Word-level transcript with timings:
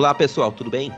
Olá 0.00 0.14
pessoal, 0.14 0.50
tudo 0.50 0.70
bem? 0.70 0.90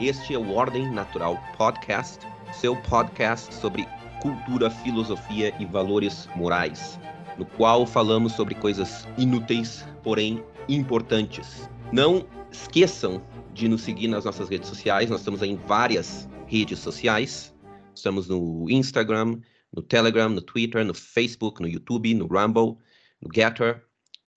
Este 0.00 0.32
é 0.32 0.38
o 0.38 0.54
Ordem 0.54 0.88
Natural 0.88 1.36
Podcast, 1.58 2.24
seu 2.52 2.76
podcast 2.82 3.52
sobre 3.52 3.84
cultura, 4.22 4.70
filosofia 4.70 5.52
e 5.58 5.64
valores 5.64 6.28
morais, 6.36 6.96
no 7.36 7.44
qual 7.44 7.84
falamos 7.84 8.30
sobre 8.34 8.54
coisas 8.54 9.08
inúteis, 9.18 9.84
porém 10.04 10.40
importantes. 10.68 11.68
Não 11.92 12.28
esqueçam 12.52 13.20
de 13.52 13.66
nos 13.66 13.82
seguir 13.82 14.06
nas 14.06 14.24
nossas 14.24 14.48
redes 14.48 14.68
sociais, 14.68 15.10
nós 15.10 15.18
estamos 15.18 15.42
em 15.42 15.56
várias 15.56 16.28
redes 16.46 16.78
sociais. 16.78 17.52
Estamos 17.92 18.28
no 18.28 18.70
Instagram, 18.70 19.40
no 19.74 19.82
Telegram, 19.82 20.28
no 20.28 20.40
Twitter, 20.40 20.84
no 20.84 20.94
Facebook, 20.94 21.60
no 21.60 21.66
YouTube, 21.66 22.14
no 22.14 22.28
Rumble, 22.28 22.78
no 23.20 23.28
Getter, 23.34 23.84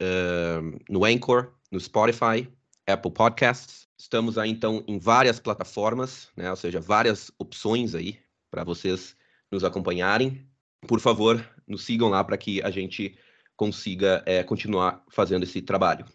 uh, 0.02 0.76
no 0.90 1.06
Anchor, 1.06 1.54
no 1.72 1.80
Spotify, 1.80 2.50
Apple 2.88 3.12
Podcasts. 3.12 3.88
Estamos 3.98 4.38
aí 4.38 4.50
então 4.50 4.84
em 4.88 4.98
várias 4.98 5.40
plataformas, 5.40 6.30
né? 6.36 6.50
Ou 6.50 6.56
seja, 6.56 6.80
várias 6.80 7.30
opções 7.38 7.94
aí 7.94 8.18
para 8.50 8.64
vocês 8.64 9.16
nos 9.52 9.64
acompanharem. 9.64 10.48
Por 10.88 11.00
favor, 11.00 11.46
nos 11.68 11.84
sigam 11.84 12.08
lá 12.10 12.24
para 12.24 12.38
que 12.38 12.62
a 12.62 12.72
gente 12.72 13.18
consiga 13.58 14.24
é, 14.26 14.44
continuar 14.44 15.04
fazendo 15.10 15.44
esse 15.44 15.62
trabalho. 15.62 16.06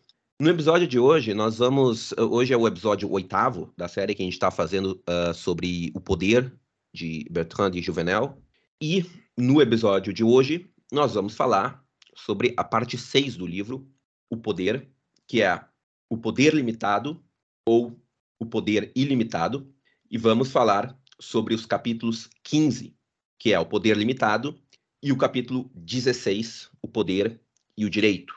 No 0.40 0.48
episódio 0.48 0.88
de 0.88 0.98
hoje, 0.98 1.34
nós 1.34 1.58
vamos. 1.58 2.12
Hoje 2.12 2.54
é 2.54 2.56
o 2.56 2.66
episódio 2.66 3.10
oitavo 3.10 3.72
da 3.76 3.86
série 3.86 4.14
que 4.14 4.22
a 4.22 4.24
gente 4.24 4.34
está 4.34 4.50
fazendo 4.50 5.02
uh, 5.08 5.34
sobre 5.34 5.92
o 5.94 6.00
poder 6.00 6.52
de 6.94 7.26
Bertrand 7.30 7.70
de 7.70 7.82
Juvenel. 7.82 8.42
E 8.80 9.04
no 9.36 9.60
episódio 9.60 10.12
de 10.12 10.24
hoje, 10.24 10.70
nós 10.90 11.14
vamos 11.14 11.34
falar 11.34 11.84
sobre 12.16 12.54
a 12.56 12.64
parte 12.64 12.96
6 12.96 13.36
do 13.36 13.46
livro, 13.46 13.88
O 14.30 14.36
Poder, 14.36 14.88
que 15.26 15.42
é 15.42 15.64
o 16.12 16.18
poder 16.18 16.52
limitado 16.52 17.24
ou 17.66 17.98
o 18.38 18.44
poder 18.44 18.92
ilimitado. 18.94 19.74
E 20.10 20.18
vamos 20.18 20.52
falar 20.52 20.94
sobre 21.18 21.54
os 21.54 21.64
capítulos 21.64 22.28
15, 22.44 22.94
que 23.38 23.54
é 23.54 23.58
o 23.58 23.64
poder 23.64 23.96
limitado, 23.96 24.54
e 25.02 25.10
o 25.10 25.16
capítulo 25.16 25.70
16, 25.74 26.68
o 26.82 26.86
poder 26.86 27.40
e 27.78 27.86
o 27.86 27.90
direito. 27.90 28.34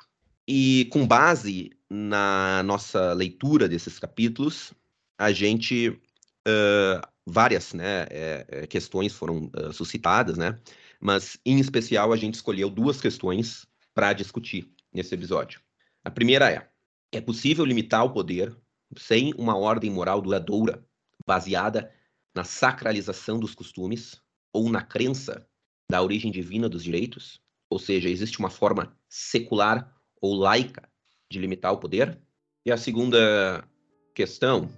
E 0.48 0.88
com 0.90 1.06
base 1.06 1.72
na 1.90 2.64
nossa 2.64 3.12
leitura 3.12 3.68
desses 3.68 4.00
capítulos, 4.00 4.73
a 5.18 5.34
gente 5.34 5.90
uh, 5.90 7.06
várias 7.26 7.73
né, 7.73 8.08
é, 8.09 8.68
questões 8.68 9.12
foram 9.12 9.52
uh, 9.53 9.73
suscitadas, 9.73 10.38
né? 10.38 10.58
Mas 10.98 11.38
em 11.46 11.59
especial 11.59 12.14
a 12.14 12.18
gente 12.18 12.36
escolheu 12.36 12.70
duas 12.70 13.02
questões 13.02 13.68
para 13.94 14.14
discutir 14.14 14.72
nesse 14.94 15.14
episódio. 15.14 15.59
A 16.06 16.09
primeira 16.09 16.50
é: 16.50 16.70
é 17.16 17.22
possível 17.22 17.64
limitar 17.64 18.04
o 18.04 18.12
poder 18.12 18.56
sem 18.98 19.34
uma 19.38 19.58
ordem 19.58 19.90
moral 19.90 20.22
duradoura 20.22 20.86
baseada 21.26 21.92
na 22.36 22.44
sacralização 22.44 23.40
dos 23.40 23.56
costumes 23.56 24.22
ou 24.54 24.70
na 24.70 24.82
crença 24.82 25.48
da 25.90 26.02
origem 26.02 26.32
divina 26.32 26.68
dos 26.68 26.84
direitos? 26.84 27.42
Ou 27.70 27.80
seja, 27.80 28.10
existe 28.10 28.38
uma 28.40 28.50
forma 28.50 28.98
secular 29.08 29.96
ou 30.22 30.36
laica 30.36 30.90
de 31.32 31.40
limitar 31.40 31.72
o 31.72 31.78
poder? 31.78 32.22
E 32.66 32.72
a 32.72 32.78
segunda 32.78 33.68
questão 34.14 34.70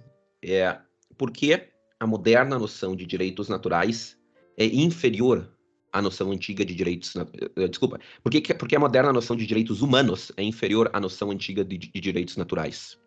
é 0.42 0.80
por 1.16 1.32
que 1.32 1.68
a 1.98 2.06
moderna 2.06 2.58
noção 2.58 2.94
de 2.94 3.04
direitos 3.04 3.48
naturais 3.48 4.16
é 4.56 4.64
inferior 4.64 5.57
à 5.98 6.02
noção 6.02 6.30
antiga 6.32 6.64
de 6.64 6.74
direitos. 6.74 7.14
Eh, 7.16 7.68
desculpa. 7.68 7.98
Por 8.22 8.30
que, 8.30 8.54
porque 8.54 8.76
a 8.76 8.80
moderna 8.80 9.12
noção 9.12 9.36
de 9.36 9.46
direitos 9.46 9.82
humanos 9.82 10.32
é 10.36 10.42
inferior 10.42 10.90
à 10.92 11.00
noção 11.00 11.30
antiga 11.30 11.64
de, 11.64 11.76
de 11.76 12.00
direitos 12.00 12.36
naturais? 12.36 12.98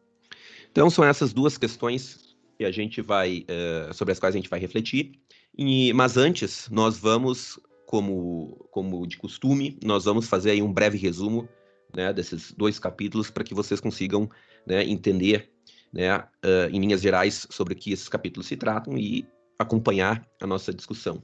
Então, 0.72 0.90
são 0.90 1.04
essas 1.04 1.34
duas 1.34 1.58
questões 1.58 2.36
que 2.58 2.66
a 2.66 2.72
gente 2.72 3.02
vai, 3.02 3.46
uh, 3.50 3.94
sobre 3.94 4.12
as 4.12 4.20
quais 4.20 4.36
a 4.36 4.38
gente 4.38 4.50
vai 4.50 4.60
refletir. 4.60 5.14
E, 5.58 5.92
mas 5.94 6.16
antes, 6.16 6.70
nós 6.70 6.98
vamos, 6.98 7.60
como, 7.86 8.68
como 8.72 9.06
de 9.08 9.18
costume, 9.18 9.78
nós 9.84 10.06
vamos 10.06 10.28
fazer 10.28 10.52
aí 10.52 10.62
um 10.62 10.72
breve 10.72 10.98
resumo 10.98 11.50
né, 11.94 12.14
desses 12.14 12.54
dois 12.54 12.80
capítulos 12.80 13.30
para 13.30 13.44
que 13.44 13.54
vocês 13.54 13.80
consigam 13.82 14.30
né, 14.66 14.84
entender, 14.84 15.52
né, 15.92 16.18
uh, 16.18 16.70
em 16.72 16.80
linhas 16.80 17.02
gerais, 17.02 17.48
sobre 17.50 17.74
o 17.74 17.76
que 17.76 17.92
esses 17.92 18.08
capítulos 18.08 18.48
se 18.48 18.56
tratam 18.56 18.98
e 18.98 19.26
acompanhar 19.60 20.26
a 20.42 20.48
nossa 20.48 20.74
discussão. 20.74 21.22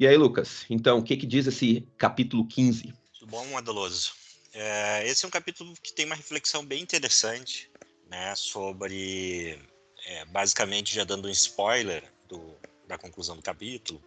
E 0.00 0.06
aí, 0.06 0.16
Lucas, 0.16 0.64
então, 0.70 0.96
o 0.96 1.02
que, 1.02 1.14
que 1.14 1.26
diz 1.26 1.46
esse 1.46 1.86
capítulo 1.98 2.46
15? 2.46 2.94
Tudo 3.18 3.30
bom, 3.30 3.58
Adeloso? 3.58 4.14
É, 4.54 5.06
esse 5.06 5.26
é 5.26 5.28
um 5.28 5.30
capítulo 5.30 5.74
que 5.82 5.92
tem 5.92 6.06
uma 6.06 6.14
reflexão 6.14 6.64
bem 6.64 6.82
interessante 6.82 7.70
né, 8.08 8.34
sobre 8.34 9.58
é, 10.06 10.24
basicamente 10.24 10.94
já 10.94 11.04
dando 11.04 11.28
um 11.28 11.30
spoiler 11.30 12.02
do, 12.26 12.56
da 12.88 12.96
conclusão 12.96 13.36
do 13.36 13.42
capítulo, 13.42 14.02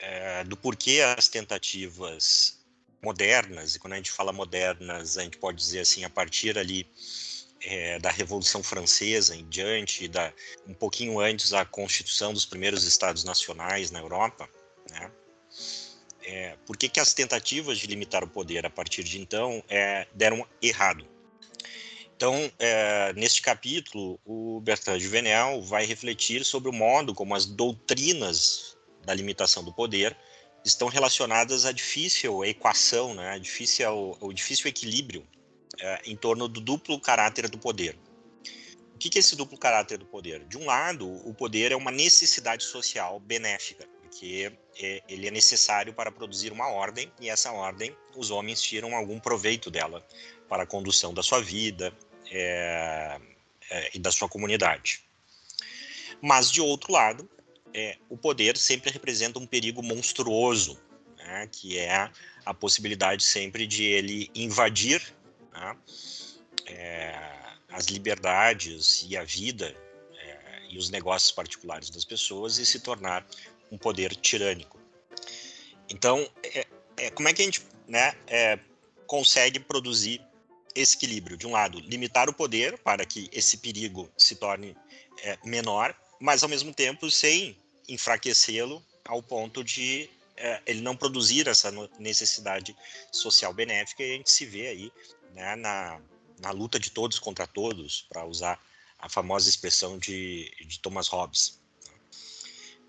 é, 0.00 0.42
do 0.42 0.56
porquê 0.56 1.00
as 1.16 1.28
tentativas 1.28 2.58
modernas, 3.00 3.76
e 3.76 3.78
quando 3.78 3.92
a 3.92 3.96
gente 3.98 4.10
fala 4.10 4.32
modernas, 4.32 5.16
a 5.16 5.22
gente 5.22 5.38
pode 5.38 5.58
dizer 5.58 5.78
assim, 5.78 6.02
a 6.02 6.10
partir 6.10 6.58
ali 6.58 6.84
é, 7.60 8.00
da 8.00 8.10
Revolução 8.10 8.64
Francesa 8.64 9.36
em 9.36 9.48
diante, 9.48 10.08
da, 10.08 10.32
um 10.66 10.74
pouquinho 10.74 11.20
antes 11.20 11.50
da 11.50 11.64
constituição 11.64 12.34
dos 12.34 12.44
primeiros 12.44 12.82
Estados 12.82 13.22
Nacionais 13.22 13.92
na 13.92 14.00
Europa, 14.00 14.50
né? 14.90 15.12
É, 16.32 16.56
por 16.64 16.76
que, 16.76 16.88
que 16.88 17.00
as 17.00 17.12
tentativas 17.12 17.76
de 17.76 17.88
limitar 17.88 18.22
o 18.22 18.28
poder 18.28 18.64
a 18.64 18.70
partir 18.70 19.02
de 19.02 19.20
então 19.20 19.64
é, 19.68 20.06
deram 20.14 20.46
errado? 20.62 21.04
Então, 22.14 22.52
é, 22.56 23.12
neste 23.14 23.42
capítulo, 23.42 24.20
o 24.24 24.60
Bertrand 24.60 25.00
Juvenel 25.00 25.60
vai 25.60 25.84
refletir 25.84 26.44
sobre 26.44 26.70
o 26.70 26.72
modo 26.72 27.14
como 27.14 27.34
as 27.34 27.46
doutrinas 27.46 28.76
da 29.04 29.12
limitação 29.12 29.64
do 29.64 29.72
poder 29.72 30.16
estão 30.64 30.86
relacionadas 30.86 31.64
à 31.64 31.72
difícil 31.72 32.44
equação, 32.44 33.12
né, 33.12 33.36
difícil, 33.40 34.16
o 34.20 34.32
difícil 34.32 34.68
equilíbrio 34.68 35.26
é, 35.80 36.02
em 36.04 36.14
torno 36.14 36.46
do 36.46 36.60
duplo 36.60 37.00
caráter 37.00 37.48
do 37.48 37.58
poder. 37.58 37.98
O 38.94 38.98
que 38.98 39.18
é 39.18 39.20
esse 39.20 39.34
duplo 39.34 39.58
caráter 39.58 39.98
do 39.98 40.06
poder? 40.06 40.44
De 40.44 40.56
um 40.56 40.66
lado, 40.66 41.10
o 41.26 41.34
poder 41.34 41.72
é 41.72 41.76
uma 41.76 41.90
necessidade 41.90 42.62
social 42.62 43.18
benéfica, 43.18 43.88
porque 44.10 44.52
é, 44.82 45.02
ele 45.08 45.28
é 45.28 45.30
necessário 45.30 45.94
para 45.94 46.10
produzir 46.10 46.52
uma 46.52 46.68
ordem, 46.68 47.10
e 47.20 47.30
essa 47.30 47.52
ordem 47.52 47.96
os 48.16 48.30
homens 48.30 48.60
tiram 48.60 48.94
algum 48.94 49.20
proveito 49.20 49.70
dela 49.70 50.04
para 50.48 50.64
a 50.64 50.66
condução 50.66 51.14
da 51.14 51.22
sua 51.22 51.40
vida, 51.40 51.96
é, 52.28 53.20
é, 53.70 53.90
e 53.94 53.98
da 53.98 54.10
sua 54.10 54.28
comunidade. 54.28 55.04
Mas, 56.20 56.50
de 56.50 56.60
outro 56.60 56.92
lado, 56.92 57.30
é, 57.72 57.96
o 58.08 58.16
poder 58.16 58.56
sempre 58.56 58.90
representa 58.90 59.38
um 59.38 59.46
perigo 59.46 59.80
monstruoso, 59.82 60.78
né, 61.16 61.48
que 61.50 61.78
é 61.78 62.10
a 62.44 62.52
possibilidade 62.52 63.22
sempre 63.22 63.66
de 63.66 63.84
ele 63.84 64.30
invadir 64.34 65.02
né, 65.52 65.76
é, 66.66 67.14
as 67.70 67.86
liberdades 67.86 69.06
e 69.08 69.16
a 69.16 69.22
vida 69.22 69.74
é, 70.14 70.62
e 70.68 70.76
os 70.76 70.90
negócios 70.90 71.30
particulares 71.30 71.90
das 71.90 72.04
pessoas 72.04 72.58
e 72.58 72.66
se 72.66 72.80
tornar 72.80 73.24
um 73.70 73.78
poder 73.78 74.14
tirânico. 74.16 74.78
Então, 75.88 76.28
é, 76.42 76.66
é, 76.96 77.10
como 77.10 77.28
é 77.28 77.32
que 77.32 77.42
a 77.42 77.44
gente 77.44 77.62
né, 77.88 78.14
consegue 79.06 79.58
produzir 79.58 80.20
esse 80.74 80.96
equilíbrio. 80.96 81.36
De 81.36 81.46
um 81.46 81.52
lado, 81.52 81.80
limitar 81.80 82.28
o 82.28 82.34
poder 82.34 82.78
para 82.78 83.04
que 83.04 83.28
esse 83.32 83.58
perigo 83.58 84.10
se 84.16 84.36
torne 84.36 84.76
é, 85.22 85.38
menor, 85.44 85.94
mas 86.20 86.42
ao 86.42 86.48
mesmo 86.48 86.72
tempo 86.72 87.10
sem 87.10 87.56
enfraquecê-lo 87.88 88.82
ao 89.04 89.22
ponto 89.22 89.64
de 89.64 90.08
é, 90.36 90.62
ele 90.66 90.80
não 90.80 90.96
produzir 90.96 91.48
essa 91.48 91.70
necessidade 91.98 92.76
social 93.10 93.52
benéfica. 93.52 94.02
E 94.02 94.12
a 94.12 94.16
gente 94.16 94.30
se 94.30 94.46
vê 94.46 94.68
aí 94.68 94.92
né, 95.34 95.56
na, 95.56 96.00
na 96.40 96.50
luta 96.50 96.78
de 96.78 96.90
todos 96.90 97.18
contra 97.18 97.46
todos, 97.46 98.06
para 98.08 98.24
usar 98.24 98.60
a 98.98 99.08
famosa 99.08 99.48
expressão 99.48 99.98
de, 99.98 100.50
de 100.66 100.78
Thomas 100.78 101.08
Hobbes. 101.08 101.59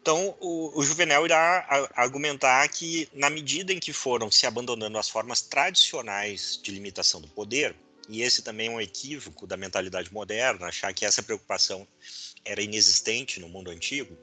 Então, 0.02 0.36
o, 0.40 0.80
o 0.80 0.84
Juvenal 0.84 1.26
irá 1.26 1.90
argumentar 1.96 2.68
que, 2.70 3.08
na 3.14 3.30
medida 3.30 3.72
em 3.72 3.80
que 3.80 3.94
foram 3.94 4.32
se 4.32 4.48
abandonando 4.48 4.98
as 4.98 5.08
formas 5.08 5.42
tradicionais 5.42 6.60
de 6.62 6.72
limitação 6.72 7.22
do 7.22 7.28
poder, 7.28 7.76
e 8.10 8.24
esse 8.24 8.42
também 8.42 8.68
é 8.68 8.72
um 8.72 8.82
equívoco 8.82 9.46
da 9.46 9.56
mentalidade 9.56 10.12
moderna, 10.12 10.68
achar 10.68 10.92
que 10.92 11.06
essa 11.06 11.22
preocupação 11.22 11.88
era 12.44 12.64
inexistente 12.64 13.40
no 13.40 13.48
mundo 13.48 13.70
antigo, 13.70 14.18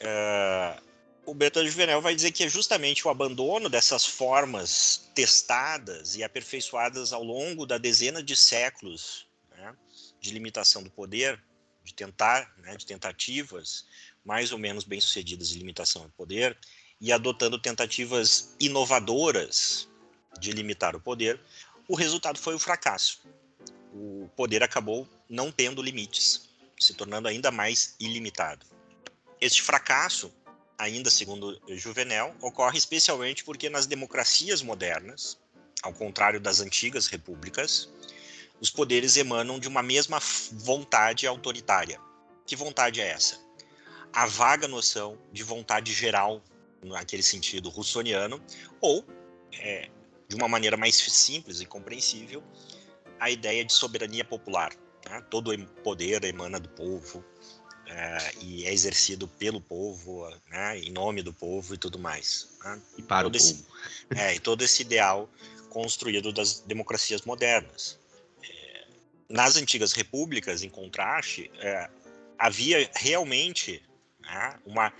uh, 0.00 0.82
o 1.24 1.32
Bertrand 1.32 1.66
Juvenel 1.66 2.02
vai 2.02 2.16
dizer 2.16 2.32
que 2.32 2.42
é 2.42 2.48
justamente 2.48 3.06
o 3.06 3.10
abandono 3.10 3.68
dessas 3.68 4.04
formas 4.04 5.08
testadas 5.14 6.16
e 6.16 6.24
aperfeiçoadas 6.24 7.12
ao 7.12 7.22
longo 7.22 7.64
da 7.64 7.78
dezena 7.78 8.20
de 8.20 8.34
séculos 8.34 9.28
né, 9.50 9.76
de 10.20 10.32
limitação 10.32 10.82
do 10.82 10.90
poder, 10.90 11.40
de 11.84 11.94
tentar, 11.94 12.52
né, 12.58 12.76
de 12.76 12.84
tentativas 12.84 13.84
mais 14.24 14.52
ou 14.52 14.58
menos 14.58 14.84
bem-sucedidas 14.84 15.48
de 15.48 15.58
limitação 15.58 16.02
do 16.02 16.10
poder 16.10 16.56
e 17.00 17.12
adotando 17.12 17.58
tentativas 17.58 18.54
inovadoras 18.60 19.88
de 20.38 20.52
limitar 20.52 20.94
o 20.94 21.00
poder, 21.00 21.40
o 21.88 21.96
resultado 21.96 22.38
foi 22.38 22.54
o 22.54 22.58
fracasso. 22.58 23.20
O 23.92 24.30
poder 24.36 24.62
acabou 24.62 25.08
não 25.28 25.50
tendo 25.50 25.82
limites, 25.82 26.48
se 26.78 26.94
tornando 26.94 27.28
ainda 27.28 27.50
mais 27.50 27.94
ilimitado. 27.98 28.64
Este 29.40 29.60
fracasso, 29.60 30.32
ainda 30.78 31.10
segundo 31.10 31.60
Juvenel, 31.68 32.34
ocorre 32.40 32.78
especialmente 32.78 33.44
porque 33.44 33.68
nas 33.68 33.86
democracias 33.86 34.62
modernas, 34.62 35.38
ao 35.82 35.92
contrário 35.92 36.40
das 36.40 36.60
antigas 36.60 37.08
repúblicas, 37.08 37.88
os 38.60 38.70
poderes 38.70 39.16
emanam 39.16 39.58
de 39.58 39.66
uma 39.66 39.82
mesma 39.82 40.20
vontade 40.52 41.26
autoritária. 41.26 42.00
Que 42.46 42.54
vontade 42.54 43.00
é 43.00 43.08
essa? 43.08 43.40
A 44.12 44.26
vaga 44.26 44.68
noção 44.68 45.18
de 45.32 45.42
vontade 45.42 45.92
geral, 45.92 46.42
naquele 46.82 47.22
sentido 47.22 47.68
russoniano, 47.68 48.42
ou, 48.80 49.04
é, 49.52 49.88
de 50.28 50.36
uma 50.36 50.48
maneira 50.48 50.76
mais 50.76 50.96
simples 50.96 51.60
e 51.60 51.66
compreensível, 51.66 52.42
a 53.18 53.30
ideia 53.30 53.64
de 53.64 53.72
soberania 53.72 54.24
popular. 54.24 54.72
Né? 55.08 55.20
Todo 55.30 55.56
poder 55.82 56.24
emana 56.24 56.60
do 56.60 56.68
povo 56.68 57.24
é, 57.86 58.34
e 58.40 58.66
é 58.66 58.72
exercido 58.72 59.26
pelo 59.26 59.60
povo, 59.60 60.28
né? 60.50 60.78
em 60.78 60.90
nome 60.90 61.22
do 61.22 61.32
povo 61.32 61.74
e 61.74 61.78
tudo 61.78 61.98
mais. 61.98 62.48
Né? 62.64 62.80
E 62.98 63.02
para 63.02 63.24
todo 63.24 63.34
o 63.34 63.36
esse, 63.36 63.54
povo. 63.54 63.72
É, 64.16 64.34
e 64.34 64.40
todo 64.40 64.62
esse 64.62 64.82
ideal 64.82 65.28
construído 65.70 66.32
das 66.32 66.60
democracias 66.60 67.22
modernas. 67.22 67.98
É, 68.42 68.86
nas 69.28 69.56
antigas 69.56 69.92
repúblicas, 69.92 70.62
em 70.62 70.68
contraste, 70.68 71.50
é, 71.58 71.88
havia 72.38 72.90
realmente 72.94 73.82
né, 74.32 74.58
uma, 74.64 74.92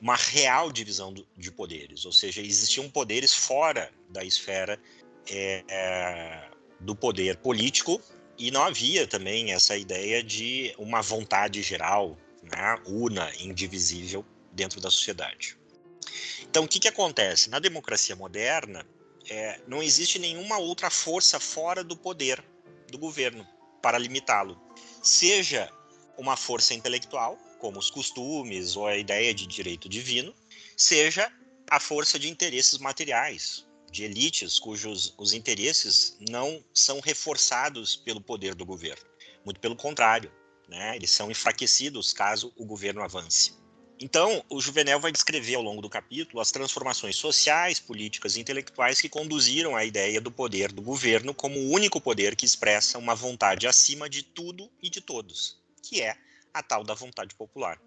uma 0.00 0.16
real 0.16 0.70
divisão 0.70 1.12
do, 1.12 1.26
de 1.36 1.50
poderes, 1.50 2.04
ou 2.04 2.12
seja, 2.12 2.40
existiam 2.40 2.88
poderes 2.90 3.34
fora 3.34 3.90
da 4.10 4.24
esfera 4.24 4.80
é, 5.28 5.64
é 5.68 6.50
do 6.80 6.94
poder 6.94 7.36
político 7.38 8.00
e 8.36 8.50
não 8.50 8.62
havia 8.62 9.06
também 9.06 9.52
essa 9.52 9.76
ideia 9.76 10.22
de 10.22 10.74
uma 10.76 11.00
vontade 11.00 11.62
geral, 11.62 12.16
né, 12.42 12.78
una, 12.86 13.32
indivisível 13.36 14.24
dentro 14.52 14.80
da 14.80 14.90
sociedade. 14.90 15.56
Então, 16.42 16.64
o 16.64 16.68
que, 16.68 16.78
que 16.78 16.88
acontece? 16.88 17.48
Na 17.48 17.58
democracia 17.58 18.14
moderna, 18.14 18.86
é, 19.28 19.60
não 19.66 19.82
existe 19.82 20.18
nenhuma 20.18 20.58
outra 20.58 20.90
força 20.90 21.40
fora 21.40 21.82
do 21.82 21.96
poder 21.96 22.44
do 22.90 22.98
governo 22.98 23.46
para 23.80 23.98
limitá-lo. 23.98 24.60
Seja 25.02 25.70
uma 26.16 26.36
força 26.36 26.74
intelectual, 26.74 27.38
como 27.64 27.78
os 27.78 27.90
costumes 27.90 28.76
ou 28.76 28.86
a 28.86 28.94
ideia 28.94 29.32
de 29.32 29.46
direito 29.46 29.88
divino, 29.88 30.34
seja 30.76 31.32
a 31.70 31.80
força 31.80 32.18
de 32.18 32.28
interesses 32.28 32.76
materiais, 32.76 33.66
de 33.90 34.04
elites 34.04 34.58
cujos 34.58 35.14
os 35.16 35.32
interesses 35.32 36.14
não 36.28 36.62
são 36.74 37.00
reforçados 37.00 37.96
pelo 37.96 38.20
poder 38.20 38.54
do 38.54 38.66
governo. 38.66 39.02
Muito 39.46 39.60
pelo 39.60 39.74
contrário, 39.74 40.30
né? 40.68 40.94
eles 40.94 41.10
são 41.10 41.30
enfraquecidos 41.30 42.12
caso 42.12 42.52
o 42.54 42.66
governo 42.66 43.02
avance. 43.02 43.54
Então, 43.98 44.44
o 44.50 44.60
Juvenel 44.60 45.00
vai 45.00 45.10
descrever 45.10 45.54
ao 45.54 45.62
longo 45.62 45.80
do 45.80 45.88
capítulo 45.88 46.42
as 46.42 46.50
transformações 46.50 47.16
sociais, 47.16 47.80
políticas 47.80 48.36
e 48.36 48.40
intelectuais 48.40 49.00
que 49.00 49.08
conduziram 49.08 49.74
à 49.74 49.86
ideia 49.86 50.20
do 50.20 50.30
poder 50.30 50.70
do 50.70 50.82
governo 50.82 51.32
como 51.32 51.58
o 51.58 51.70
único 51.70 51.98
poder 51.98 52.36
que 52.36 52.44
expressa 52.44 52.98
uma 52.98 53.14
vontade 53.14 53.66
acima 53.66 54.06
de 54.06 54.22
tudo 54.22 54.70
e 54.82 54.90
de 54.90 55.00
todos, 55.00 55.58
que 55.82 56.02
é 56.02 56.14
a 56.54 56.62
tal 56.62 56.84
da 56.84 56.94
vontade 56.94 57.34
popular. 57.34 57.78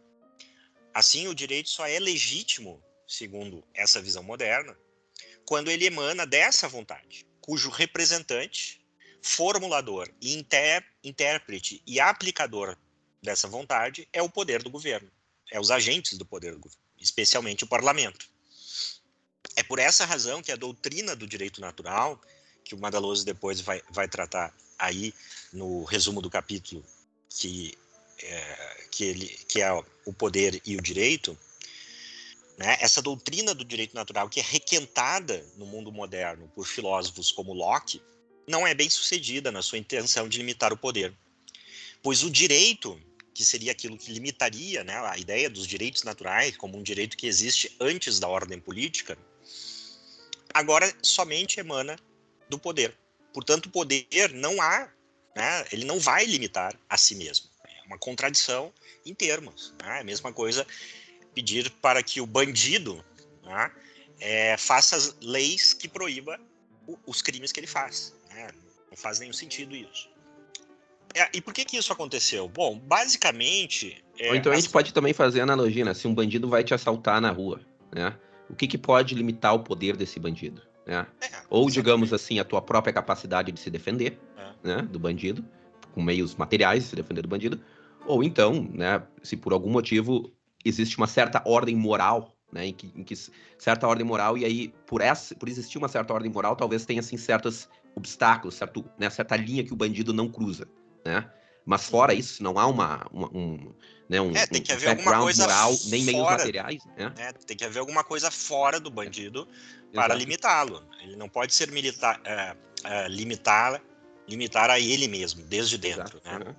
Assim, 0.93 1.27
o 1.27 1.33
direito 1.33 1.69
só 1.69 1.87
é 1.87 1.97
legítimo, 1.99 2.83
segundo 3.07 3.63
essa 3.73 4.01
visão 4.01 4.21
moderna, 4.21 4.77
quando 5.45 5.71
ele 5.71 5.85
emana 5.85 6.25
dessa 6.25 6.67
vontade, 6.67 7.25
cujo 7.39 7.69
representante, 7.69 8.85
formulador, 9.21 10.09
inter, 10.21 10.85
intérprete 11.03 11.81
e 11.87 11.99
aplicador 11.99 12.77
dessa 13.21 13.47
vontade 13.47 14.07
é 14.11 14.21
o 14.21 14.29
poder 14.29 14.61
do 14.61 14.69
governo, 14.69 15.09
é 15.51 15.59
os 15.59 15.71
agentes 15.71 16.17
do 16.17 16.25
poder 16.25 16.53
do 16.53 16.59
governo, 16.59 16.83
especialmente 16.99 17.63
o 17.63 17.67
parlamento. 17.67 18.29
É 19.55 19.63
por 19.63 19.79
essa 19.79 20.05
razão 20.05 20.41
que 20.41 20.51
a 20.51 20.55
doutrina 20.55 21.15
do 21.15 21.25
direito 21.25 21.61
natural, 21.61 22.21
que 22.63 22.75
o 22.75 22.77
Madaloso 22.77 23.25
depois 23.25 23.61
vai, 23.61 23.81
vai 23.89 24.07
tratar 24.07 24.53
aí 24.77 25.13
no 25.51 25.83
resumo 25.83 26.21
do 26.21 26.29
capítulo, 26.29 26.85
que, 27.29 27.77
é, 28.21 28.85
que, 28.91 29.03
ele, 29.03 29.27
que 29.47 29.61
é 29.61 29.71
o 30.05 30.13
poder 30.13 30.61
e 30.65 30.75
o 30.75 30.81
direito, 30.81 31.37
né? 32.57 32.75
Essa 32.81 33.01
doutrina 33.01 33.53
do 33.53 33.63
direito 33.63 33.93
natural, 33.93 34.27
que 34.27 34.39
é 34.39 34.43
requentada 34.43 35.45
no 35.57 35.65
mundo 35.65 35.91
moderno 35.91 36.51
por 36.55 36.65
filósofos 36.65 37.31
como 37.31 37.53
Locke, 37.53 38.01
não 38.47 38.65
é 38.65 38.73
bem 38.73 38.89
sucedida 38.89 39.51
na 39.51 39.61
sua 39.61 39.77
intenção 39.77 40.27
de 40.27 40.39
limitar 40.39 40.73
o 40.73 40.77
poder. 40.77 41.13
Pois 42.01 42.23
o 42.23 42.31
direito, 42.31 42.99
que 43.33 43.45
seria 43.45 43.71
aquilo 43.71 43.97
que 43.97 44.11
limitaria 44.11 44.83
né, 44.83 44.97
a 44.97 45.17
ideia 45.17 45.49
dos 45.49 45.67
direitos 45.67 46.03
naturais 46.03 46.57
como 46.57 46.77
um 46.77 46.83
direito 46.83 47.15
que 47.15 47.27
existe 47.27 47.75
antes 47.79 48.19
da 48.19 48.27
ordem 48.27 48.59
política, 48.59 49.17
agora 50.51 50.91
somente 51.03 51.59
emana 51.59 51.95
do 52.49 52.57
poder. 52.57 52.97
Portanto, 53.33 53.67
o 53.67 53.71
poder 53.71 54.31
não 54.33 54.59
há, 54.59 54.89
né, 55.35 55.65
ele 55.71 55.85
não 55.85 55.99
vai 55.99 56.25
limitar 56.25 56.75
a 56.89 56.97
si 56.97 57.13
mesmo. 57.13 57.47
Uma 57.87 57.97
contradição 57.97 58.71
em 59.05 59.13
termos. 59.13 59.73
Né? 59.81 59.97
É 59.97 60.01
a 60.01 60.03
mesma 60.03 60.31
coisa 60.31 60.67
pedir 61.33 61.71
para 61.81 62.03
que 62.03 62.19
o 62.21 62.25
bandido 62.25 63.03
né, 63.43 63.71
é, 64.19 64.57
faça 64.57 65.15
leis 65.21 65.73
que 65.73 65.87
proíba 65.87 66.39
o, 66.85 66.97
os 67.05 67.21
crimes 67.21 67.51
que 67.51 67.59
ele 67.59 67.67
faz. 67.67 68.13
Né? 68.29 68.49
Não 68.89 68.97
faz 68.97 69.19
nenhum 69.19 69.33
sentido 69.33 69.75
isso. 69.75 70.09
É, 71.15 71.29
e 71.33 71.41
por 71.41 71.53
que 71.53 71.65
que 71.65 71.77
isso 71.77 71.91
aconteceu? 71.91 72.47
Bom, 72.47 72.77
basicamente... 72.77 74.03
É, 74.19 74.29
Ou 74.29 74.35
então 74.35 74.51
as... 74.51 74.57
a 74.57 74.61
gente 74.61 74.71
pode 74.71 74.93
também 74.93 75.13
fazer 75.13 75.41
analogia, 75.41 75.85
né? 75.85 75.93
Se 75.93 76.07
um 76.07 76.13
bandido 76.13 76.49
vai 76.49 76.63
te 76.63 76.73
assaltar 76.73 77.21
na 77.21 77.31
rua, 77.31 77.61
né? 77.91 78.17
O 78.49 78.55
que, 78.55 78.67
que 78.67 78.77
pode 78.77 79.13
limitar 79.15 79.53
o 79.53 79.59
poder 79.59 79.95
desse 79.95 80.19
bandido? 80.19 80.61
Né? 80.85 81.05
É, 81.21 81.27
Ou, 81.49 81.69
digamos 81.69 82.13
assim, 82.13 82.39
a 82.39 82.43
tua 82.43 82.61
própria 82.61 82.93
capacidade 82.93 83.51
de 83.51 83.59
se 83.59 83.69
defender 83.69 84.19
é. 84.37 84.67
né, 84.67 84.81
do 84.83 84.97
bandido, 84.97 85.45
com 85.93 86.01
meios 86.01 86.35
materiais 86.35 86.83
de 86.83 86.89
se 86.89 86.95
defender 86.95 87.21
do 87.21 87.27
bandido. 87.27 87.61
Ou 88.07 88.23
então, 88.23 88.67
né, 88.73 89.03
se 89.21 89.35
por 89.35 89.53
algum 89.53 89.69
motivo 89.69 90.31
existe 90.63 90.97
uma 90.97 91.07
certa 91.07 91.41
ordem 91.45 91.75
moral, 91.75 92.35
né, 92.51 92.67
em 92.67 92.73
que, 92.73 92.91
em 92.95 93.03
que, 93.03 93.13
certa 93.57 93.87
ordem 93.87 94.05
moral 94.05 94.37
e 94.37 94.45
aí 94.45 94.73
por 94.85 95.01
essa, 95.01 95.35
por 95.35 95.49
existir 95.49 95.77
uma 95.77 95.89
certa 95.89 96.13
ordem 96.13 96.31
moral, 96.31 96.55
talvez 96.55 96.85
tenha 96.85 97.01
assim 97.01 97.17
certos 97.17 97.69
obstáculos, 97.95 98.55
certo, 98.55 98.85
né, 98.97 99.09
certa 99.09 99.35
linha 99.35 99.63
que 99.63 99.73
o 99.73 99.75
bandido 99.75 100.13
não 100.13 100.29
cruza, 100.29 100.67
né? 101.05 101.29
Mas 101.65 101.85
fora 101.89 102.13
isso, 102.13 102.41
não 102.41 102.57
há 102.57 102.65
uma, 102.65 103.05
uma 103.11 103.27
um, 103.35 103.73
né, 104.07 104.21
um, 104.21 104.33
é, 104.33 104.47
tem 104.47 104.61
que 104.61 104.71
haver 104.71 104.87
um 104.87 104.91
alguma 104.91 105.19
coisa 105.19 105.43
moral, 105.43 105.75
nem 105.87 106.05
meios 106.05 106.21
materiais. 106.21 106.85
Né? 106.97 107.13
É, 107.17 107.33
tem 107.33 107.57
que 107.57 107.65
haver 107.65 107.79
alguma 107.79 108.05
coisa 108.05 108.31
fora 108.31 108.79
do 108.79 108.89
bandido 108.89 109.45
para 109.93 110.15
limitá-lo. 110.15 110.81
Ele 111.01 111.17
não 111.17 111.27
pode 111.27 111.53
ser 111.53 111.69
militar, 111.69 112.21
é, 112.23 112.55
é, 112.85 113.09
limitar, 113.09 113.81
limitar 114.29 114.69
a 114.69 114.79
ele 114.79 115.09
mesmo, 115.09 115.43
desde 115.43 115.77
dentro. 115.77 116.21
Né? 116.23 116.55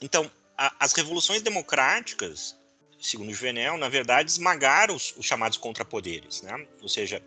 Então, 0.00 0.30
a, 0.56 0.74
as 0.78 0.92
revoluções 0.92 1.42
democráticas 1.42 2.56
segundo 3.00 3.32
Juvenel, 3.32 3.78
na 3.78 3.88
verdade, 3.88 4.30
esmagaram 4.30 4.94
os, 4.94 5.14
os 5.16 5.24
chamados 5.24 5.58
contrapoderes. 5.58 6.42
Né? 6.42 6.66
Ou 6.82 6.88
seja, 6.88 7.22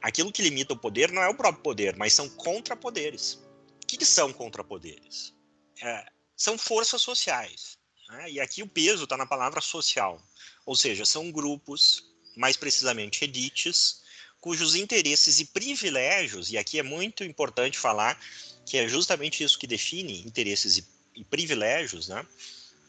aquilo 0.00 0.32
que 0.32 0.42
limita 0.42 0.74
o 0.74 0.78
poder 0.78 1.10
não 1.10 1.22
é 1.22 1.28
o 1.28 1.34
próprio 1.34 1.62
poder, 1.62 1.96
mas 1.96 2.14
são 2.14 2.28
contrapoderes. 2.28 3.34
O 3.82 3.86
que, 3.86 3.96
que 3.96 4.06
são 4.06 4.32
contrapoderes? 4.32 5.34
É, 5.82 6.06
são 6.36 6.56
forças 6.56 7.02
sociais. 7.02 7.78
Né? 8.08 8.32
E 8.32 8.40
aqui 8.40 8.62
o 8.62 8.68
peso 8.68 9.04
está 9.04 9.16
na 9.16 9.26
palavra 9.26 9.60
social. 9.60 10.22
Ou 10.64 10.76
seja, 10.76 11.04
são 11.04 11.32
grupos, 11.32 12.04
mais 12.36 12.56
precisamente 12.56 13.24
elites, 13.24 14.02
cujos 14.40 14.76
interesses 14.76 15.40
e 15.40 15.46
privilégios, 15.46 16.52
e 16.52 16.58
aqui 16.58 16.78
é 16.78 16.82
muito 16.82 17.24
importante 17.24 17.76
falar 17.76 18.18
que 18.64 18.76
é 18.76 18.86
justamente 18.86 19.42
isso 19.42 19.58
que 19.58 19.66
define 19.66 20.20
interesses 20.24 20.76
e, 20.76 20.86
e 21.18 21.24
privilégios, 21.24 22.08
né? 22.08 22.24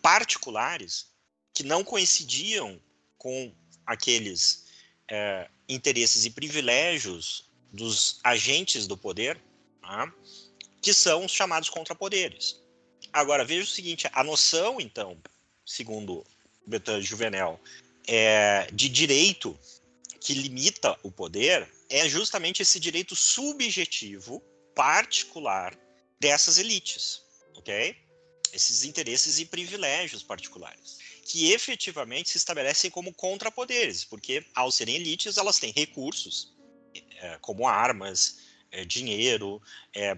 particulares, 0.01 1.07
que 1.53 1.63
não 1.63 1.83
coincidiam 1.83 2.79
com 3.17 3.53
aqueles 3.85 4.65
é, 5.09 5.49
interesses 5.67 6.25
e 6.25 6.29
privilégios 6.29 7.49
dos 7.73 8.19
agentes 8.23 8.85
do 8.85 8.95
poder, 8.95 9.41
tá? 9.81 10.13
que 10.81 10.93
são 10.93 11.25
os 11.25 11.31
chamados 11.31 11.69
contrapoderes. 11.69 12.61
Agora, 13.11 13.43
veja 13.43 13.63
o 13.63 13.67
seguinte: 13.67 14.07
a 14.13 14.23
noção, 14.23 14.79
então, 14.79 15.17
segundo 15.65 16.23
Bertrand 16.67 17.01
Juvenel, 17.01 17.59
é, 18.07 18.67
de 18.71 18.87
direito 18.87 19.57
que 20.21 20.33
limita 20.33 20.97
o 21.01 21.11
poder 21.11 21.67
é 21.89 22.07
justamente 22.07 22.61
esse 22.61 22.79
direito 22.79 23.15
subjetivo, 23.15 24.39
particular, 24.75 25.75
dessas 26.19 26.59
elites, 26.59 27.23
ok? 27.55 27.95
Esses 28.53 28.83
interesses 28.83 29.39
e 29.39 29.45
privilégios 29.45 30.23
particulares 30.23 30.97
que 31.29 31.51
efetivamente 31.51 32.29
se 32.29 32.37
estabelecem 32.37 32.89
como 32.89 33.13
contrapoderes, 33.13 34.03
porque 34.03 34.43
ao 34.55 34.71
serem 34.71 34.95
elites 34.95 35.37
elas 35.37 35.59
têm 35.59 35.71
recursos, 35.71 36.57
é, 37.21 37.37
como 37.39 37.67
armas, 37.67 38.39
é, 38.71 38.83
dinheiro, 38.83 39.61
é 39.95 40.17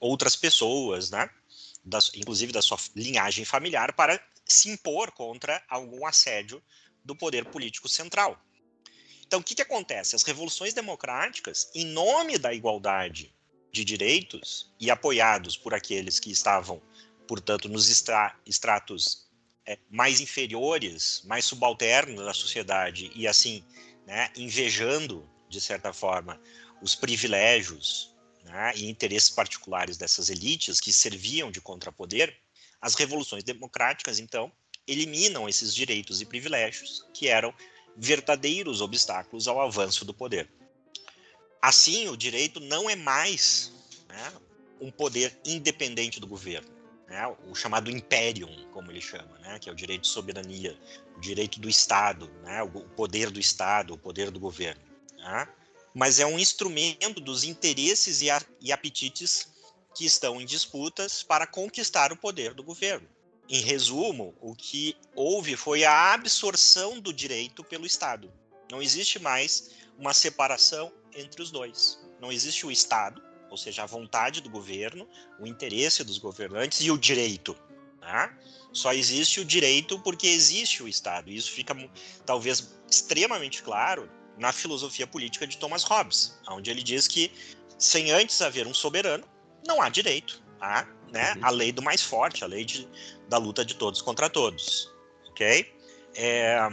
outras 0.00 0.34
pessoas, 0.34 1.10
né? 1.10 1.28
da, 1.84 1.98
inclusive 2.14 2.50
da 2.50 2.62
sua 2.62 2.78
linhagem 2.96 3.44
familiar, 3.44 3.92
para 3.92 4.18
se 4.46 4.70
impor 4.70 5.12
contra 5.12 5.62
algum 5.68 6.06
assédio 6.06 6.62
do 7.04 7.14
poder 7.14 7.44
político 7.46 7.88
central. 7.88 8.40
Então, 9.26 9.40
o 9.40 9.42
que, 9.42 9.54
que 9.54 9.62
acontece? 9.62 10.16
As 10.16 10.22
revoluções 10.22 10.72
democráticas, 10.72 11.70
em 11.74 11.84
nome 11.84 12.38
da 12.38 12.54
igualdade 12.54 13.34
de 13.70 13.84
direitos 13.84 14.72
e 14.78 14.90
apoiados 14.90 15.56
por 15.56 15.74
aqueles 15.74 16.20
que 16.20 16.30
estavam, 16.30 16.82
portanto, 17.26 17.68
nos 17.68 17.88
estra 17.88 18.36
estratos 18.46 19.30
é, 19.66 19.78
mais 19.90 20.20
inferiores, 20.20 21.22
mais 21.24 21.44
subalternos 21.44 22.24
da 22.24 22.34
sociedade 22.34 23.10
e 23.14 23.26
assim, 23.26 23.64
né, 24.06 24.30
invejando 24.36 25.28
de 25.48 25.60
certa 25.60 25.92
forma 25.92 26.40
os 26.80 26.94
privilégios 26.94 28.14
né, 28.44 28.72
e 28.76 28.88
interesses 28.88 29.30
particulares 29.30 29.96
dessas 29.96 30.28
elites 30.28 30.80
que 30.80 30.92
serviam 30.92 31.50
de 31.50 31.60
contrapoder, 31.60 32.36
as 32.80 32.94
revoluções 32.94 33.44
democráticas 33.44 34.18
então 34.18 34.50
eliminam 34.86 35.48
esses 35.48 35.74
direitos 35.74 36.20
e 36.20 36.26
privilégios 36.26 37.06
que 37.14 37.28
eram 37.28 37.54
verdadeiros 37.96 38.80
obstáculos 38.80 39.46
ao 39.46 39.60
avanço 39.60 40.04
do 40.04 40.12
poder. 40.12 40.50
Assim, 41.60 42.08
o 42.08 42.16
direito 42.16 42.58
não 42.58 42.90
é 42.90 42.96
mais 42.96 43.72
né, 44.08 44.32
um 44.80 44.90
poder 44.90 45.38
independente 45.44 46.18
do 46.18 46.26
governo, 46.26 46.68
né, 47.12 47.26
o 47.46 47.54
chamado 47.54 47.90
imperium, 47.90 48.48
como 48.72 48.90
ele 48.90 49.00
chama, 49.00 49.38
né, 49.40 49.58
que 49.58 49.68
é 49.68 49.72
o 49.72 49.74
direito 49.74 50.02
de 50.02 50.08
soberania, 50.08 50.78
o 51.14 51.20
direito 51.20 51.60
do 51.60 51.68
Estado, 51.68 52.30
né, 52.42 52.62
o 52.62 52.70
poder 52.96 53.30
do 53.30 53.38
Estado, 53.38 53.92
o 53.92 53.98
poder 53.98 54.30
do 54.30 54.40
governo. 54.40 54.80
Né, 55.18 55.46
mas 55.94 56.18
é 56.18 56.24
um 56.24 56.38
instrumento 56.38 57.20
dos 57.20 57.44
interesses 57.44 58.22
e, 58.22 58.30
a, 58.30 58.40
e 58.62 58.72
apetites 58.72 59.46
que 59.94 60.06
estão 60.06 60.40
em 60.40 60.46
disputas 60.46 61.22
para 61.22 61.46
conquistar 61.46 62.12
o 62.12 62.16
poder 62.16 62.54
do 62.54 62.62
governo. 62.62 63.06
Em 63.46 63.60
resumo, 63.60 64.34
o 64.40 64.54
que 64.54 64.96
houve 65.14 65.54
foi 65.54 65.84
a 65.84 66.14
absorção 66.14 66.98
do 66.98 67.12
direito 67.12 67.62
pelo 67.62 67.84
Estado. 67.84 68.32
Não 68.70 68.80
existe 68.80 69.18
mais 69.18 69.70
uma 69.98 70.14
separação 70.14 70.90
entre 71.14 71.42
os 71.42 71.50
dois. 71.50 71.98
Não 72.18 72.32
existe 72.32 72.64
o 72.64 72.70
Estado, 72.70 73.22
ou 73.52 73.58
seja, 73.58 73.82
a 73.82 73.86
vontade 73.86 74.40
do 74.40 74.48
governo, 74.48 75.06
o 75.38 75.46
interesse 75.46 76.02
dos 76.02 76.16
governantes 76.16 76.80
e 76.80 76.90
o 76.90 76.96
direito. 76.96 77.54
Né? 78.00 78.34
Só 78.72 78.94
existe 78.94 79.40
o 79.40 79.44
direito 79.44 79.98
porque 79.98 80.26
existe 80.26 80.82
o 80.82 80.88
Estado. 80.88 81.30
E 81.30 81.36
isso 81.36 81.50
fica 81.50 81.76
talvez 82.24 82.74
extremamente 82.90 83.62
claro 83.62 84.10
na 84.38 84.52
filosofia 84.52 85.06
política 85.06 85.46
de 85.46 85.58
Thomas 85.58 85.82
Hobbes, 85.82 86.40
onde 86.48 86.70
ele 86.70 86.82
diz 86.82 87.06
que 87.06 87.30
sem 87.78 88.10
antes 88.10 88.40
haver 88.40 88.66
um 88.66 88.72
soberano, 88.72 89.28
não 89.66 89.82
há 89.82 89.90
direito. 89.90 90.42
Há 90.58 90.86
né, 91.12 91.34
uhum. 91.34 91.44
a 91.44 91.50
lei 91.50 91.72
do 91.72 91.82
mais 91.82 92.00
forte, 92.00 92.42
a 92.42 92.46
lei 92.46 92.64
de, 92.64 92.88
da 93.28 93.36
luta 93.36 93.66
de 93.66 93.74
todos 93.74 94.00
contra 94.00 94.30
todos. 94.30 94.90
Ok? 95.28 95.70
É, 96.14 96.70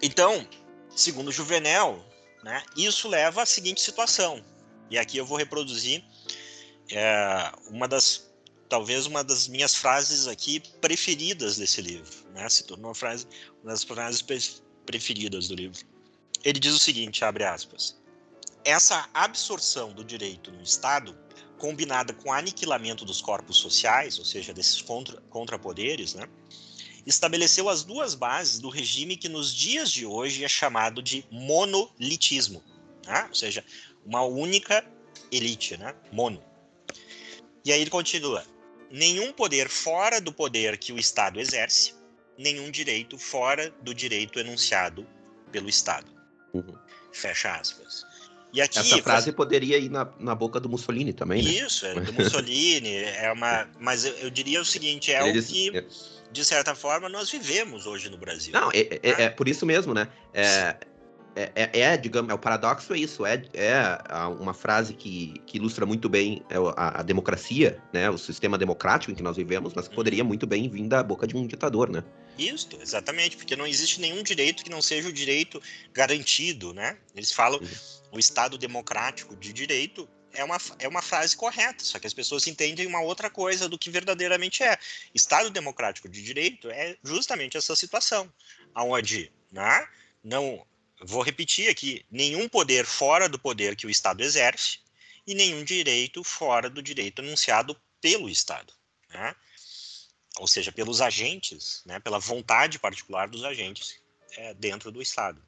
então, 0.00 0.48
segundo 0.88 1.30
Juvenel, 1.30 2.02
né, 2.42 2.62
isso 2.74 3.08
leva 3.08 3.42
à 3.42 3.46
seguinte 3.46 3.82
situação. 3.82 4.42
E 4.90 4.98
aqui 4.98 5.18
eu 5.18 5.26
vou 5.26 5.36
reproduzir 5.36 6.04
é, 6.90 7.52
uma 7.68 7.88
das 7.88 8.32
talvez 8.68 9.06
uma 9.06 9.22
das 9.22 9.46
minhas 9.46 9.74
frases 9.74 10.26
aqui 10.26 10.60
preferidas 10.80 11.56
desse 11.56 11.80
livro, 11.80 12.10
né? 12.32 12.48
Se 12.48 12.64
tornou 12.64 12.88
uma 12.88 12.94
frase, 12.94 13.26
uma 13.62 13.72
das 13.72 13.84
frases 13.84 14.22
preferidas 14.84 15.48
do 15.48 15.54
livro. 15.54 15.84
Ele 16.42 16.58
diz 16.58 16.74
o 16.74 16.78
seguinte, 16.78 17.24
abre 17.24 17.44
aspas: 17.44 17.96
Essa 18.64 19.08
absorção 19.14 19.92
do 19.92 20.04
direito 20.04 20.50
no 20.50 20.62
Estado, 20.62 21.16
combinada 21.58 22.12
com 22.12 22.30
o 22.30 22.32
aniquilamento 22.32 23.04
dos 23.04 23.20
corpos 23.20 23.56
sociais, 23.56 24.18
ou 24.18 24.24
seja, 24.24 24.52
desses 24.52 24.82
contra, 24.82 25.20
contrapoderes, 25.30 26.14
né? 26.14 26.28
estabeleceu 27.06 27.68
as 27.68 27.84
duas 27.84 28.14
bases 28.14 28.58
do 28.58 28.68
regime 28.68 29.16
que 29.16 29.28
nos 29.28 29.54
dias 29.54 29.90
de 29.90 30.06
hoje 30.06 30.42
é 30.42 30.48
chamado 30.48 31.02
de 31.02 31.24
monolitismo, 31.30 32.62
né? 33.06 33.26
ou 33.28 33.34
seja, 33.34 33.64
uma 34.04 34.22
única 34.22 34.84
elite, 35.30 35.76
né? 35.76 35.94
mono. 36.10 36.42
E 37.64 37.72
aí 37.72 37.80
ele 37.80 37.90
continua: 37.90 38.44
nenhum 38.90 39.32
poder 39.32 39.68
fora 39.68 40.20
do 40.20 40.32
poder 40.32 40.76
que 40.78 40.92
o 40.92 40.98
Estado 40.98 41.40
exerce, 41.40 41.94
nenhum 42.38 42.70
direito 42.70 43.18
fora 43.18 43.72
do 43.82 43.94
direito 43.94 44.38
enunciado 44.38 45.06
pelo 45.50 45.68
Estado. 45.68 46.06
Uhum. 46.52 46.74
Fecha 47.12 47.54
aspas. 47.54 48.04
E 48.52 48.62
aqui, 48.62 48.78
Essa 48.78 49.02
frase 49.02 49.24
faz... 49.24 49.36
poderia 49.36 49.78
ir 49.78 49.90
na, 49.90 50.08
na 50.20 50.32
boca 50.32 50.60
do 50.60 50.68
Mussolini 50.68 51.12
também, 51.12 51.42
né? 51.42 51.50
Isso, 51.50 51.84
é 51.86 51.94
do 51.94 52.12
Mussolini, 52.12 52.98
é 52.98 53.32
uma, 53.32 53.68
mas 53.80 54.04
eu, 54.04 54.12
eu, 54.14 54.30
diria 54.30 54.60
o 54.60 54.64
seguinte, 54.64 55.12
é 55.12 55.28
Eles, 55.28 55.48
o 55.48 55.52
que, 55.52 55.76
é... 55.76 55.84
de 56.30 56.44
certa 56.44 56.72
forma, 56.72 57.08
nós 57.08 57.28
vivemos 57.30 57.84
hoje 57.84 58.08
no 58.08 58.16
Brasil. 58.16 58.52
Não, 58.52 58.70
é, 58.70 58.78
é, 58.78 59.00
é, 59.02 59.22
é 59.24 59.28
por 59.28 59.48
isso 59.48 59.66
mesmo, 59.66 59.92
né? 59.92 60.06
É, 60.32 60.76
é, 61.36 61.50
é, 61.54 61.80
é, 61.80 61.96
digamos, 61.96 62.30
é 62.30 62.34
o 62.34 62.38
paradoxo 62.38 62.94
é 62.94 62.98
isso, 62.98 63.26
é, 63.26 63.42
é 63.54 63.98
uma 64.38 64.54
frase 64.54 64.94
que, 64.94 65.34
que 65.46 65.58
ilustra 65.58 65.84
muito 65.84 66.08
bem 66.08 66.44
é 66.48 66.56
a, 66.76 67.00
a, 67.00 67.02
democracia, 67.02 67.82
né, 67.92 68.08
o 68.08 68.16
sistema 68.16 68.56
democrático 68.56 69.10
em 69.10 69.14
que 69.14 69.22
nós 69.22 69.36
vivemos, 69.36 69.72
mas 69.74 69.88
que 69.88 69.94
poderia 69.94 70.22
uhum. 70.22 70.28
muito 70.28 70.46
bem 70.46 70.68
vir 70.68 70.86
da 70.86 71.02
boca 71.02 71.26
de 71.26 71.36
um 71.36 71.46
ditador, 71.46 71.90
né? 71.90 72.04
Isso, 72.38 72.68
exatamente, 72.80 73.36
porque 73.36 73.56
não 73.56 73.66
existe 73.66 74.00
nenhum 74.00 74.22
direito 74.22 74.62
que 74.62 74.70
não 74.70 74.80
seja 74.80 75.08
o 75.08 75.12
direito 75.12 75.60
garantido, 75.92 76.72
né? 76.72 76.96
Eles 77.14 77.32
falam 77.32 77.58
uhum. 77.60 77.68
o 78.12 78.18
Estado 78.18 78.56
democrático 78.56 79.34
de 79.36 79.52
direito 79.52 80.08
é 80.32 80.44
uma, 80.44 80.58
é 80.78 80.88
uma 80.88 81.02
frase 81.02 81.36
correta, 81.36 81.84
só 81.84 81.98
que 81.98 82.06
as 82.06 82.14
pessoas 82.14 82.46
entendem 82.46 82.86
uma 82.86 83.00
outra 83.00 83.30
coisa 83.30 83.68
do 83.68 83.78
que 83.78 83.90
verdadeiramente 83.90 84.62
é. 84.62 84.76
Estado 85.14 85.48
democrático 85.50 86.08
de 86.08 86.22
direito 86.22 86.70
é 86.70 86.96
justamente 87.04 87.56
essa 87.56 87.74
situação, 87.76 88.32
aonde, 88.74 89.32
né, 89.52 89.86
não 90.22 90.64
vou 91.06 91.22
repetir 91.22 91.68
aqui: 91.68 92.04
nenhum 92.10 92.48
poder 92.48 92.86
fora 92.86 93.28
do 93.28 93.38
poder 93.38 93.76
que 93.76 93.86
o 93.86 93.90
Estado 93.90 94.22
exerce 94.22 94.78
e 95.26 95.34
nenhum 95.34 95.64
direito 95.64 96.22
fora 96.22 96.68
do 96.68 96.82
direito 96.82 97.20
anunciado 97.20 97.80
pelo 98.00 98.28
Estado. 98.28 98.72
Né? 99.08 99.34
Ou 100.38 100.48
seja, 100.48 100.72
pelos 100.72 101.00
agentes, 101.00 101.82
né, 101.86 102.00
pela 102.00 102.18
vontade 102.18 102.78
particular 102.78 103.28
dos 103.28 103.44
agentes 103.44 104.00
é, 104.32 104.52
dentro 104.54 104.90
do 104.90 105.00
Estado. 105.00 105.42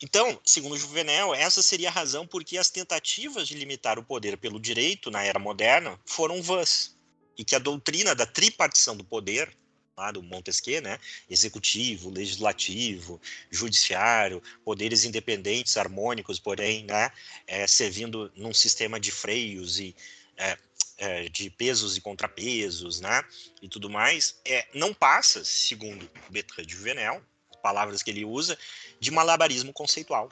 Então, 0.00 0.40
segundo 0.44 0.76
Juvenel, 0.76 1.32
essa 1.32 1.62
seria 1.62 1.88
a 1.88 1.92
razão 1.92 2.26
por 2.26 2.44
que 2.44 2.58
as 2.58 2.68
tentativas 2.68 3.46
de 3.46 3.54
limitar 3.54 3.98
o 3.98 4.04
poder 4.04 4.36
pelo 4.36 4.58
direito 4.58 5.10
na 5.10 5.22
era 5.22 5.38
moderna 5.38 5.98
foram 6.04 6.42
vãs, 6.42 6.96
e 7.38 7.44
que 7.44 7.54
a 7.54 7.60
doutrina 7.60 8.14
da 8.14 8.26
tripartição 8.26 8.96
do 8.96 9.04
poder 9.04 9.56
lá 10.02 10.10
do 10.10 10.22
Montesquieu, 10.22 10.82
né? 10.82 10.98
Executivo, 11.30 12.10
legislativo, 12.10 13.20
judiciário, 13.50 14.42
poderes 14.64 15.04
independentes, 15.04 15.76
harmônicos, 15.76 16.38
porém, 16.38 16.84
né? 16.84 17.10
É, 17.46 17.66
servindo 17.66 18.30
num 18.36 18.52
sistema 18.52 18.98
de 18.98 19.12
freios 19.12 19.78
e 19.78 19.94
é, 20.36 20.58
é, 20.98 21.28
de 21.28 21.50
pesos 21.50 21.96
e 21.96 22.00
contrapesos, 22.00 23.00
né? 23.00 23.24
E 23.60 23.68
tudo 23.68 23.88
mais, 23.88 24.40
é, 24.44 24.66
não 24.74 24.92
passa, 24.92 25.44
segundo 25.44 26.10
Bertrand 26.28 26.64
de 26.64 26.74
Juvenel, 26.74 27.22
palavras 27.62 28.02
que 28.02 28.10
ele 28.10 28.24
usa, 28.24 28.58
de 28.98 29.10
malabarismo 29.10 29.72
conceitual, 29.72 30.28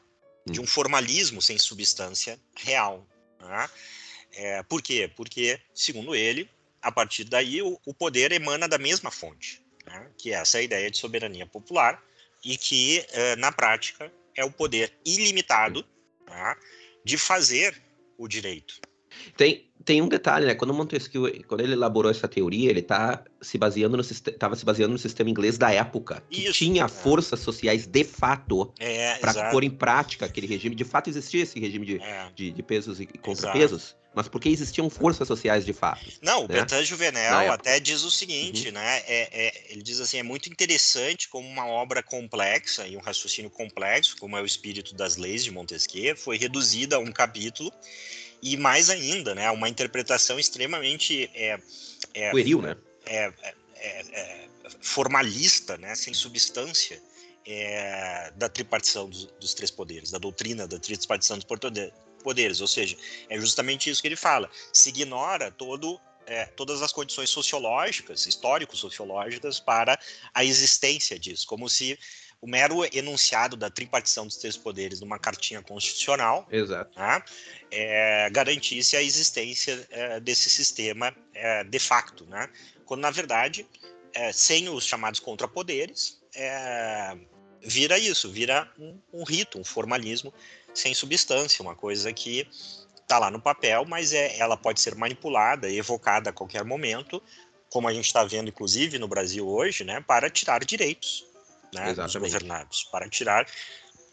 hum. 0.47 0.53
de 0.53 0.61
um 0.61 0.67
formalismo 0.67 1.41
sem 1.41 1.59
substância 1.59 2.39
real. 2.57 3.07
Né? 3.41 3.71
É, 4.33 4.63
por 4.65 4.83
quê? 4.83 5.11
Porque, 5.17 5.61
segundo 5.73 6.15
ele, 6.15 6.51
a 6.83 6.91
partir 6.93 7.25
daí 7.25 7.63
o, 7.63 7.79
o 7.85 7.95
poder 7.95 8.33
emana 8.33 8.67
da 8.69 8.79
mesma 8.79 9.11
fonte, 9.11 9.63
né? 9.87 10.11
que 10.17 10.33
é 10.33 10.37
essa 10.37 10.61
ideia 10.61 10.91
de 10.91 10.99
soberania 10.99 11.47
popular 11.47 12.03
e 12.45 12.57
que 12.57 13.05
uh, 13.11 13.39
na 13.39 13.53
prática 13.53 14.13
é 14.35 14.45
o 14.45 14.51
poder 14.51 14.93
ilimitado 15.05 15.85
tá? 16.27 16.57
de 17.05 17.19
fazer 17.19 17.81
o 18.17 18.27
direito. 18.27 18.81
Tem, 19.37 19.71
tem 19.85 20.03
um 20.03 20.09
detalhe, 20.09 20.47
né? 20.47 20.55
Quando 20.55 20.75
Montesquieu, 20.75 21.31
quando 21.47 21.63
ele 21.63 21.73
elaborou 21.73 22.11
essa 22.11 22.29
teoria, 22.29 22.71
ele 22.71 22.83
tá 22.83 23.25
se 23.41 23.57
baseando 23.57 23.97
no 23.97 24.03
estava 24.03 24.55
se 24.55 24.65
baseando 24.65 24.93
no 24.93 24.99
sistema 24.99 25.31
inglês 25.31 25.57
da 25.57 25.73
época, 25.73 26.23
que 26.31 26.45
Isso, 26.45 26.53
tinha 26.53 26.85
é. 26.85 26.89
forças 26.89 27.41
sociais 27.41 27.87
de 27.87 28.05
fato 28.05 28.73
é, 28.79 29.17
para 29.17 29.51
pôr 29.51 29.65
em 29.65 29.71
prática 29.71 30.27
aquele 30.27 30.47
regime. 30.47 30.75
De 30.75 30.85
fato 30.85 31.09
existia 31.09 31.43
esse 31.43 31.59
regime 31.59 31.87
de, 31.87 31.97
é. 32.01 32.31
de, 32.35 32.51
de, 32.51 32.63
pesos 32.63 33.01
e 33.01 33.07
contrapesos. 33.07 33.83
Exato 33.83 34.01
mas 34.15 34.29
porque 34.29 34.49
existiam 34.49 34.91
forças 34.91 35.27
sociais 35.29 35.65
de 35.65 35.73
fato. 35.73 36.05
Não, 36.21 36.41
o 36.41 36.49
né? 36.49 36.55
Bertrand 36.55 36.85
Juvenel 36.85 37.53
até 37.53 37.79
diz 37.79 38.03
o 38.03 38.11
seguinte, 38.11 38.69
uhum. 38.69 38.75
né? 38.75 38.99
É, 39.07 39.47
é, 39.47 39.73
ele 39.73 39.83
diz 39.83 40.01
assim, 40.01 40.19
é 40.19 40.23
muito 40.23 40.49
interessante 40.51 41.29
como 41.29 41.49
uma 41.49 41.67
obra 41.67 42.03
complexa 42.03 42.87
e 42.87 42.97
um 42.97 43.01
raciocínio 43.01 43.51
complexo, 43.51 44.17
como 44.19 44.37
é 44.37 44.43
o 44.43 44.47
espírito 44.47 44.95
das 44.95 45.17
leis 45.17 45.45
de 45.45 45.51
Montesquieu, 45.51 46.17
foi 46.17 46.37
reduzida 46.37 46.97
a 46.97 46.99
um 46.99 47.13
capítulo 47.13 47.73
e 48.43 48.57
mais 48.57 48.91
ainda, 48.91 49.35
né? 49.35 49.51
Uma 49.51 49.69
interpretação 49.69 50.39
extremamente 50.39 51.31
é, 51.35 51.59
é, 52.15 52.31
pueril, 52.31 52.63
né? 52.63 52.77
É, 53.07 53.25
é, 53.25 53.55
é, 53.77 54.01
é 54.13 54.49
formalista, 54.81 55.77
né? 55.77 55.95
Sem 55.95 56.15
substância. 56.15 57.01
É, 57.47 58.31
da 58.37 58.51
tripartição 58.51 59.09
dos, 59.09 59.25
dos, 59.41 59.55
três 59.55 59.71
poderes, 59.71 60.11
da 60.11 60.19
doutrina 60.19 60.69
da 60.69 60.79
tripartição 60.79 61.39
dos 61.39 61.47
poderes, 62.23 62.61
ou 62.61 62.69
seja, 62.69 62.97
é 63.31 63.41
justamente 63.41 63.89
isso 63.89 64.01
que 64.01 64.07
ele 64.07 64.15
fala. 64.15 64.49
Se 64.73 64.91
ignora 64.91 65.51
todo 65.51 65.99
é, 66.31 66.47
todas 66.47 66.81
as 66.81 66.93
condições 66.93 67.29
sociológicas, 67.29 68.25
histórico-sociológicas, 68.27 69.59
para 69.59 69.99
a 70.33 70.45
existência 70.45 71.19
disso, 71.19 71.45
como 71.47 71.69
se 71.69 71.99
o 72.41 72.47
mero 72.47 72.85
enunciado 72.97 73.57
da 73.57 73.69
tripartição 73.69 74.27
dos 74.27 74.37
três 74.37 74.57
poderes 74.57 75.01
numa 75.01 75.19
cartinha 75.19 75.61
constitucional 75.63 76.47
né, 76.97 77.23
é, 77.71 78.31
garantisse 78.31 78.97
a 78.97 79.03
existência 79.03 79.87
é, 79.91 80.21
desse 80.21 80.49
sistema 80.49 81.15
é, 81.35 81.63
de 81.65 81.79
facto, 81.79 82.25
né, 82.27 82.49
quando 82.87 83.03
na 83.03 83.11
verdade, 83.11 83.67
é, 84.15 84.33
sem 84.33 84.69
os 84.69 84.87
chamados 84.87 85.21
contrapoderes, 85.21 86.19
é, 86.35 87.17
vira 87.63 87.99
isso, 87.99 88.31
vira 88.31 88.71
um, 88.79 88.99
um 89.13 89.25
rito, 89.25 89.59
um 89.59 89.65
formalismo 89.65 90.33
sem 90.73 90.95
substância, 90.95 91.63
uma 91.63 91.77
coisa 91.77 92.13
que 92.13 92.49
está 93.01 93.19
lá 93.19 93.31
no 93.31 93.41
papel, 93.41 93.85
mas 93.85 94.13
é, 94.13 94.39
ela 94.39 94.57
pode 94.57 94.81
ser 94.81 94.95
manipulada, 94.95 95.71
evocada 95.71 96.31
a 96.31 96.33
qualquer 96.33 96.65
momento, 96.65 97.23
como 97.69 97.87
a 97.87 97.93
gente 97.93 98.07
está 98.07 98.25
vendo, 98.25 98.49
inclusive, 98.49 98.99
no 98.99 99.07
Brasil 99.07 99.47
hoje, 99.47 99.85
né, 99.85 100.01
para 100.01 100.31
tirar 100.31 100.65
direitos 100.65 101.30
né, 101.75 101.95
dos 101.95 102.17
governados, 102.17 102.85
para 102.85 103.09
tirar 103.09 103.47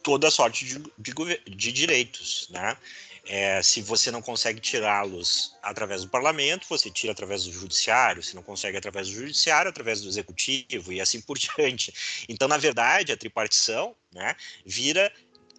toda 0.04 0.32
sorte 0.32 0.66
de, 0.66 0.80
de, 0.98 1.42
de 1.46 1.72
direitos. 1.72 2.48
Né? 2.50 2.78
É, 3.26 3.62
se 3.62 3.82
você 3.82 4.10
não 4.10 4.22
consegue 4.22 4.60
tirá-los 4.60 5.56
através 5.62 6.04
do 6.04 6.10
parlamento, 6.10 6.66
você 6.70 6.90
tira 6.90 7.12
através 7.12 7.44
do 7.44 7.52
judiciário, 7.52 8.24
se 8.24 8.36
não 8.36 8.44
consegue 8.44 8.78
através 8.78 9.08
do 9.10 9.16
judiciário, 9.16 9.70
através 9.70 10.02
do 10.02 10.08
executivo 10.08 10.94
e 10.94 11.02
assim 11.02 11.20
por 11.22 11.38
diante. 11.38 12.26
Então, 12.30 12.48
na 12.48 12.58
verdade, 12.58 13.12
a 13.12 13.18
tripartição 13.18 13.96
né, 14.14 14.36
vira 14.66 15.12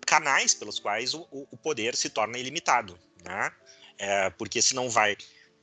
canais 0.06 0.54
pelos 0.54 0.78
quais 0.78 1.12
o, 1.12 1.26
o 1.30 1.56
poder 1.58 1.94
se 1.94 2.08
torna 2.08 2.38
ilimitado 2.38 2.98
né? 3.24 3.52
É, 3.98 4.30
porque 4.30 4.62
se 4.62 4.74
não 4.74 4.88
vai 4.88 5.16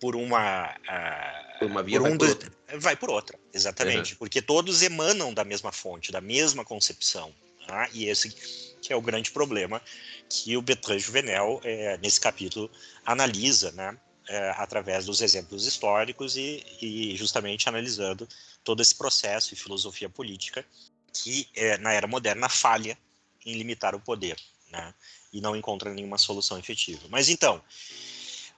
por 0.06 0.16
uma, 0.16 0.68
uh, 0.68 1.58
por 1.58 1.68
uma 1.68 1.82
via 1.82 2.00
por 2.00 2.12
um 2.12 2.16
vai, 2.16 2.20
por 2.20 2.30
outra. 2.30 2.52
vai 2.78 2.96
por 2.96 3.10
outra, 3.10 3.40
exatamente, 3.52 4.12
uhum. 4.12 4.20
porque 4.20 4.40
todos 4.40 4.84
emanam 4.84 5.34
da 5.34 5.44
mesma 5.44 5.72
fonte, 5.72 6.12
da 6.12 6.22
mesma 6.22 6.64
concepção, 6.64 7.34
tá? 7.66 7.90
e 7.92 8.06
esse 8.06 8.30
que 8.30 8.94
é 8.94 8.96
o 8.96 9.02
grande 9.02 9.32
problema 9.32 9.82
que 10.30 10.56
o 10.56 10.62
Bertrand 10.62 11.00
Juvenel 11.00 11.60
é, 11.64 11.98
nesse 11.98 12.22
capítulo 12.22 12.70
analisa, 13.04 13.72
né? 13.72 13.98
É, 14.28 14.52
através 14.58 15.06
dos 15.06 15.22
exemplos 15.22 15.68
históricos 15.68 16.36
e, 16.36 16.64
e, 16.82 17.16
justamente 17.16 17.70
analisando 17.70 18.28
todo 18.64 18.82
esse 18.82 18.96
processo 18.96 19.54
e 19.54 19.58
filosofia 19.58 20.10
política 20.10 20.66
que 21.14 21.48
é, 21.56 21.78
na 21.78 21.94
era 21.94 22.08
moderna 22.08 22.50
falha 22.50 22.98
em 23.46 23.54
limitar 23.54 23.94
o 23.94 24.00
poder, 24.00 24.36
né? 24.72 24.94
e 25.32 25.40
não 25.40 25.56
encontra 25.56 25.94
nenhuma 25.94 26.18
solução 26.18 26.58
efetiva. 26.58 27.04
Mas 27.08 27.30
então, 27.30 27.62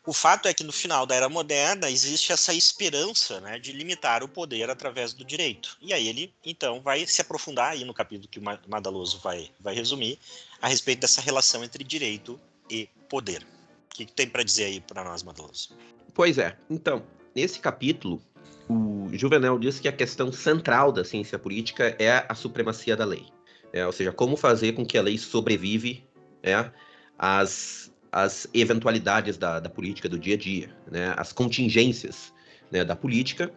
o 0.08 0.14
fato 0.14 0.48
é 0.48 0.54
que 0.54 0.64
no 0.64 0.72
final 0.72 1.06
da 1.06 1.14
era 1.14 1.28
moderna 1.28 1.92
existe 1.92 2.32
essa 2.32 2.54
esperança 2.54 3.42
né, 3.42 3.60
de 3.60 3.74
limitar 3.74 4.24
o 4.24 4.28
poder 4.30 4.70
através 4.70 5.12
do 5.12 5.26
direito. 5.26 5.78
E 5.82 5.94
aí 5.94 6.08
ele, 6.08 6.34
então, 6.46 6.82
vai 6.82 7.06
se 7.06 7.20
aprofundar 7.20 7.74
aí 7.74 7.84
no 7.84 7.94
capítulo 7.94 8.30
que 8.30 8.40
o 8.40 8.70
Madaloso 8.70 9.20
vai, 9.20 9.52
vai 9.60 9.76
resumir 9.76 10.18
a 10.62 10.70
respeito 10.70 11.02
dessa 11.02 11.20
relação 11.20 11.62
entre 11.62 11.84
direito 11.84 12.40
e 12.70 12.88
poder. 13.10 13.46
O 13.92 13.96
que, 13.96 14.06
que 14.06 14.14
tem 14.14 14.30
para 14.30 14.44
dizer 14.44 14.64
aí 14.64 14.80
para 14.80 15.04
nós, 15.04 15.24
Madaloso? 15.24 15.78
Pois 16.14 16.38
é. 16.38 16.58
Então, 16.70 17.04
nesse 17.36 17.60
capítulo, 17.60 18.22
o 18.70 19.10
Juvenal 19.12 19.60
diz 19.60 19.78
que 19.78 19.90
a 19.90 19.94
questão 19.94 20.32
central 20.32 20.90
da 20.94 21.04
ciência 21.04 21.38
política 21.38 21.98
é 22.00 22.26
a 22.30 22.34
supremacia 22.34 22.96
da 22.96 23.04
lei. 23.04 23.26
É, 23.74 23.86
ou 23.86 23.92
seja, 23.92 24.14
como 24.14 24.38
fazer 24.38 24.72
com 24.72 24.86
que 24.86 24.98
a 24.98 25.02
lei 25.02 25.18
sobrevive 25.18 26.06
né, 26.42 26.72
as, 27.20 27.92
as 28.18 28.48
eventualidades 28.52 29.38
da, 29.38 29.60
da 29.60 29.70
política 29.70 30.10
do 30.10 30.18
dia 30.18 30.34
a 30.34 30.38
dia, 30.38 30.76
né, 30.90 31.14
as 31.18 31.32
contingências 31.32 32.34
né, 32.72 32.84
da 32.84 32.96
política, 32.96 33.54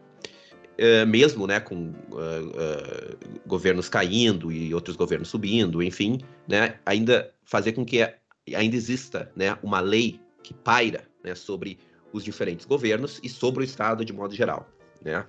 é, 0.76 1.02
mesmo 1.06 1.46
né, 1.46 1.58
com 1.58 1.76
uh, 1.76 2.18
uh, 2.18 3.40
governos 3.46 3.88
caindo 3.88 4.52
e 4.52 4.74
outros 4.74 4.96
governos 4.96 5.28
subindo, 5.28 5.82
enfim, 5.82 6.20
né, 6.46 6.78
ainda 6.84 7.32
fazer 7.42 7.72
com 7.72 7.86
que 7.86 8.06
ainda 8.54 8.76
exista 8.76 9.32
né, 9.34 9.56
uma 9.62 9.80
lei 9.80 10.20
que 10.42 10.52
paira 10.52 11.08
né, 11.24 11.34
sobre 11.34 11.78
os 12.12 12.22
diferentes 12.22 12.66
governos 12.66 13.18
e 13.22 13.30
sobre 13.30 13.62
o 13.62 13.64
Estado 13.64 14.04
de 14.04 14.12
modo 14.12 14.34
geral. 14.34 14.68
Né? 15.02 15.24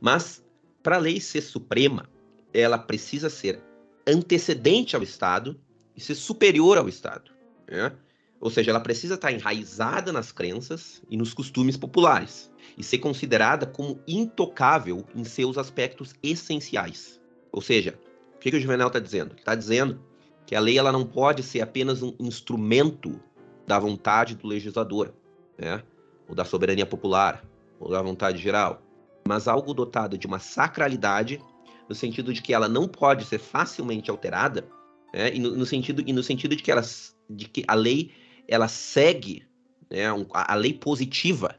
Mas, 0.00 0.42
para 0.82 0.96
a 0.96 1.00
lei 1.00 1.20
ser 1.20 1.42
suprema, 1.42 2.08
ela 2.50 2.78
precisa 2.78 3.28
ser 3.28 3.60
antecedente 4.06 4.96
ao 4.96 5.02
Estado 5.02 5.60
e 5.94 6.00
ser 6.00 6.14
superior 6.14 6.78
ao 6.78 6.88
Estado. 6.88 7.30
Né? 7.68 7.92
Ou 8.40 8.50
seja, 8.50 8.70
ela 8.70 8.80
precisa 8.80 9.14
estar 9.14 9.32
enraizada 9.32 10.12
nas 10.12 10.32
crenças 10.32 11.02
e 11.08 11.16
nos 11.16 11.32
costumes 11.32 11.76
populares 11.76 12.52
e 12.76 12.82
ser 12.82 12.98
considerada 12.98 13.66
como 13.66 14.00
intocável 14.06 15.04
em 15.14 15.24
seus 15.24 15.56
aspectos 15.56 16.14
essenciais. 16.22 17.20
Ou 17.50 17.62
seja, 17.62 17.98
o 18.34 18.38
que, 18.38 18.50
que 18.50 18.56
o 18.56 18.60
Juvenal 18.60 18.88
está 18.88 18.98
dizendo? 18.98 19.34
Está 19.36 19.54
dizendo 19.54 20.00
que 20.46 20.54
a 20.54 20.60
lei 20.60 20.78
ela 20.78 20.92
não 20.92 21.06
pode 21.06 21.42
ser 21.42 21.60
apenas 21.60 22.02
um 22.02 22.14
instrumento 22.20 23.20
da 23.66 23.78
vontade 23.78 24.34
do 24.34 24.46
legislador, 24.46 25.14
né? 25.56 25.82
ou 26.28 26.34
da 26.34 26.44
soberania 26.44 26.84
popular, 26.84 27.44
ou 27.78 27.90
da 27.90 28.02
vontade 28.02 28.38
geral, 28.38 28.82
mas 29.26 29.48
algo 29.48 29.72
dotado 29.72 30.18
de 30.18 30.26
uma 30.26 30.38
sacralidade, 30.38 31.40
no 31.88 31.94
sentido 31.94 32.32
de 32.32 32.42
que 32.42 32.52
ela 32.52 32.68
não 32.68 32.86
pode 32.86 33.24
ser 33.24 33.38
facilmente 33.38 34.10
alterada 34.10 34.66
né? 35.14 35.34
e, 35.34 35.38
no, 35.38 35.56
no, 35.56 35.66
sentido, 35.66 36.02
e 36.06 36.12
no 36.12 36.22
sentido 36.22 36.56
de 36.56 36.62
que, 36.62 36.70
elas, 36.70 37.16
de 37.28 37.48
que 37.48 37.64
a 37.66 37.74
lei 37.74 38.12
ela 38.48 38.68
segue 38.68 39.46
né, 39.90 40.12
um, 40.12 40.26
a, 40.32 40.52
a, 40.52 40.54
lei 40.56 40.72
positiva, 40.72 41.54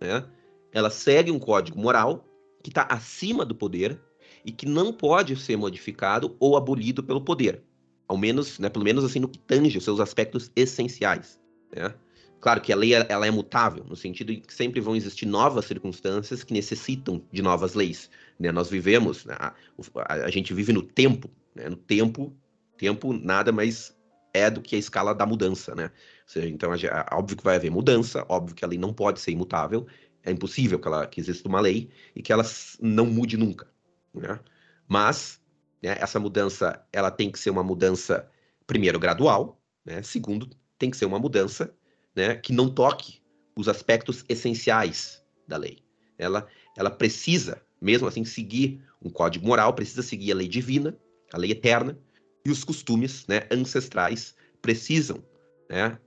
né, 0.00 0.24
ela 0.72 0.90
segue 0.90 1.30
um 1.30 1.38
código 1.38 1.78
moral 1.78 2.24
que 2.62 2.70
está 2.70 2.82
acima 2.82 3.44
do 3.44 3.54
poder 3.54 4.00
e 4.44 4.52
que 4.52 4.66
não 4.66 4.92
pode 4.92 5.36
ser 5.36 5.56
modificado 5.56 6.36
ou 6.38 6.56
abolido 6.56 7.02
pelo 7.02 7.20
poder, 7.20 7.62
ao 8.06 8.16
menos, 8.16 8.58
né, 8.58 8.68
pelo 8.68 8.84
menos 8.84 9.04
assim 9.04 9.18
no 9.18 9.28
que 9.28 9.38
tange 9.38 9.78
os 9.78 9.84
seus 9.84 10.00
aspectos 10.00 10.50
essenciais. 10.54 11.40
Né? 11.74 11.94
Claro 12.40 12.60
que 12.60 12.72
a 12.72 12.76
lei 12.76 12.94
ela 12.94 13.26
é 13.26 13.30
mutável, 13.30 13.84
no 13.84 13.94
sentido 13.94 14.34
de 14.34 14.40
que 14.40 14.54
sempre 14.54 14.80
vão 14.80 14.96
existir 14.96 15.26
novas 15.26 15.66
circunstâncias 15.66 16.42
que 16.42 16.54
necessitam 16.54 17.22
de 17.30 17.42
novas 17.42 17.74
leis. 17.74 18.10
Né? 18.38 18.50
Nós 18.50 18.70
vivemos, 18.70 19.26
né, 19.26 19.36
a, 19.38 19.54
a, 19.96 20.14
a, 20.24 20.30
gente 20.30 20.54
vive 20.54 20.72
no 20.72 20.82
tempo, 20.82 21.30
né? 21.54 21.68
no 21.68 21.76
tempo 21.76 22.34
tempo 22.80 23.12
nada 23.12 23.52
mais 23.52 23.94
é 24.32 24.50
do 24.50 24.62
que 24.62 24.74
a 24.74 24.78
escala 24.78 25.14
da 25.14 25.26
mudança, 25.26 25.74
né? 25.74 25.90
Seja, 26.30 26.48
então, 26.48 26.70
óbvio 27.10 27.36
que 27.36 27.42
vai 27.42 27.56
haver 27.56 27.72
mudança, 27.72 28.24
óbvio 28.28 28.54
que 28.54 28.64
a 28.64 28.68
lei 28.68 28.78
não 28.78 28.92
pode 28.92 29.18
ser 29.18 29.32
imutável, 29.32 29.84
é 30.22 30.30
impossível 30.30 30.78
que, 30.78 30.86
ela, 30.86 31.04
que 31.04 31.20
exista 31.20 31.48
uma 31.48 31.60
lei 31.60 31.90
e 32.14 32.22
que 32.22 32.32
ela 32.32 32.44
não 32.80 33.04
mude 33.04 33.36
nunca, 33.36 33.68
né? 34.14 34.38
Mas 34.86 35.40
né, 35.82 35.96
essa 35.98 36.20
mudança, 36.20 36.86
ela 36.92 37.10
tem 37.10 37.32
que 37.32 37.38
ser 37.40 37.50
uma 37.50 37.64
mudança, 37.64 38.30
primeiro, 38.64 38.96
gradual, 38.96 39.60
né? 39.84 40.04
Segundo, 40.04 40.48
tem 40.78 40.88
que 40.88 40.96
ser 40.96 41.04
uma 41.04 41.18
mudança 41.18 41.74
né, 42.14 42.36
que 42.36 42.52
não 42.52 42.72
toque 42.72 43.20
os 43.56 43.66
aspectos 43.66 44.24
essenciais 44.28 45.24
da 45.48 45.56
lei. 45.56 45.78
Ela, 46.16 46.46
ela 46.76 46.92
precisa, 46.92 47.60
mesmo 47.82 48.06
assim, 48.06 48.24
seguir 48.24 48.80
um 49.02 49.10
código 49.10 49.44
moral, 49.44 49.74
precisa 49.74 50.00
seguir 50.00 50.30
a 50.30 50.36
lei 50.36 50.46
divina, 50.46 50.96
a 51.32 51.38
lei 51.38 51.50
eterna, 51.50 51.98
e 52.46 52.52
os 52.52 52.62
costumes 52.62 53.26
né, 53.26 53.48
ancestrais 53.50 54.36
precisam, 54.62 55.24
né, 55.68 55.98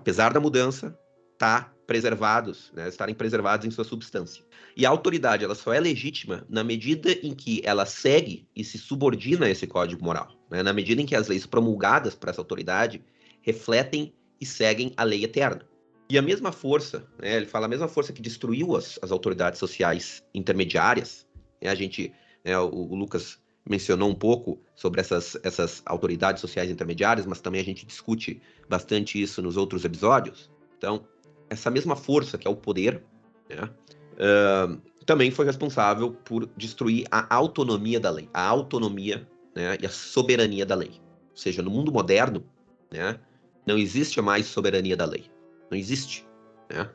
apesar 0.00 0.32
da 0.32 0.40
mudança, 0.40 0.98
tá 1.38 1.70
preservados, 1.86 2.72
né, 2.74 2.88
estarem 2.88 3.14
preservados 3.14 3.66
em 3.66 3.70
sua 3.70 3.84
substância. 3.84 4.42
E 4.74 4.86
a 4.86 4.88
autoridade 4.88 5.44
ela 5.44 5.54
só 5.54 5.74
é 5.74 5.80
legítima 5.80 6.46
na 6.48 6.64
medida 6.64 7.12
em 7.12 7.34
que 7.34 7.60
ela 7.64 7.84
segue 7.84 8.48
e 8.56 8.64
se 8.64 8.78
subordina 8.78 9.44
a 9.44 9.50
esse 9.50 9.66
código 9.66 10.02
moral, 10.02 10.32
né, 10.50 10.62
na 10.62 10.72
medida 10.72 11.02
em 11.02 11.06
que 11.06 11.14
as 11.14 11.28
leis 11.28 11.44
promulgadas 11.44 12.14
por 12.14 12.30
essa 12.30 12.40
autoridade 12.40 13.04
refletem 13.42 14.14
e 14.40 14.46
seguem 14.46 14.92
a 14.96 15.04
lei 15.04 15.24
eterna. 15.24 15.68
E 16.08 16.16
a 16.16 16.22
mesma 16.22 16.50
força, 16.50 17.06
né, 17.20 17.36
ele 17.36 17.46
fala 17.46 17.66
a 17.66 17.68
mesma 17.68 17.88
força 17.88 18.12
que 18.12 18.22
destruiu 18.22 18.74
as, 18.74 18.98
as 19.02 19.12
autoridades 19.12 19.58
sociais 19.58 20.22
intermediárias, 20.32 21.26
né, 21.60 21.68
a 21.68 21.74
gente, 21.74 22.12
né, 22.42 22.58
o, 22.58 22.70
o 22.70 22.94
Lucas 22.94 23.38
mencionou 23.68 24.08
um 24.08 24.14
pouco 24.14 24.60
sobre 24.74 25.00
essas, 25.00 25.36
essas 25.42 25.82
autoridades 25.86 26.40
sociais 26.40 26.70
intermediárias, 26.70 27.26
mas 27.26 27.40
também 27.40 27.60
a 27.60 27.64
gente 27.64 27.86
discute 27.86 28.40
bastante 28.68 29.20
isso 29.20 29.42
nos 29.42 29.56
outros 29.56 29.84
episódios. 29.84 30.50
Então, 30.78 31.06
essa 31.48 31.70
mesma 31.70 31.96
força 31.96 32.38
que 32.38 32.46
é 32.46 32.50
o 32.50 32.56
poder, 32.56 33.02
né, 33.48 33.70
uh, 34.14 34.80
também 35.04 35.30
foi 35.30 35.44
responsável 35.44 36.12
por 36.12 36.48
destruir 36.56 37.06
a 37.10 37.34
autonomia 37.34 37.98
da 37.98 38.10
lei, 38.10 38.28
a 38.32 38.46
autonomia 38.46 39.28
né, 39.54 39.76
e 39.80 39.86
a 39.86 39.90
soberania 39.90 40.64
da 40.64 40.74
lei. 40.74 40.92
Ou 41.30 41.36
seja, 41.36 41.62
no 41.62 41.70
mundo 41.70 41.92
moderno, 41.92 42.44
né, 42.90 43.18
não 43.66 43.76
existe 43.76 44.20
mais 44.20 44.46
soberania 44.46 44.96
da 44.96 45.04
lei. 45.04 45.30
Não 45.70 45.76
existe. 45.76 46.26
Né? 46.68 46.88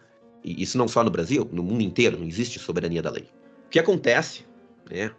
E 0.44 0.62
isso 0.62 0.78
não 0.78 0.88
só 0.88 1.04
no 1.04 1.10
Brasil, 1.10 1.48
no 1.52 1.64
mundo 1.64 1.82
inteiro 1.82 2.18
não 2.18 2.28
existe 2.28 2.60
soberania 2.60 3.02
da 3.02 3.12
lei. 3.12 3.28
O 3.66 3.70
que 3.70 3.80
acontece 3.80 4.46
né, 4.90 5.12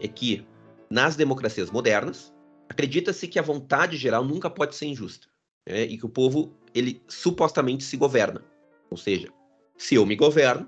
é 0.00 0.08
que 0.08 0.46
nas 0.90 1.16
democracias 1.16 1.70
modernas, 1.70 2.32
acredita-se 2.68 3.28
que 3.28 3.38
a 3.38 3.42
vontade 3.42 3.96
geral 3.96 4.24
nunca 4.24 4.50
pode 4.50 4.74
ser 4.74 4.86
injusta 4.86 5.26
né? 5.66 5.82
e 5.82 5.98
que 5.98 6.06
o 6.06 6.08
povo 6.08 6.52
ele 6.74 7.02
supostamente 7.08 7.84
se 7.84 7.96
governa. 7.96 8.44
Ou 8.90 8.96
seja, 8.96 9.28
se 9.76 9.94
eu 9.94 10.06
me 10.06 10.16
governo, 10.16 10.66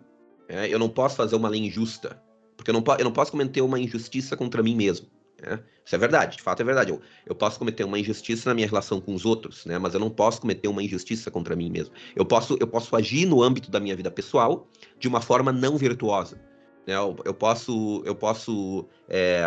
É? 0.49 0.67
Eu 0.67 0.79
não 0.79 0.89
posso 0.89 1.15
fazer 1.15 1.37
uma 1.37 1.49
lei 1.49 1.61
injusta, 1.61 2.21
porque 2.57 2.71
eu 2.71 2.75
não, 2.75 2.83
eu 2.99 3.05
não 3.05 3.13
posso 3.13 3.31
cometer 3.31 3.61
uma 3.61 3.79
injustiça 3.79 4.35
contra 4.35 4.63
mim 4.63 4.75
mesmo. 4.75 5.07
É? 5.43 5.59
Isso 5.85 5.95
é 5.95 5.99
verdade, 5.99 6.37
de 6.37 6.43
fato 6.43 6.63
é 6.63 6.65
verdade. 6.65 6.91
Eu, 6.91 7.01
eu 7.27 7.35
posso 7.35 7.59
cometer 7.59 7.85
uma 7.85 7.99
injustiça 7.99 8.49
na 8.49 8.55
minha 8.55 8.67
relação 8.67 9.01
com 9.01 9.15
os 9.15 9.25
outros, 9.25 9.65
né? 9.67 9.79
mas 9.79 9.95
eu 9.95 10.01
não 10.01 10.11
posso 10.11 10.41
cometer 10.41 10.67
uma 10.67 10.83
injustiça 10.83 11.31
contra 11.31 11.55
mim 11.55 11.71
mesmo. 11.71 11.95
Eu 12.17 12.25
posso, 12.25 12.57
eu 12.59 12.67
posso 12.67 12.97
agir 12.97 13.27
no 13.27 13.43
âmbito 13.43 13.71
da 13.71 13.79
minha 13.79 13.95
vida 13.95 14.11
pessoal 14.11 14.67
de 14.99 15.07
uma 15.07 15.21
forma 15.21 15.53
não 15.53 15.77
virtuosa. 15.77 16.41
Né? 16.87 16.95
Eu, 16.95 17.15
eu 17.25 17.35
posso, 17.35 18.03
eu 18.05 18.15
posso 18.15 18.89
é, 19.09 19.45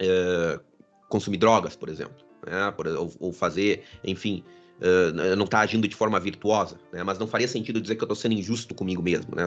é, 0.00 0.60
consumir 1.08 1.36
drogas, 1.36 1.76
por 1.76 1.88
exemplo, 1.88 2.24
né? 2.46 2.70
por, 2.72 2.86
ou, 2.86 3.12
ou, 3.20 3.32
fazer, 3.32 3.84
enfim, 4.02 4.42
uh, 4.78 5.12
não 5.36 5.44
estar 5.44 5.58
tá 5.58 5.64
agindo 5.64 5.86
de 5.86 5.94
forma 5.94 6.18
virtuosa, 6.18 6.78
né? 6.92 7.02
mas 7.02 7.18
não 7.18 7.26
faria 7.26 7.46
sentido 7.46 7.80
dizer 7.80 7.96
que 7.96 8.02
eu 8.02 8.06
estou 8.06 8.16
sendo 8.16 8.34
injusto 8.34 8.74
comigo 8.74 9.02
mesmo. 9.02 9.34
Né? 9.36 9.46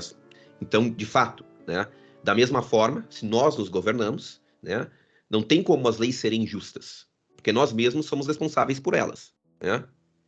Então, 0.62 0.90
de 0.90 1.06
fato, 1.06 1.44
né? 1.68 1.88
da 2.24 2.34
mesma 2.34 2.62
forma, 2.62 3.06
se 3.10 3.26
nós 3.26 3.58
nos 3.58 3.68
governamos, 3.68 4.42
né? 4.62 4.88
Não 5.30 5.42
tem 5.42 5.62
como 5.62 5.88
as 5.88 5.98
leis 5.98 6.16
serem 6.16 6.48
justas, 6.48 7.06
porque 7.36 7.52
nós 7.52 7.74
mesmos 7.74 8.06
somos 8.06 8.28
responsáveis 8.28 8.80
por 8.80 8.94
elas. 8.94 9.34
Né? 9.62 9.84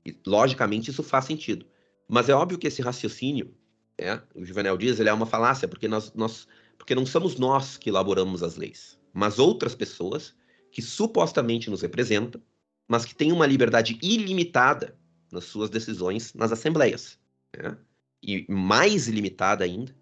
E, 0.06 0.18
logicamente, 0.28 0.92
isso 0.92 1.04
faz 1.04 1.26
sentido. 1.26 1.66
Mas 2.08 2.28
é 2.28 2.34
óbvio 2.34 2.58
que 2.58 2.68
esse 2.68 2.82
raciocínio, 2.82 3.56
né, 4.00 4.22
o 4.36 4.44
Juvenal 4.44 4.78
diz, 4.78 5.00
ele 5.00 5.10
é 5.10 5.14
uma 5.14 5.26
falácia, 5.26 5.68
porque, 5.68 5.88
nós, 5.88 6.14
nós, 6.14 6.48
porque 6.78 6.94
não 6.94 7.06
somos 7.06 7.38
nós 7.38 7.78
que 7.78 7.90
elaboramos 7.90 8.44
as 8.44 8.58
leis, 8.58 9.00
mas 9.16 9.40
outras 9.40 9.74
pessoas 9.74 10.36
que 10.70 10.82
supostamente 10.82 11.70
nos 11.70 11.82
representam, 11.82 12.42
mas 12.86 13.06
que 13.06 13.16
têm 13.16 13.32
uma 13.32 13.48
liberdade 13.48 13.98
ilimitada 14.04 15.00
nas 15.32 15.46
suas 15.46 15.70
decisões 15.70 16.34
nas 16.34 16.52
assembleias. 16.52 17.18
Né? 17.58 17.78
E 18.22 18.46
mais 18.50 19.08
ilimitada 19.08 19.64
ainda 19.64 19.96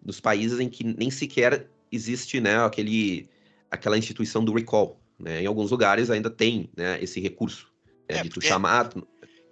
nos 0.00 0.20
países 0.20 0.60
em 0.60 0.68
que 0.68 0.84
nem 0.84 1.10
sequer 1.10 1.68
existe 1.90 2.40
né, 2.40 2.64
aquele 2.64 3.28
aquela 3.68 3.98
instituição 3.98 4.44
do 4.44 4.54
recall. 4.54 5.00
Né? 5.18 5.42
Em 5.42 5.46
alguns 5.46 5.72
lugares 5.72 6.08
ainda 6.08 6.30
tem 6.30 6.70
né, 6.76 7.02
esse 7.02 7.20
recurso 7.20 7.68
né, 8.08 8.18
é, 8.18 8.22
de 8.22 8.28
tu 8.28 8.40
chamar. 8.40 8.90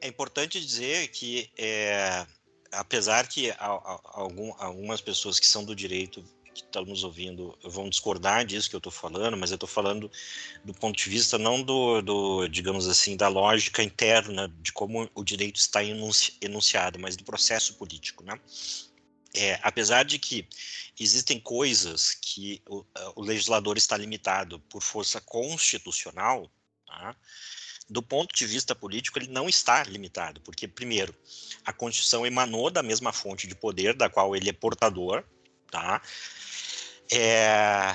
É 0.00 0.06
importante 0.06 0.60
dizer 0.60 1.08
que, 1.08 1.50
é, 1.58 2.24
apesar 2.70 3.26
que 3.26 3.52
algum, 3.58 4.52
algumas 4.58 5.00
pessoas 5.00 5.40
que 5.40 5.46
são 5.46 5.64
do 5.64 5.74
direito 5.74 6.24
que 6.54 6.62
estão 6.62 6.84
nos 6.84 7.04
ouvindo 7.04 7.56
vão 7.62 7.88
discordar 7.88 8.44
disso 8.44 8.68
que 8.68 8.76
eu 8.76 8.78
estou 8.78 8.92
falando, 8.92 9.36
mas 9.36 9.50
eu 9.50 9.56
estou 9.56 9.68
falando 9.68 10.10
do 10.64 10.74
ponto 10.74 10.96
de 10.96 11.08
vista 11.08 11.38
não 11.38 11.62
do, 11.62 12.02
do, 12.02 12.48
digamos 12.48 12.86
assim, 12.86 13.16
da 13.16 13.28
lógica 13.28 13.82
interna 13.82 14.52
de 14.60 14.72
como 14.72 15.08
o 15.14 15.24
direito 15.24 15.56
está 15.56 15.80
enunciado, 15.84 16.98
mas 16.98 17.16
do 17.16 17.24
processo 17.24 17.74
político, 17.74 18.22
né? 18.24 18.38
É, 19.34 19.58
apesar 19.62 20.04
de 20.04 20.18
que 20.18 20.46
existem 21.00 21.40
coisas 21.40 22.14
que 22.20 22.60
o, 22.68 22.84
o, 23.16 23.22
legislador 23.22 23.78
está 23.78 23.96
limitado 23.96 24.60
por 24.60 24.82
força 24.82 25.22
constitucional, 25.22 26.50
tá? 26.86 27.16
do 27.88 28.02
ponto 28.02 28.34
de 28.34 28.46
vista 28.46 28.74
político, 28.74 29.18
ele 29.18 29.28
não 29.28 29.48
está 29.48 29.82
limitado, 29.84 30.40
porque, 30.42 30.68
primeiro, 30.68 31.14
a 31.64 31.72
Constituição 31.72 32.26
emanou 32.26 32.70
da 32.70 32.82
mesma 32.82 33.12
fonte 33.12 33.46
de 33.46 33.54
poder 33.54 33.94
da 33.94 34.08
qual 34.08 34.36
ele 34.36 34.50
é 34.50 34.52
portador, 34.52 35.24
tá? 35.72 36.00
É, 37.10 37.94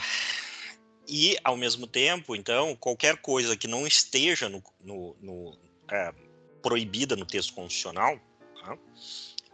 e, 1.07 1.37
ao 1.43 1.55
mesmo 1.55 1.87
tempo, 1.87 2.35
então, 2.35 2.75
qualquer 2.75 3.17
coisa 3.17 3.55
que 3.55 3.67
não 3.67 3.87
esteja 3.87 4.49
no, 4.49 4.61
no, 4.81 5.15
no 5.21 5.57
é, 5.89 6.13
proibida 6.61 7.15
no 7.15 7.25
texto 7.25 7.53
constitucional 7.53 8.19
tá? 8.61 8.77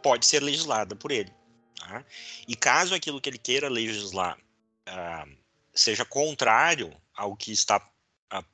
pode 0.02 0.26
ser 0.26 0.42
legislada 0.42 0.96
por 0.96 1.12
ele. 1.12 1.32
Tá? 1.78 2.04
E 2.48 2.56
caso 2.56 2.94
aquilo 2.94 3.20
que 3.20 3.28
ele 3.28 3.38
queira 3.38 3.68
legislar 3.68 4.36
uh, 4.88 5.36
seja 5.72 6.04
contrário 6.04 6.92
ao 7.14 7.36
que 7.36 7.52
está 7.52 7.78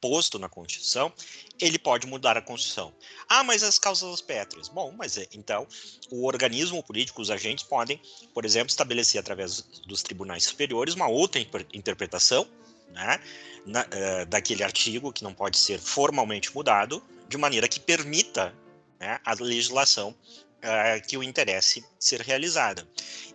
posto 0.00 0.38
na 0.38 0.48
Constituição, 0.48 1.12
ele 1.61 1.78
pode 1.78 2.06
mudar 2.06 2.37
a 2.37 2.42
Constituição. 2.42 2.92
Ah, 3.28 3.42
mas 3.42 3.62
as 3.62 3.78
causas 3.78 4.20
pétreas. 4.20 4.68
Bom, 4.68 4.92
mas 4.96 5.16
é, 5.16 5.26
então 5.33 5.66
o 6.11 6.26
organismo 6.26 6.83
político, 6.83 7.22
os 7.22 7.30
agentes 7.30 7.64
podem, 7.64 8.00
por 8.35 8.44
exemplo, 8.44 8.68
estabelecer 8.68 9.20
através 9.20 9.62
dos 9.87 10.02
tribunais 10.02 10.44
superiores 10.44 10.94
uma 10.94 11.09
outra 11.09 11.40
interpretação 11.72 12.46
né, 12.92 13.20
na, 13.64 13.83
uh, 13.83 14.26
daquele 14.26 14.62
artigo 14.62 15.12
que 15.12 15.22
não 15.22 15.33
pode 15.33 15.59
ser 15.59 15.78
formalmente 15.78 16.54
mudado, 16.54 17.02
de 17.28 17.38
maneira 17.38 17.68
que 17.68 17.78
permita 17.78 18.54
né, 18.98 19.20
a 19.24 19.35
legislação 19.35 20.11
uh, 20.11 21.06
que 21.06 21.16
o 21.16 21.22
interesse 21.22 21.85
ser 21.98 22.20
realizada. 22.20 22.87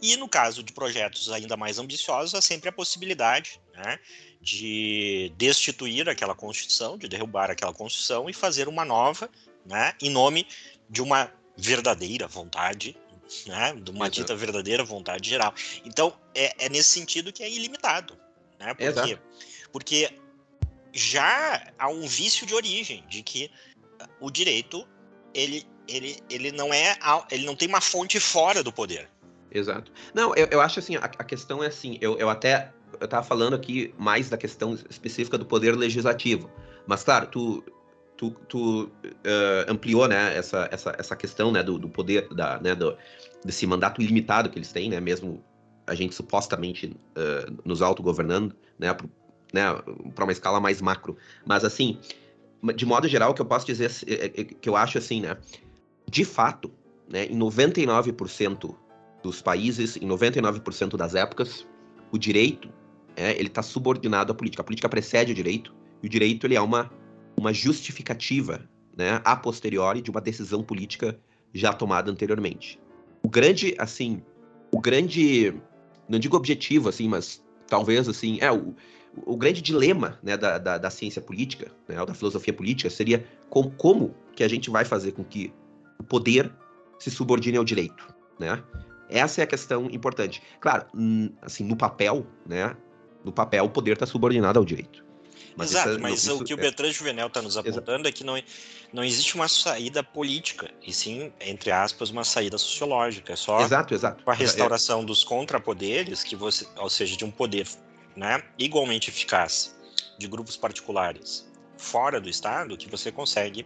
E 0.02 0.16
no 0.18 0.28
caso 0.28 0.62
de 0.62 0.74
projetos 0.74 1.32
ainda 1.32 1.56
mais 1.56 1.80
ambiciosos, 1.80 2.36
há 2.36 2.42
sempre 2.42 2.70
a 2.70 2.72
possibilidade 2.72 3.60
né, 3.74 4.00
de 4.46 5.34
destituir 5.38 6.08
aquela 6.08 6.36
Constituição, 6.36 7.00
de 7.00 7.08
derrubar 7.08 7.50
aquela 7.50 7.74
Constituição 7.74 8.30
e 8.30 8.34
fazer 8.34 8.68
uma 8.68 8.86
nova, 8.86 9.28
né, 9.66 9.94
em 10.00 10.12
nome 10.12 10.48
de 10.88 11.02
uma 11.02 11.32
verdadeira 11.58 12.28
vontade, 12.28 12.96
né, 13.48 13.74
de 13.74 13.90
uma 13.90 14.06
Exato. 14.06 14.22
dita 14.22 14.36
verdadeira 14.36 14.84
vontade 14.84 15.28
geral. 15.28 15.52
Então, 15.84 16.16
é, 16.36 16.66
é, 16.66 16.70
nesse 16.70 16.90
sentido 16.90 17.34
que 17.34 17.42
é 17.42 17.50
ilimitado. 17.50 18.16
Né, 18.60 18.68
porque, 18.68 18.84
Exato. 18.84 19.20
porque 19.72 20.20
já 20.94 21.74
há 21.80 21.90
um 21.90 22.06
vício 22.06 22.46
de 22.46 22.54
origem 22.54 23.04
de 23.10 23.24
que 23.24 23.50
o 24.22 24.30
direito 24.30 24.88
ele 25.34 25.66
ele, 25.88 26.20
ele 26.30 26.52
não 26.52 26.74
é 26.74 26.98
ele 27.32 27.46
não 27.46 27.56
tem 27.56 27.68
uma 27.68 27.82
fonte 27.82 28.20
fora 28.20 28.64
do 28.64 28.72
poder. 28.72 29.10
Exato. 29.52 29.92
Não, 30.14 30.34
eu, 30.36 30.48
eu 30.52 30.62
acho 30.62 30.80
assim, 30.80 30.96
a, 30.96 31.06
a 31.06 31.24
questão 31.24 31.64
é 31.64 31.68
assim, 31.68 31.98
eu, 32.02 32.18
eu 32.18 32.30
até 32.30 32.72
eu 33.00 33.08
tava 33.08 33.26
falando 33.26 33.56
aqui 33.56 33.94
mais 33.98 34.30
da 34.30 34.38
questão 34.38 34.78
específica 34.90 35.38
do 35.38 35.46
poder 35.46 35.76
legislativo. 35.76 36.50
Mas 36.88 37.04
claro, 37.04 37.28
tu, 37.28 37.64
tu, 38.18 38.32
tu 38.48 38.84
uh, 38.84 38.90
ampliou 39.68 40.08
né, 40.08 40.36
essa, 40.38 40.68
essa, 40.72 40.96
essa 40.98 41.16
questão 41.16 41.52
né, 41.52 41.64
do, 41.64 41.78
do 41.78 41.90
poder, 41.90 42.28
da, 42.30 42.60
né, 42.60 42.76
do, 42.76 42.98
desse 43.44 43.66
mandato 43.68 44.02
ilimitado 44.02 44.50
que 44.50 44.58
eles 44.58 44.72
têm, 44.72 44.90
né, 44.90 45.00
mesmo 45.00 45.44
a 45.88 45.94
gente 45.94 46.16
supostamente 46.16 46.88
uh, 46.88 47.62
nos 47.64 47.82
autogovernando, 47.82 48.56
né, 48.80 48.94
para 48.94 49.06
né, 49.54 49.82
uma 50.20 50.32
escala 50.32 50.60
mais 50.60 50.82
macro. 50.82 51.16
Mas 51.46 51.64
assim, 51.64 52.00
de 52.76 52.86
modo 52.86 53.08
geral, 53.08 53.32
o 53.32 53.34
que 53.34 53.42
eu 53.42 53.46
posso 53.46 53.66
dizer 53.66 53.92
é, 54.08 54.26
é, 54.26 54.44
que 54.44 54.68
eu 54.68 54.76
acho 54.76 54.98
assim, 54.98 55.22
né, 55.22 55.38
de 56.10 56.26
fato, 56.26 56.72
né, 57.10 57.26
em 57.26 57.38
99% 57.38 58.76
dos 59.22 59.42
países, 59.42 59.98
em 59.98 60.08
99% 60.08 60.96
das 60.96 61.16
épocas, 61.16 61.68
o 62.12 62.18
direito 62.18 62.70
é, 63.16 63.32
ele 63.32 63.48
está 63.48 63.62
subordinado 63.62 64.32
à 64.32 64.36
política. 64.36 64.62
A 64.62 64.66
política 64.66 64.90
precede 64.90 65.32
o 65.32 65.36
direito 65.36 65.74
e 66.02 66.08
o 66.08 66.10
direito 66.10 66.46
ele 66.46 66.56
é 66.56 66.62
uma, 66.62 66.92
uma 67.38 67.54
justificativa 67.54 68.68
né, 68.98 69.22
a 69.24 69.36
posteriori 69.36 70.02
de 70.02 70.10
uma 70.10 70.22
decisão 70.22 70.64
política 70.64 71.20
já 71.54 71.74
tomada 71.74 72.12
anteriormente. 72.12 72.80
O 73.24 73.30
grande, 73.30 73.76
assim, 73.78 74.22
o 74.72 74.80
grande, 74.80 75.54
não 76.08 76.20
digo 76.20 76.36
objetivo, 76.36 76.90
assim, 76.90 77.08
mas 77.08 77.44
talvez, 77.68 78.08
assim, 78.08 78.38
é 78.42 78.52
o, 78.52 78.76
o 79.26 79.38
grande 79.38 79.62
dilema 79.62 80.20
né, 80.22 80.38
da, 80.38 80.58
da, 80.58 80.78
da 80.78 80.90
ciência 80.90 81.22
política, 81.22 81.72
né, 81.88 82.00
ou 82.00 82.06
da 82.06 82.14
filosofia 82.14 82.54
política, 82.54 82.90
seria 82.90 83.26
com, 83.50 83.70
como 83.72 84.14
que 84.36 84.44
a 84.44 84.48
gente 84.48 84.70
vai 84.70 84.86
fazer 84.86 85.14
com 85.14 85.24
que 85.24 85.54
o 85.98 86.04
poder 86.04 86.52
se 87.00 87.10
subordine 87.10 87.58
ao 87.58 87.64
direito, 87.64 88.14
né? 88.40 88.62
Essa 89.08 89.42
é 89.42 89.44
a 89.44 89.48
questão 89.48 89.86
importante. 89.92 90.42
Claro, 90.60 90.88
assim, 91.42 91.64
no 91.64 91.76
papel, 91.76 92.26
né? 92.46 92.76
No 93.26 93.32
papel, 93.32 93.66
o 93.66 93.70
poder 93.70 93.94
está 93.94 94.06
subordinado 94.06 94.60
ao 94.60 94.64
direito. 94.64 95.04
Mas 95.58 95.72
Exato, 95.72 95.90
isso, 95.90 95.98
é 95.98 96.02
mas 96.02 96.24
isso, 96.24 96.36
o 96.36 96.44
que 96.44 96.54
o 96.54 96.60
é 96.60 96.62
Bertrand 96.62 96.92
Juvenel 96.92 97.28
está 97.28 97.42
nos 97.42 97.58
apontando 97.58 98.08
é 98.08 98.12
que 98.12 98.24
não, 98.24 98.40
não 98.94 99.04
existe 99.04 99.36
uma 99.36 99.48
saída 99.48 100.04
política, 100.04 100.70
e 100.86 100.94
sim, 100.94 101.32
entre 101.40 101.72
aspas, 101.72 102.10
uma 102.10 102.24
saída 102.24 102.58
sociológica. 102.58 103.34
É 103.34 103.36
só 103.36 103.62
exato, 103.62 103.94
exato. 103.94 104.24
com 104.24 104.32
a 104.32 104.34
restauração 104.34 105.02
é. 105.02 105.06
dos 105.06 105.24
contrapoderes, 105.24 106.24
que 106.24 106.36
você, 106.36 106.68
ou 106.78 106.90
seja, 106.90 107.18
de 107.18 107.26
um 107.26 107.32
poder 107.32 107.68
né, 108.16 108.44
igualmente 108.60 109.10
eficaz 109.10 109.76
de 110.20 110.28
grupos 110.28 110.56
particulares 110.56 111.50
fora 111.78 112.20
do 112.20 112.30
Estado, 112.30 112.78
que 112.78 112.90
você 112.90 113.12
consegue 113.12 113.66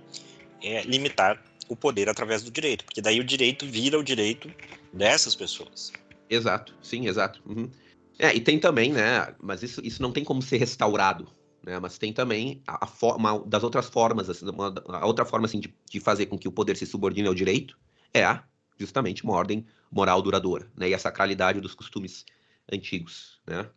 é, 0.64 0.84
limitar 0.84 1.44
o 1.68 1.76
poder 1.76 2.10
através 2.10 2.42
do 2.44 2.50
direito, 2.50 2.86
porque 2.86 3.02
daí 3.02 3.20
o 3.20 3.24
direito 3.24 3.66
vira 3.66 3.98
o 3.98 4.04
direito 4.04 4.52
dessas 4.92 5.36
pessoas. 5.36 5.92
Exato, 6.30 6.76
sim, 6.82 7.08
exato. 7.08 7.42
Uhum. 7.46 7.70
É, 8.20 8.36
e 8.36 8.42
tem 8.42 8.60
também, 8.60 8.92
né, 8.92 9.34
mas 9.42 9.64
isso, 9.64 9.80
isso 9.82 10.02
não 10.02 10.12
tem 10.12 10.26
como 10.26 10.42
ser 10.42 10.58
restaurado, 10.58 11.26
né, 11.64 11.80
mas 11.80 11.98
tem 11.98 12.12
também 12.12 12.62
a, 12.68 12.84
a 12.84 12.88
forma, 12.88 13.42
das 13.48 13.64
outras 13.64 13.88
formas, 13.88 14.30
assim, 14.30 14.46
uma, 14.50 14.74
a 14.90 15.06
outra 15.06 15.24
forma, 15.24 15.46
assim, 15.46 15.62
de, 15.62 15.74
de 15.90 16.00
fazer 16.02 16.26
com 16.26 16.38
que 16.38 16.48
o 16.48 16.52
poder 16.52 16.76
se 16.76 16.86
subordine 16.86 17.30
ao 17.30 17.34
direito 17.34 17.80
é 18.14 18.26
a, 18.26 18.44
justamente 18.78 19.24
uma 19.24 19.34
ordem 19.34 19.66
moral 19.90 20.22
duradoura, 20.22 20.70
né, 20.76 20.90
e 20.90 20.94
a 20.94 21.00
sacralidade 21.00 21.62
dos 21.62 21.74
costumes 21.74 22.26
antigos, 22.72 23.40
né. 23.48 23.70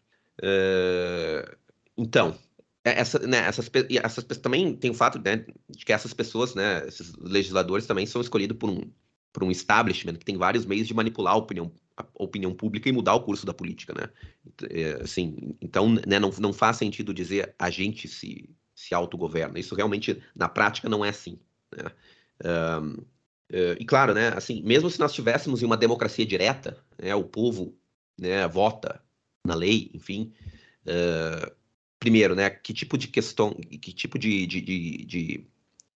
Uh, 0.43 1.57
então, 1.97 2.37
é, 2.85 2.99
essa, 2.99 3.21
né, 3.21 3.39
essas, 3.47 3.71
essas 4.03 4.25
também 4.39 4.75
tem 4.75 4.91
o 4.91 4.95
fato 4.95 5.21
né, 5.25 5.47
de 5.69 5.85
que 5.85 5.93
essas 5.93 6.13
pessoas, 6.13 6.53
né, 6.55 6.85
esses 6.89 7.15
legisladores 7.15 7.87
também 7.87 8.07
são 8.07 8.21
escolhidos 8.21 8.57
por 8.59 8.71
um, 8.71 8.91
por 9.33 9.45
um 9.45 9.53
establishment 9.53 10.15
que 10.15 10.25
tem 10.25 10.37
vários 10.37 10.67
meios 10.67 10.89
de 10.89 10.95
manipular 10.95 11.35
a 11.35 11.37
opinião 11.37 11.71
a 11.97 12.05
opinião 12.15 12.53
pública 12.55 12.89
e 12.89 12.93
mudar 12.93 13.15
o 13.15 13.23
curso 13.23 13.45
da 13.45 13.55
política, 13.55 13.95
né? 13.95 14.09
É, 14.71 15.03
assim, 15.03 15.57
então, 15.61 15.89
né, 16.07 16.19
não, 16.19 16.31
não 16.39 16.53
faz 16.53 16.77
sentido 16.77 17.13
dizer 17.13 17.55
a 17.59 17.71
gente 17.71 18.09
se, 18.09 18.49
se 18.75 18.95
autogoverna. 18.95 19.59
Isso 19.59 19.75
realmente, 19.75 20.23
na 20.35 20.49
prática, 20.49 20.89
não 20.89 21.05
é 21.05 21.11
assim. 21.11 21.39
Né? 21.77 21.91
Um, 22.45 22.93
uh, 22.95 23.77
e 23.79 23.85
claro, 23.85 24.15
né, 24.15 24.29
assim, 24.29 24.63
mesmo 24.63 24.91
se 24.91 24.99
nós 24.99 25.13
tivéssemos 25.13 25.63
uma 25.63 25.77
democracia 25.77 26.27
direta, 26.27 26.79
né, 26.99 27.15
o 27.15 27.25
povo 27.25 27.77
né, 28.19 28.47
vota 28.49 29.01
na 29.45 29.55
lei, 29.55 29.91
enfim, 29.95 30.33
uh, 30.87 31.53
primeiro, 31.99 32.35
né, 32.35 32.51
que 32.51 32.73
tipo 32.73 32.97
de 32.97 33.09
questão, 33.09 33.55
que 33.55 33.93
tipo 33.93 34.19
de, 34.19 34.47
de, 34.47 34.61
de, 34.61 35.47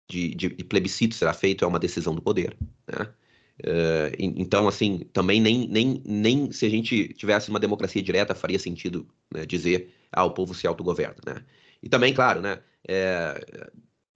de, 0.08 0.36
de 0.36 0.50
plebiscito 0.64 1.16
será 1.16 1.34
feito 1.34 1.64
é 1.64 1.68
uma 1.68 1.80
decisão 1.80 2.14
do 2.14 2.22
poder, 2.22 2.56
né? 2.88 3.14
Uh, 3.62 4.12
então, 4.20 4.68
assim, 4.68 5.00
também 5.14 5.40
nem, 5.40 5.68
nem, 5.68 6.02
nem 6.06 6.52
se 6.52 6.66
a 6.66 6.70
gente 6.70 7.10
tivesse 7.14 7.50
uma 7.50 7.60
democracia 7.60 8.02
direta 8.02 8.36
faria 8.36 8.60
sentido 8.60 9.08
né, 9.34 9.46
dizer, 9.46 9.94
ah, 10.12 10.26
o 10.26 10.32
povo 10.32 10.54
se 10.54 10.68
autogoverna, 10.68 11.16
né? 11.26 11.46
E 11.82 11.88
também, 11.88 12.14
claro, 12.14 12.42
né, 12.42 12.60
é, 12.88 13.40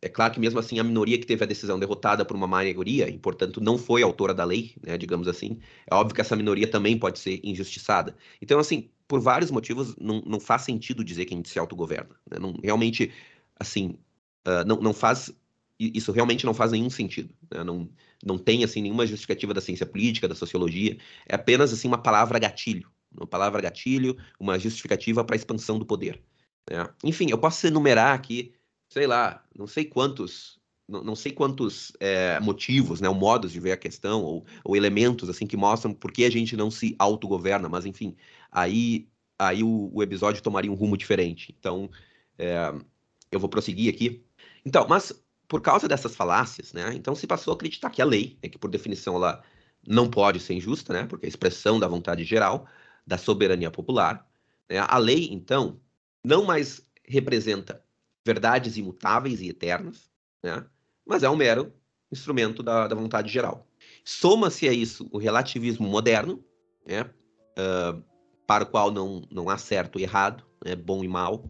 é 0.02 0.10
claro 0.10 0.34
que 0.34 0.40
mesmo 0.40 0.60
assim 0.60 0.80
a 0.80 0.84
minoria 0.84 1.18
que 1.18 1.26
teve 1.26 1.44
a 1.44 1.48
decisão 1.48 1.80
derrotada 1.80 2.26
por 2.26 2.36
uma 2.36 2.48
maioria, 2.48 3.10
e 3.10 3.18
portanto 3.18 3.62
não 3.62 3.78
foi 3.78 4.02
autora 4.04 4.34
da 4.34 4.44
lei, 4.44 4.76
né, 4.86 4.98
digamos 4.98 5.28
assim, 5.28 5.60
é 5.90 5.96
óbvio 5.96 6.16
que 6.16 6.22
essa 6.22 6.36
minoria 6.36 6.70
também 6.70 6.98
pode 6.98 7.20
ser 7.20 7.40
injustiçada. 7.44 8.16
Então, 8.42 8.60
assim, 8.60 8.90
por 9.08 9.20
vários 9.20 9.52
motivos, 9.52 9.96
não, 9.98 10.22
não 10.26 10.40
faz 10.40 10.64
sentido 10.64 11.04
dizer 11.04 11.26
que 11.26 11.34
a 11.34 11.38
gente 11.38 11.50
se 11.50 11.60
autogoverna. 11.60 12.16
Né? 12.30 12.38
Não, 12.40 12.54
realmente, 12.64 13.12
assim, 13.60 13.98
uh, 14.48 14.66
não, 14.66 14.78
não 14.78 14.94
faz 14.94 15.34
isso 15.80 16.12
realmente 16.12 16.46
não 16.46 16.54
faz 16.54 16.72
nenhum 16.72 16.90
sentido. 16.90 17.34
Né? 17.52 17.64
Não, 17.64 17.90
não 18.24 18.38
tem 18.38 18.64
assim 18.64 18.82
nenhuma 18.82 19.08
justificativa 19.08 19.54
da 19.54 19.62
ciência 19.62 19.86
política, 19.86 20.28
da 20.28 20.36
sociologia. 20.36 20.98
É 21.26 21.36
apenas 21.36 21.72
assim 21.72 21.88
uma 21.88 21.98
palavra 21.98 22.38
gatilho, 22.38 22.90
uma 23.16 23.26
palavra 23.26 23.62
gatilho, 23.62 24.18
uma 24.40 24.60
justificativa 24.60 25.24
para 25.24 25.36
a 25.36 25.38
expansão 25.38 25.80
do 25.80 25.86
poder. 25.86 26.22
Né? 26.70 26.88
Enfim, 27.04 27.28
eu 27.32 27.38
posso 27.38 27.66
enumerar 27.66 28.14
aqui, 28.14 28.54
sei 28.90 29.08
lá, 29.08 29.44
não 29.58 29.66
sei 29.66 29.86
quantos, 29.86 30.60
não, 30.88 31.04
não 31.04 31.16
sei 31.16 31.32
quantos 31.32 31.94
é, 32.00 32.40
motivos, 32.40 33.00
né, 33.00 33.08
ou 33.08 33.16
modos 33.16 33.52
de 33.52 33.60
ver 33.60 33.72
a 33.72 33.78
questão, 33.78 34.22
ou, 34.22 34.46
ou 34.64 34.76
elementos 34.76 35.30
assim 35.30 35.48
que 35.48 35.56
mostram 35.56 35.94
por 35.94 36.12
que 36.12 36.26
a 36.26 36.30
gente 36.30 36.58
não 36.58 36.70
se 36.70 36.96
autogoverna. 37.00 37.70
Mas 37.70 37.86
enfim, 37.86 38.16
aí 38.52 39.08
aí 39.40 39.64
o, 39.64 39.90
o 39.94 40.04
episódio 40.04 40.44
tomaria 40.44 40.72
um 40.72 40.76
rumo 40.76 40.98
diferente. 40.98 41.56
Então, 41.58 41.90
é, 42.38 42.74
eu 43.32 43.40
vou 43.40 43.50
prosseguir 43.50 43.92
aqui. 43.94 44.22
Então, 44.66 44.86
mas 44.88 45.14
por 45.50 45.62
causa 45.62 45.88
dessas 45.88 46.16
falácias, 46.16 46.72
né, 46.72 46.94
então 46.94 47.16
se 47.16 47.26
passou 47.26 47.52
a 47.52 47.56
acreditar 47.56 47.90
que 47.90 48.02
a 48.02 48.06
lei, 48.06 48.38
né, 48.42 48.48
que 48.48 48.58
por 48.58 48.70
definição 48.70 49.16
ela 49.16 49.44
não 49.86 50.08
pode 50.08 50.40
ser 50.40 50.54
injusta, 50.54 50.94
né, 50.94 51.06
porque 51.08 51.26
é 51.26 51.28
a 51.28 51.30
expressão 51.30 51.80
da 51.80 51.88
vontade 51.88 52.24
geral, 52.24 52.68
da 53.06 53.18
soberania 53.18 53.72
popular, 53.72 54.26
né, 54.70 54.78
a 54.78 54.98
lei, 55.00 55.28
então, 55.32 55.82
não 56.24 56.46
mais 56.46 56.88
representa 57.04 57.84
verdades 58.24 58.78
imutáveis 58.78 59.42
e 59.42 59.50
eternas, 59.50 60.12
né, 60.44 60.64
mas 61.04 61.24
é 61.24 61.30
um 61.30 61.36
mero 61.36 61.74
instrumento 62.12 62.62
da, 62.62 62.88
da 62.88 62.96
vontade 62.96 63.32
geral. 63.32 63.68
Soma-se 64.04 64.68
a 64.68 64.74
isso 64.74 65.08
o 65.12 65.18
relativismo 65.18 65.88
moderno, 65.88 66.44
né, 66.86 67.10
uh, 67.58 68.04
para 68.46 68.64
o 68.64 68.68
qual 68.68 68.92
não, 68.92 69.24
não 69.32 69.50
há 69.50 69.58
certo 69.58 70.00
e 70.00 70.04
errado, 70.04 70.46
né, 70.64 70.76
bom 70.76 71.04
e 71.04 71.08
mal, 71.08 71.44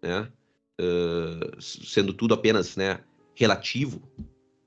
né, 0.00 0.32
uh, 0.80 1.60
sendo 1.60 2.14
tudo 2.14 2.32
apenas 2.32 2.76
né, 2.76 3.04
relativo 3.34 4.02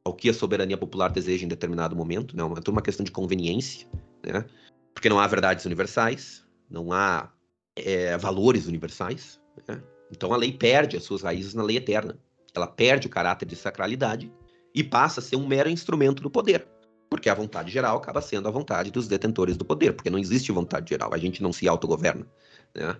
ao 0.03 0.13
que 0.13 0.29
a 0.29 0.33
soberania 0.33 0.77
popular 0.77 1.11
deseja 1.11 1.45
em 1.45 1.47
determinado 1.47 1.95
momento, 1.95 2.35
né? 2.35 2.43
É 2.43 2.45
uma, 2.45 2.59
uma 2.67 2.81
questão 2.81 3.03
de 3.03 3.11
conveniência, 3.11 3.87
né? 4.25 4.45
Porque 4.93 5.09
não 5.09 5.19
há 5.19 5.27
verdades 5.27 5.65
universais, 5.65 6.45
não 6.69 6.91
há 6.91 7.31
é, 7.75 8.15
valores 8.17 8.67
universais, 8.67 9.41
né? 9.67 9.81
Então 10.11 10.33
a 10.33 10.37
lei 10.37 10.51
perde 10.51 10.95
as 10.95 11.03
suas 11.03 11.23
raízes 11.23 11.53
na 11.53 11.63
lei 11.63 11.77
eterna. 11.77 12.17
Ela 12.53 12.67
perde 12.67 13.07
o 13.07 13.09
caráter 13.09 13.45
de 13.45 13.55
sacralidade 13.55 14.31
e 14.73 14.83
passa 14.83 15.19
a 15.19 15.23
ser 15.23 15.35
um 15.35 15.47
mero 15.47 15.69
instrumento 15.69 16.21
do 16.21 16.29
poder. 16.29 16.67
Porque 17.09 17.29
a 17.29 17.33
vontade 17.33 17.71
geral 17.71 17.97
acaba 17.97 18.21
sendo 18.21 18.47
a 18.47 18.51
vontade 18.51 18.91
dos 18.91 19.07
detentores 19.07 19.57
do 19.57 19.65
poder, 19.65 19.93
porque 19.93 20.09
não 20.09 20.19
existe 20.19 20.51
vontade 20.51 20.89
geral, 20.89 21.13
a 21.13 21.17
gente 21.17 21.41
não 21.41 21.53
se 21.53 21.67
autogoverna. 21.67 22.25
Né? 22.73 22.97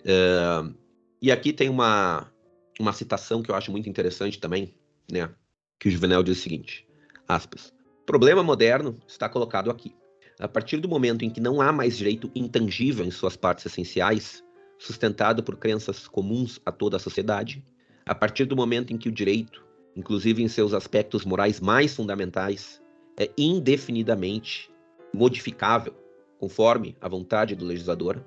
Uh, 0.00 0.74
e 1.20 1.32
aqui 1.32 1.52
tem 1.52 1.68
uma, 1.68 2.30
uma 2.78 2.92
citação 2.92 3.42
que 3.42 3.50
eu 3.50 3.54
acho 3.54 3.70
muito 3.70 3.88
interessante 3.88 4.38
também, 4.38 4.74
né? 5.10 5.30
Que 5.78 5.88
o 5.88 5.90
Juvenal 5.90 6.22
diz 6.22 6.38
o 6.38 6.40
seguinte, 6.40 6.86
aspas, 7.28 7.72
problema 8.06 8.42
moderno 8.42 8.98
está 9.06 9.28
colocado 9.28 9.70
aqui. 9.70 9.94
A 10.38 10.46
partir 10.46 10.78
do 10.78 10.88
momento 10.88 11.24
em 11.24 11.30
que 11.30 11.40
não 11.40 11.60
há 11.60 11.72
mais 11.72 11.96
direito 11.96 12.30
intangível 12.34 13.04
em 13.04 13.10
suas 13.10 13.36
partes 13.36 13.66
essenciais, 13.66 14.44
sustentado 14.78 15.42
por 15.42 15.56
crenças 15.56 16.06
comuns 16.06 16.60
a 16.64 16.70
toda 16.70 16.96
a 16.96 17.00
sociedade, 17.00 17.64
a 18.04 18.14
partir 18.14 18.44
do 18.44 18.54
momento 18.54 18.92
em 18.92 18.98
que 18.98 19.08
o 19.08 19.12
direito, 19.12 19.64
inclusive 19.96 20.42
em 20.42 20.48
seus 20.48 20.74
aspectos 20.74 21.24
morais 21.24 21.60
mais 21.60 21.94
fundamentais, 21.94 22.80
é 23.18 23.30
indefinidamente 23.36 24.70
modificável 25.12 25.94
conforme 26.38 26.96
a 27.00 27.08
vontade 27.08 27.54
do 27.54 27.64
legislador, 27.64 28.22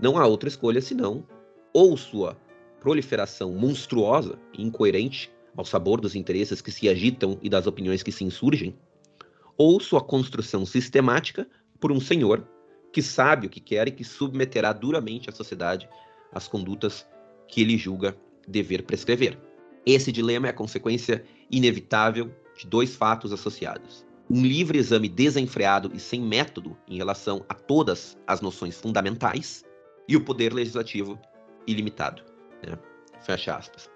não 0.00 0.18
há 0.18 0.26
outra 0.26 0.48
escolha 0.48 0.80
senão 0.80 1.26
ou 1.72 1.96
sua 1.96 2.36
proliferação 2.80 3.52
monstruosa 3.52 4.38
e 4.52 4.62
incoerente 4.62 5.32
ao 5.56 5.64
sabor 5.64 6.00
dos 6.00 6.14
interesses 6.14 6.60
que 6.60 6.72
se 6.72 6.88
agitam 6.88 7.38
e 7.42 7.48
das 7.48 7.66
opiniões 7.66 8.02
que 8.02 8.12
se 8.12 8.24
insurgem, 8.24 8.74
ou 9.56 9.78
sua 9.80 10.00
construção 10.00 10.66
sistemática 10.66 11.46
por 11.78 11.92
um 11.92 12.00
senhor 12.00 12.46
que 12.92 13.02
sabe 13.02 13.46
o 13.46 13.50
que 13.50 13.60
quer 13.60 13.88
e 13.88 13.92
que 13.92 14.04
submeterá 14.04 14.72
duramente 14.72 15.28
a 15.28 15.32
sociedade 15.32 15.88
às 16.32 16.46
condutas 16.46 17.06
que 17.48 17.60
ele 17.60 17.76
julga 17.76 18.16
dever 18.46 18.82
prescrever. 18.84 19.38
Esse 19.84 20.10
dilema 20.10 20.46
é 20.46 20.50
a 20.50 20.54
consequência 20.54 21.24
inevitável 21.50 22.32
de 22.56 22.66
dois 22.66 22.94
fatos 22.94 23.32
associados. 23.32 24.04
Um 24.30 24.42
livre 24.42 24.78
exame 24.78 25.08
desenfreado 25.08 25.90
e 25.92 26.00
sem 26.00 26.20
método 26.20 26.76
em 26.88 26.96
relação 26.96 27.44
a 27.48 27.54
todas 27.54 28.16
as 28.26 28.40
noções 28.40 28.80
fundamentais 28.80 29.64
e 30.08 30.16
o 30.16 30.24
poder 30.24 30.52
legislativo 30.52 31.18
ilimitado. 31.66 32.22
Né? 32.66 32.78
Fecha 33.20 33.56
aspas. 33.56 33.90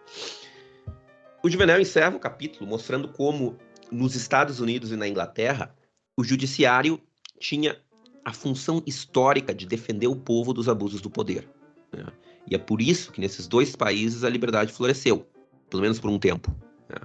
O 1.42 1.48
Juvenal 1.48 1.80
encerra 1.80 2.16
o 2.16 2.20
capítulo 2.20 2.68
mostrando 2.68 3.08
como, 3.08 3.56
nos 3.92 4.16
Estados 4.16 4.58
Unidos 4.58 4.90
e 4.90 4.96
na 4.96 5.06
Inglaterra, 5.06 5.74
o 6.16 6.24
judiciário 6.24 7.00
tinha 7.38 7.78
a 8.24 8.32
função 8.32 8.82
histórica 8.84 9.54
de 9.54 9.64
defender 9.64 10.08
o 10.08 10.16
povo 10.16 10.52
dos 10.52 10.68
abusos 10.68 11.00
do 11.00 11.08
poder. 11.08 11.48
Né? 11.92 12.06
E 12.50 12.54
é 12.54 12.58
por 12.58 12.82
isso 12.82 13.12
que 13.12 13.20
nesses 13.20 13.46
dois 13.46 13.76
países 13.76 14.24
a 14.24 14.28
liberdade 14.28 14.72
floresceu, 14.72 15.26
pelo 15.70 15.82
menos 15.82 16.00
por 16.00 16.10
um 16.10 16.18
tempo. 16.18 16.54
Né? 16.88 16.98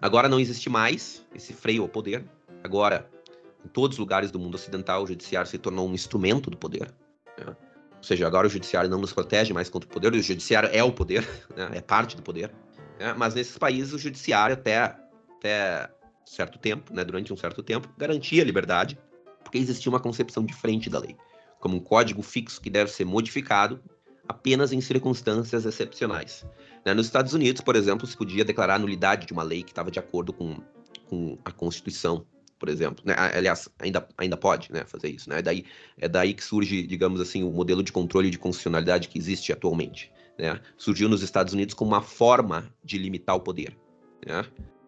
Agora 0.00 0.28
não 0.28 0.40
existe 0.40 0.70
mais 0.70 1.24
esse 1.34 1.52
freio 1.52 1.82
ao 1.82 1.88
poder. 1.88 2.24
Agora, 2.62 3.08
em 3.64 3.68
todos 3.68 3.96
os 3.96 3.98
lugares 3.98 4.30
do 4.30 4.38
mundo 4.38 4.54
ocidental, 4.54 5.02
o 5.02 5.06
judiciário 5.06 5.48
se 5.48 5.58
tornou 5.58 5.86
um 5.86 5.92
instrumento 5.92 6.48
do 6.48 6.56
poder. 6.56 6.90
Né? 7.38 7.54
Ou 7.96 8.02
seja, 8.02 8.26
agora 8.26 8.46
o 8.46 8.50
judiciário 8.50 8.88
não 8.88 8.98
nos 8.98 9.12
protege 9.12 9.52
mais 9.52 9.68
contra 9.68 9.88
o 9.88 9.92
poder, 9.92 10.12
o 10.12 10.22
judiciário 10.22 10.70
é 10.72 10.82
o 10.82 10.90
poder, 10.90 11.28
né? 11.54 11.70
é 11.74 11.80
parte 11.82 12.16
do 12.16 12.22
poder. 12.22 12.50
Né? 12.98 13.14
Mas 13.16 13.34
nesses 13.34 13.58
países 13.58 13.92
o 13.92 13.98
judiciário 13.98 14.54
até, 14.54 14.96
até 15.38 15.90
certo 16.24 16.58
tempo, 16.58 16.92
né, 16.92 17.04
durante 17.04 17.32
um 17.32 17.36
certo 17.36 17.62
tempo, 17.62 17.88
garantia 17.96 18.42
a 18.42 18.44
liberdade, 18.44 18.98
porque 19.42 19.58
existia 19.58 19.90
uma 19.90 20.00
concepção 20.00 20.44
diferente 20.44 20.88
da 20.88 20.98
lei, 20.98 21.16
como 21.60 21.76
um 21.76 21.80
código 21.80 22.22
fixo 22.22 22.60
que 22.60 22.70
deve 22.70 22.90
ser 22.90 23.04
modificado 23.04 23.80
apenas 24.26 24.72
em 24.72 24.80
circunstâncias 24.80 25.66
excepcionais. 25.66 26.46
Né? 26.84 26.94
Nos 26.94 27.06
Estados 27.06 27.34
Unidos, 27.34 27.60
por 27.60 27.76
exemplo, 27.76 28.06
se 28.06 28.16
podia 28.16 28.44
declarar 28.44 28.76
a 28.76 28.78
nulidade 28.78 29.26
de 29.26 29.32
uma 29.32 29.42
lei 29.42 29.62
que 29.62 29.70
estava 29.70 29.90
de 29.90 29.98
acordo 29.98 30.32
com, 30.32 30.56
com 31.08 31.38
a 31.44 31.52
Constituição, 31.52 32.26
por 32.58 32.68
exemplo. 32.70 33.04
Né? 33.04 33.14
Aliás, 33.16 33.68
ainda, 33.78 34.06
ainda 34.16 34.36
pode 34.36 34.72
né, 34.72 34.84
fazer 34.86 35.08
isso. 35.08 35.28
Né? 35.28 35.40
É, 35.40 35.42
daí, 35.42 35.64
é 35.98 36.08
daí 36.08 36.32
que 36.32 36.42
surge, 36.42 36.86
digamos 36.86 37.20
assim, 37.20 37.42
o 37.42 37.50
modelo 37.50 37.82
de 37.82 37.92
controle 37.92 38.30
de 38.30 38.38
constitucionalidade 38.38 39.08
que 39.08 39.18
existe 39.18 39.52
atualmente 39.52 40.10
né, 40.38 40.60
surgiu 40.76 41.08
nos 41.08 41.22
Estados 41.22 41.52
Unidos 41.52 41.74
como 41.74 41.92
uma 41.92 42.02
forma 42.02 42.72
de 42.82 42.98
limitar 42.98 43.36
o 43.36 43.40
poder. 43.40 43.76
Né? 44.26 44.44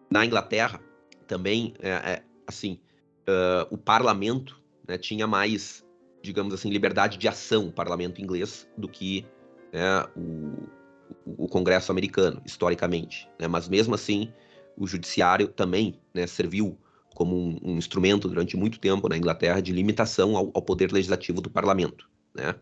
Na 0.09 0.25
Inglaterra, 0.25 0.81
também, 1.27 1.73
é, 1.79 1.89
é, 1.89 2.23
assim, 2.47 2.79
uh, 3.27 3.67
o 3.69 3.77
parlamento 3.77 4.59
né, 4.87 4.97
tinha 4.97 5.27
mais, 5.27 5.85
digamos 6.23 6.53
assim, 6.53 6.69
liberdade 6.69 7.17
de 7.17 7.27
ação, 7.27 7.67
o 7.67 7.71
parlamento 7.71 8.21
inglês, 8.21 8.67
do 8.77 8.87
que 8.87 9.25
né, 9.71 10.05
o, 10.15 11.43
o, 11.43 11.47
Congresso 11.47 11.91
americano, 11.91 12.41
historicamente. 12.45 13.29
Né? 13.39 13.47
Mas 13.47 13.67
mesmo 13.67 13.93
assim, 13.93 14.31
o 14.77 14.87
judiciário 14.87 15.49
também 15.49 15.99
né, 16.13 16.25
serviu 16.25 16.77
como 17.13 17.35
um, 17.35 17.59
um, 17.63 17.77
instrumento 17.77 18.27
durante 18.27 18.55
muito 18.55 18.79
tempo 18.79 19.09
na 19.09 19.17
Inglaterra 19.17 19.61
de 19.61 19.73
limitação 19.73 20.37
ao, 20.37 20.51
ao 20.53 20.61
poder 20.61 20.91
legislativo 20.91 21.41
do 21.41 21.49
parlamento, 21.49 22.07
né? 22.35 22.53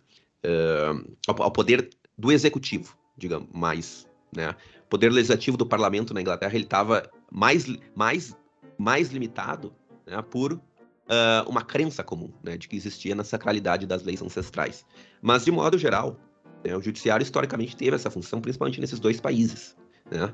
Uh, 0.45 1.13
ao, 1.28 1.43
ao, 1.43 1.52
poder 1.52 1.89
do 2.17 2.32
executivo, 2.32 2.97
digamos, 3.17 3.49
mais, 3.54 4.08
né? 4.36 4.56
O 4.86 4.88
poder 4.88 5.12
legislativo 5.12 5.58
do 5.58 5.65
parlamento 5.65 6.13
na 6.13 6.21
Inglaterra 6.21 6.54
ele 6.54 6.63
estava 6.63 7.10
mais, 7.32 7.65
mais, 7.95 8.38
mais 8.78 9.10
limitado 9.10 9.73
né, 10.06 10.21
por 10.21 10.54
uh, 10.54 11.49
uma 11.49 11.63
crença 11.63 12.04
comum, 12.04 12.32
né, 12.43 12.58
de 12.58 12.67
que 12.67 12.75
existia 12.75 13.15
na 13.15 13.23
sacralidade 13.23 13.86
das 13.86 14.04
leis 14.04 14.21
ancestrais. 14.21 14.86
Mas, 15.21 15.45
de 15.45 15.51
modo 15.51 15.78
geral, 15.78 16.19
né, 16.63 16.75
o 16.75 16.82
judiciário 16.82 17.23
historicamente 17.23 17.75
teve 17.75 17.95
essa 17.95 18.10
função, 18.10 18.41
principalmente 18.41 18.80
nesses 18.80 18.99
dois 18.99 19.19
países. 19.19 19.75
Né? 20.10 20.32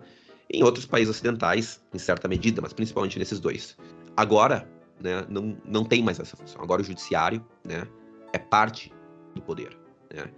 Em 0.53 0.63
outros 0.63 0.85
países 0.85 1.15
ocidentais, 1.15 1.81
em 1.93 1.99
certa 1.99 2.27
medida, 2.27 2.61
mas 2.61 2.73
principalmente 2.73 3.17
nesses 3.17 3.39
dois. 3.39 3.77
Agora, 4.17 4.69
né, 4.99 5.25
não, 5.29 5.57
não 5.65 5.85
tem 5.85 6.03
mais 6.03 6.19
essa 6.19 6.35
função. 6.35 6.61
Agora 6.61 6.81
o 6.81 6.85
judiciário 6.85 7.45
né, 7.63 7.87
é 8.33 8.37
parte 8.37 8.93
do 9.33 9.41
poder. 9.41 9.77
Né? 10.13 10.29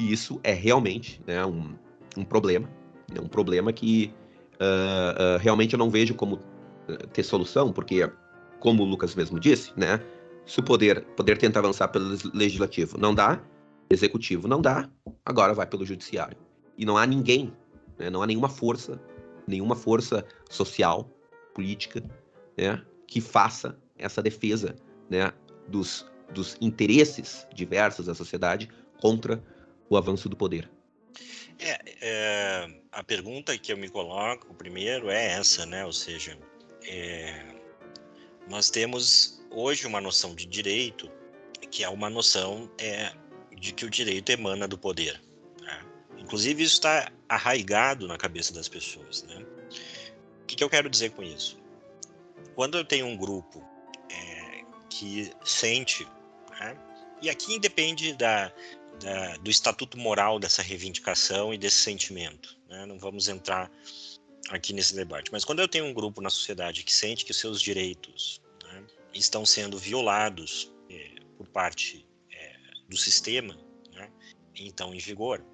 E 0.00 0.10
isso 0.10 0.40
é 0.42 0.54
realmente 0.54 1.20
né, 1.26 1.44
um, 1.44 1.74
um 2.16 2.24
problema, 2.24 2.66
né, 3.12 3.20
um 3.20 3.28
problema 3.28 3.70
que 3.70 4.10
uh, 4.54 5.36
uh, 5.36 5.38
realmente 5.38 5.74
eu 5.74 5.78
não 5.78 5.90
vejo 5.90 6.14
como 6.14 6.36
uh, 6.36 7.06
ter 7.12 7.22
solução, 7.22 7.70
porque, 7.70 8.10
como 8.60 8.82
o 8.82 8.86
Lucas 8.86 9.14
mesmo 9.14 9.38
disse, 9.38 9.70
né, 9.76 10.00
se 10.46 10.58
o 10.58 10.62
poder, 10.62 11.04
poder 11.14 11.36
tenta 11.36 11.58
avançar 11.58 11.88
pelo 11.88 12.16
legislativo 12.32 12.96
não 12.96 13.14
dá, 13.14 13.42
executivo 13.90 14.48
não 14.48 14.62
dá, 14.62 14.88
agora 15.22 15.52
vai 15.52 15.66
pelo 15.66 15.84
judiciário. 15.84 16.38
E 16.78 16.86
não 16.86 16.96
há 16.96 17.04
ninguém, 17.04 17.52
né, 17.98 18.08
não 18.08 18.22
há 18.22 18.26
nenhuma 18.26 18.48
força, 18.48 18.98
nenhuma 19.46 19.76
força 19.76 20.24
social, 20.48 21.10
política, 21.54 22.02
né, 22.56 22.80
que 23.06 23.20
faça 23.20 23.78
essa 23.98 24.22
defesa 24.22 24.74
né, 25.10 25.30
dos, 25.68 26.10
dos 26.32 26.56
interesses 26.58 27.46
diversos 27.54 28.06
da 28.06 28.14
sociedade 28.14 28.66
contra 28.98 29.42
o 29.90 29.96
avanço 29.96 30.28
do 30.28 30.36
poder. 30.36 30.70
É, 31.58 31.78
é, 32.00 32.80
a 32.92 33.02
pergunta 33.02 33.58
que 33.58 33.72
eu 33.72 33.76
me 33.76 33.90
coloco 33.90 34.54
primeiro 34.54 35.10
é 35.10 35.32
essa, 35.32 35.66
né? 35.66 35.84
Ou 35.84 35.92
seja, 35.92 36.38
é, 36.84 37.44
nós 38.48 38.70
temos 38.70 39.44
hoje 39.50 39.86
uma 39.86 40.00
noção 40.00 40.34
de 40.34 40.46
direito 40.46 41.10
que 41.70 41.84
é 41.84 41.88
uma 41.88 42.08
noção 42.08 42.70
é, 42.78 43.12
de 43.56 43.72
que 43.72 43.84
o 43.84 43.90
direito 43.90 44.30
emana 44.30 44.66
do 44.66 44.78
poder. 44.78 45.20
Né? 45.60 45.84
Inclusive 46.18 46.62
isso 46.62 46.74
está 46.74 47.12
arraigado 47.28 48.08
na 48.08 48.16
cabeça 48.16 48.52
das 48.52 48.68
pessoas, 48.68 49.22
né? 49.24 49.44
O 50.42 50.46
que, 50.46 50.56
que 50.56 50.64
eu 50.64 50.70
quero 50.70 50.88
dizer 50.90 51.10
com 51.10 51.22
isso? 51.22 51.58
Quando 52.56 52.76
eu 52.76 52.84
tenho 52.84 53.06
um 53.06 53.16
grupo 53.16 53.62
é, 54.10 54.64
que 54.88 55.30
sente, 55.44 56.04
né? 56.58 56.76
e 57.22 57.30
aqui 57.30 57.54
independe 57.54 58.14
da, 58.14 58.52
da, 59.00 59.36
do 59.38 59.50
estatuto 59.50 59.98
moral 59.98 60.38
dessa 60.38 60.62
reivindicação 60.62 61.52
e 61.52 61.58
desse 61.58 61.76
sentimento. 61.76 62.56
Né? 62.68 62.86
Não 62.86 62.98
vamos 62.98 63.28
entrar 63.28 63.70
aqui 64.50 64.72
nesse 64.72 64.94
debate. 64.94 65.30
Mas 65.32 65.44
quando 65.44 65.60
eu 65.60 65.68
tenho 65.68 65.86
um 65.86 65.94
grupo 65.94 66.20
na 66.20 66.30
sociedade 66.30 66.84
que 66.84 66.92
sente 66.92 67.24
que 67.24 67.34
seus 67.34 67.60
direitos 67.60 68.40
né, 68.64 68.84
estão 69.12 69.44
sendo 69.44 69.78
violados 69.78 70.72
é, 70.88 71.14
por 71.36 71.48
parte 71.48 72.06
é, 72.32 72.56
do 72.88 72.96
sistema, 72.96 73.58
né, 73.92 74.10
então 74.54 74.94
em 74.94 74.98
vigor, 74.98 75.44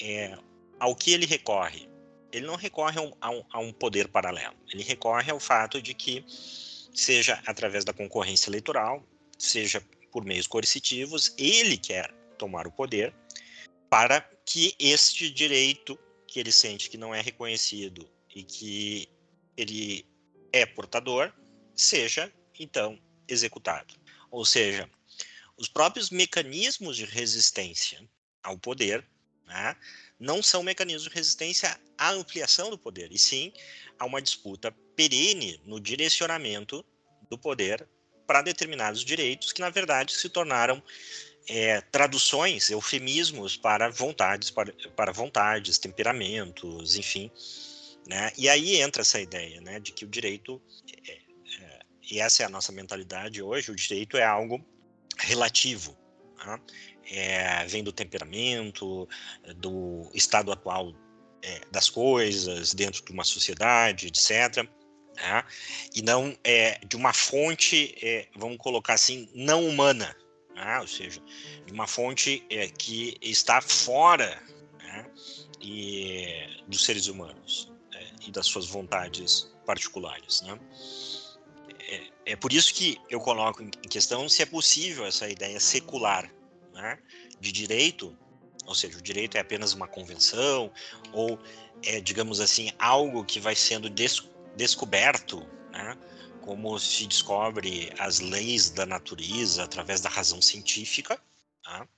é, 0.00 0.36
ao 0.80 0.96
que 0.96 1.12
ele 1.12 1.26
recorre? 1.26 1.88
Ele 2.32 2.46
não 2.46 2.56
recorre 2.56 2.98
a 2.98 3.02
um, 3.02 3.12
a, 3.20 3.30
um, 3.30 3.44
a 3.50 3.58
um 3.60 3.72
poder 3.72 4.08
paralelo. 4.08 4.56
Ele 4.72 4.82
recorre 4.82 5.30
ao 5.30 5.38
fato 5.38 5.82
de 5.82 5.92
que, 5.92 6.24
seja 6.94 7.42
através 7.46 7.84
da 7.84 7.92
concorrência 7.92 8.48
eleitoral, 8.48 9.06
seja 9.38 9.82
por 10.10 10.24
meios 10.24 10.46
coercitivos, 10.46 11.34
ele 11.36 11.76
quer 11.76 12.12
tomar 12.42 12.66
o 12.66 12.72
poder 12.72 13.14
para 13.88 14.20
que 14.44 14.74
este 14.80 15.30
direito 15.30 15.96
que 16.26 16.40
ele 16.40 16.50
sente 16.50 16.90
que 16.90 16.98
não 16.98 17.14
é 17.14 17.20
reconhecido 17.20 18.10
e 18.34 18.42
que 18.42 19.08
ele 19.56 20.04
é 20.52 20.66
portador 20.66 21.32
seja 21.72 22.32
então 22.58 22.98
executado. 23.28 23.94
Ou 24.28 24.44
seja, 24.44 24.90
os 25.56 25.68
próprios 25.68 26.10
mecanismos 26.10 26.96
de 26.96 27.04
resistência 27.04 28.02
ao 28.42 28.58
poder 28.58 29.06
né, 29.46 29.76
não 30.18 30.42
são 30.42 30.64
mecanismos 30.64 31.04
de 31.04 31.14
resistência 31.14 31.80
à 31.96 32.10
ampliação 32.10 32.70
do 32.70 32.78
poder, 32.78 33.12
e 33.12 33.18
sim 33.18 33.52
a 34.00 34.04
uma 34.04 34.20
disputa 34.20 34.72
perene 34.96 35.60
no 35.64 35.78
direcionamento 35.78 36.84
do 37.30 37.38
poder 37.38 37.86
para 38.26 38.42
determinados 38.42 39.04
direitos 39.04 39.52
que, 39.52 39.60
na 39.60 39.70
verdade, 39.70 40.14
se 40.14 40.28
tornaram 40.28 40.82
é, 41.48 41.80
traduções, 41.80 42.70
eufemismos 42.70 43.56
para 43.56 43.90
vontades, 43.90 44.50
para, 44.50 44.72
para 44.96 45.12
vontades, 45.12 45.78
temperamentos, 45.78 46.96
enfim. 46.96 47.30
Né? 48.06 48.32
E 48.36 48.48
aí 48.48 48.80
entra 48.80 49.02
essa 49.02 49.20
ideia 49.20 49.60
né, 49.60 49.80
de 49.80 49.92
que 49.92 50.04
o 50.04 50.08
direito, 50.08 50.60
é, 51.06 51.12
é, 51.12 51.80
e 52.10 52.20
essa 52.20 52.42
é 52.42 52.46
a 52.46 52.50
nossa 52.50 52.72
mentalidade 52.72 53.42
hoje, 53.42 53.70
o 53.70 53.76
direito 53.76 54.16
é 54.16 54.24
algo 54.24 54.64
relativo. 55.18 55.96
Tá? 56.36 56.60
É, 57.10 57.66
vem 57.66 57.82
do 57.82 57.92
temperamento, 57.92 59.08
do 59.56 60.10
estado 60.14 60.52
atual 60.52 60.94
é, 61.42 61.60
das 61.70 61.88
coisas, 61.88 62.72
dentro 62.72 63.04
de 63.04 63.12
uma 63.12 63.24
sociedade, 63.24 64.06
etc. 64.06 64.66
Tá? 65.14 65.46
E 65.94 66.02
não 66.02 66.36
é, 66.42 66.78
de 66.86 66.96
uma 66.96 67.12
fonte, 67.12 67.94
é, 68.02 68.28
vamos 68.36 68.58
colocar 68.58 68.94
assim, 68.94 69.28
não 69.34 69.66
humana 69.66 70.16
né? 70.54 70.80
ou 70.80 70.86
seja, 70.86 71.22
de 71.66 71.72
uma 71.72 71.86
fonte 71.86 72.44
é, 72.50 72.68
que 72.68 73.16
está 73.20 73.60
fora 73.60 74.42
né? 74.78 75.06
e, 75.60 76.62
dos 76.66 76.84
seres 76.84 77.06
humanos 77.06 77.72
é, 77.94 78.06
e 78.26 78.30
das 78.30 78.46
suas 78.46 78.66
vontades 78.66 79.52
particulares. 79.66 80.42
Né? 80.42 80.58
É, 81.80 82.32
é, 82.32 82.36
por 82.36 82.52
isso 82.52 82.74
que 82.74 82.98
eu 83.08 83.20
coloco 83.20 83.62
em 83.62 83.88
questão 83.88 84.28
se 84.28 84.42
é 84.42 84.46
possível 84.46 85.06
essa 85.06 85.28
ideia 85.28 85.58
secular 85.60 86.32
né? 86.72 86.98
de 87.40 87.52
direito, 87.52 88.16
ou 88.66 88.74
seja, 88.74 88.96
o 88.98 89.02
direito 89.02 89.36
é 89.36 89.40
apenas 89.40 89.72
uma 89.72 89.88
convenção 89.88 90.72
ou 91.12 91.38
é, 91.84 92.00
digamos 92.00 92.40
assim, 92.40 92.70
algo 92.78 93.24
que 93.24 93.40
vai 93.40 93.56
sendo 93.56 93.90
des 93.90 94.30
descoberto 94.54 95.46
né? 95.72 95.96
Como 96.42 96.78
se 96.78 97.06
descobre 97.06 97.92
as 97.98 98.20
leis 98.20 98.70
da 98.70 98.84
natureza 98.84 99.64
através 99.64 100.00
da 100.00 100.08
razão 100.08 100.42
científica. 100.42 101.20
Tá? 101.62 101.88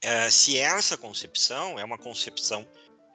É, 0.00 0.30
se 0.30 0.58
essa 0.58 0.96
concepção 0.96 1.78
é 1.78 1.84
uma 1.84 1.96
concepção 1.96 2.66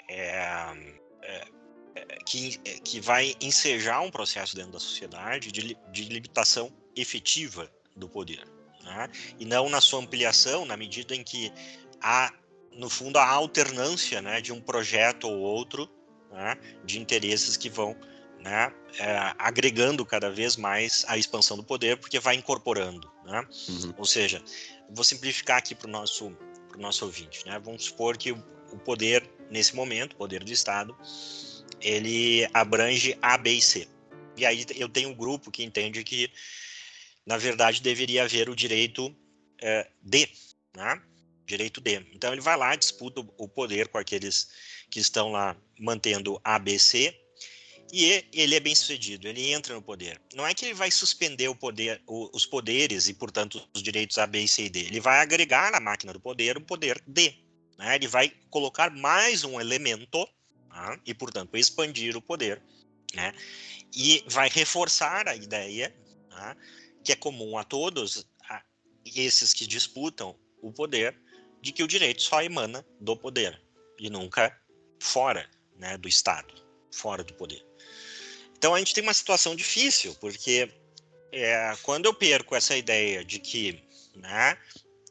é, 0.10 0.97
é, 1.21 1.47
é 1.95 2.17
que, 2.25 2.60
é, 2.63 2.80
que 2.80 2.99
vai 3.01 3.36
ensejar 3.41 4.01
um 4.01 4.10
processo 4.10 4.56
dentro 4.56 4.71
da 4.71 4.80
sociedade 4.80 5.51
de, 5.51 5.77
de 5.91 6.03
limitação 6.06 6.71
efetiva 6.95 7.69
do 7.95 8.08
poder, 8.08 8.47
né? 8.84 9.10
e 9.38 9.45
não 9.45 9.69
na 9.69 9.82
sua 9.82 9.99
ampliação, 9.99 10.65
na 10.65 10.77
medida 10.77 11.13
em 11.13 11.23
que 11.23 11.51
há, 12.01 12.34
no 12.71 12.89
fundo, 12.89 13.17
a 13.17 13.27
alternância 13.27 14.21
né, 14.21 14.39
de 14.39 14.53
um 14.53 14.62
projeto 14.62 15.27
ou 15.27 15.39
outro 15.39 15.89
né, 16.32 16.58
de 16.86 16.99
interesses 16.99 17.58
que 17.58 17.69
vão 17.69 17.97
né, 18.39 18.71
é, 19.00 19.34
agregando 19.38 20.06
cada 20.06 20.30
vez 20.30 20.56
mais 20.56 21.06
a 21.08 21.17
expansão 21.17 21.58
do 21.58 21.63
poder, 21.63 21.97
porque 21.97 22.19
vai 22.19 22.36
incorporando. 22.36 23.12
Né? 23.26 23.45
Uhum. 23.69 23.93
Ou 23.97 24.06
seja, 24.06 24.41
vou 24.89 25.04
simplificar 25.04 25.58
aqui 25.58 25.76
para 25.76 25.88
o 25.88 25.91
nosso, 25.91 26.32
pro 26.69 26.80
nosso 26.80 27.06
ouvinte. 27.06 27.45
Né? 27.45 27.60
Vamos 27.60 27.86
supor 27.86 28.17
que 28.17 28.32
o, 28.32 28.43
o 28.71 28.78
poder, 28.78 29.30
nesse 29.50 29.76
momento, 29.76 30.13
o 30.13 30.17
poder 30.17 30.43
do 30.43 30.52
Estado, 30.52 30.97
ele 31.82 32.47
abrange 32.54 33.17
A, 33.21 33.38
B 33.38 33.52
e 33.52 33.62
C. 33.62 33.88
E 34.36 34.45
aí 34.45 34.65
eu 34.76 34.88
tenho 34.88 35.10
um 35.10 35.15
grupo 35.15 35.52
que 35.52 35.63
entende 35.63 36.04
que, 36.04 36.32
na 37.26 37.38
verdade, 37.38 37.82
deveria 37.82 38.23
haver 38.23 38.50
o 38.50 38.56
direito 38.56 39.15
é, 39.62 39.89
D, 40.02 40.30
né? 40.76 41.02
direito 41.45 41.82
D. 41.82 42.06
Então 42.13 42.32
ele 42.34 42.41
vai 42.41 42.58
lá, 42.58 42.76
disputa 42.76 43.21
o 43.38 43.47
poder 43.47 43.88
com 43.88 43.98
aqueles 43.98 44.50
que 44.92 45.00
estão 45.00 45.31
lá 45.31 45.56
mantendo 45.79 46.40
A, 46.44 46.60
B, 46.60 46.77
C, 46.77 47.17
e 47.92 48.25
ele 48.33 48.56
é 48.56 48.60
bem 48.60 48.75
sucedido, 48.75 49.27
ele 49.27 49.52
entra 49.52 49.73
no 49.73 49.81
poder. 49.81 50.21
Não 50.35 50.46
é 50.46 50.54
que 50.54 50.65
ele 50.65 50.73
vai 50.73 50.92
suspender 50.92 51.54
poder, 51.56 52.02
os 52.06 52.46
poderes 52.46 53.08
e, 53.08 53.13
portanto, 53.13 53.65
os 53.73 53.81
direitos 53.81 54.17
A, 54.17 54.27
B, 54.27 54.46
C 54.48 54.65
e 54.65 54.69
D. 54.69 54.79
Ele 54.81 55.00
vai 55.00 55.19
agregar 55.19 55.71
na 55.71 55.79
máquina 55.79 56.12
do 56.12 56.19
poder 56.19 56.58
o 56.58 56.62
poder 56.62 57.02
D. 57.08 57.33
Né? 57.77 57.96
Ele 57.96 58.08
vai 58.08 58.29
colocar 58.50 58.90
mais 58.92 59.44
um 59.44 59.60
elemento 59.60 60.27
tá? 60.69 61.00
e, 61.06 61.13
portanto, 61.13 61.56
expandir 61.56 62.17
o 62.17 62.21
poder. 62.21 62.62
Né? 63.13 63.33
E 63.96 64.23
vai 64.27 64.50
reforçar 64.50 65.27
a 65.27 65.35
ideia 65.35 65.96
tá? 66.29 66.58
que 67.04 67.13
é 67.13 67.15
comum 67.15 67.58
a 67.58 67.63
todos 67.63 68.27
a 68.50 68.62
esses 69.15 69.54
que 69.54 69.65
disputam 69.65 70.35
o 70.62 70.73
poder 70.73 71.15
de 71.62 71.71
que 71.71 71.83
o 71.83 71.88
direito 71.88 72.21
só 72.21 72.42
emana 72.42 72.85
do 73.00 73.15
poder 73.15 73.62
e 73.98 74.10
nunca 74.10 74.56
fora 75.02 75.50
né, 75.77 75.98
do 75.98 76.08
Estado, 76.08 76.54
fora 76.92 77.23
do 77.23 77.33
poder. 77.33 77.66
Então 78.58 78.73
a 78.73 78.79
gente 78.79 78.93
tem 78.93 79.03
uma 79.03 79.13
situação 79.13 79.55
difícil, 79.55 80.15
porque 80.15 80.69
é, 81.31 81.75
quando 81.83 82.05
eu 82.05 82.13
perco 82.13 82.55
essa 82.55 82.75
ideia 82.75 83.23
de 83.23 83.39
que 83.39 83.83
né, 84.15 84.58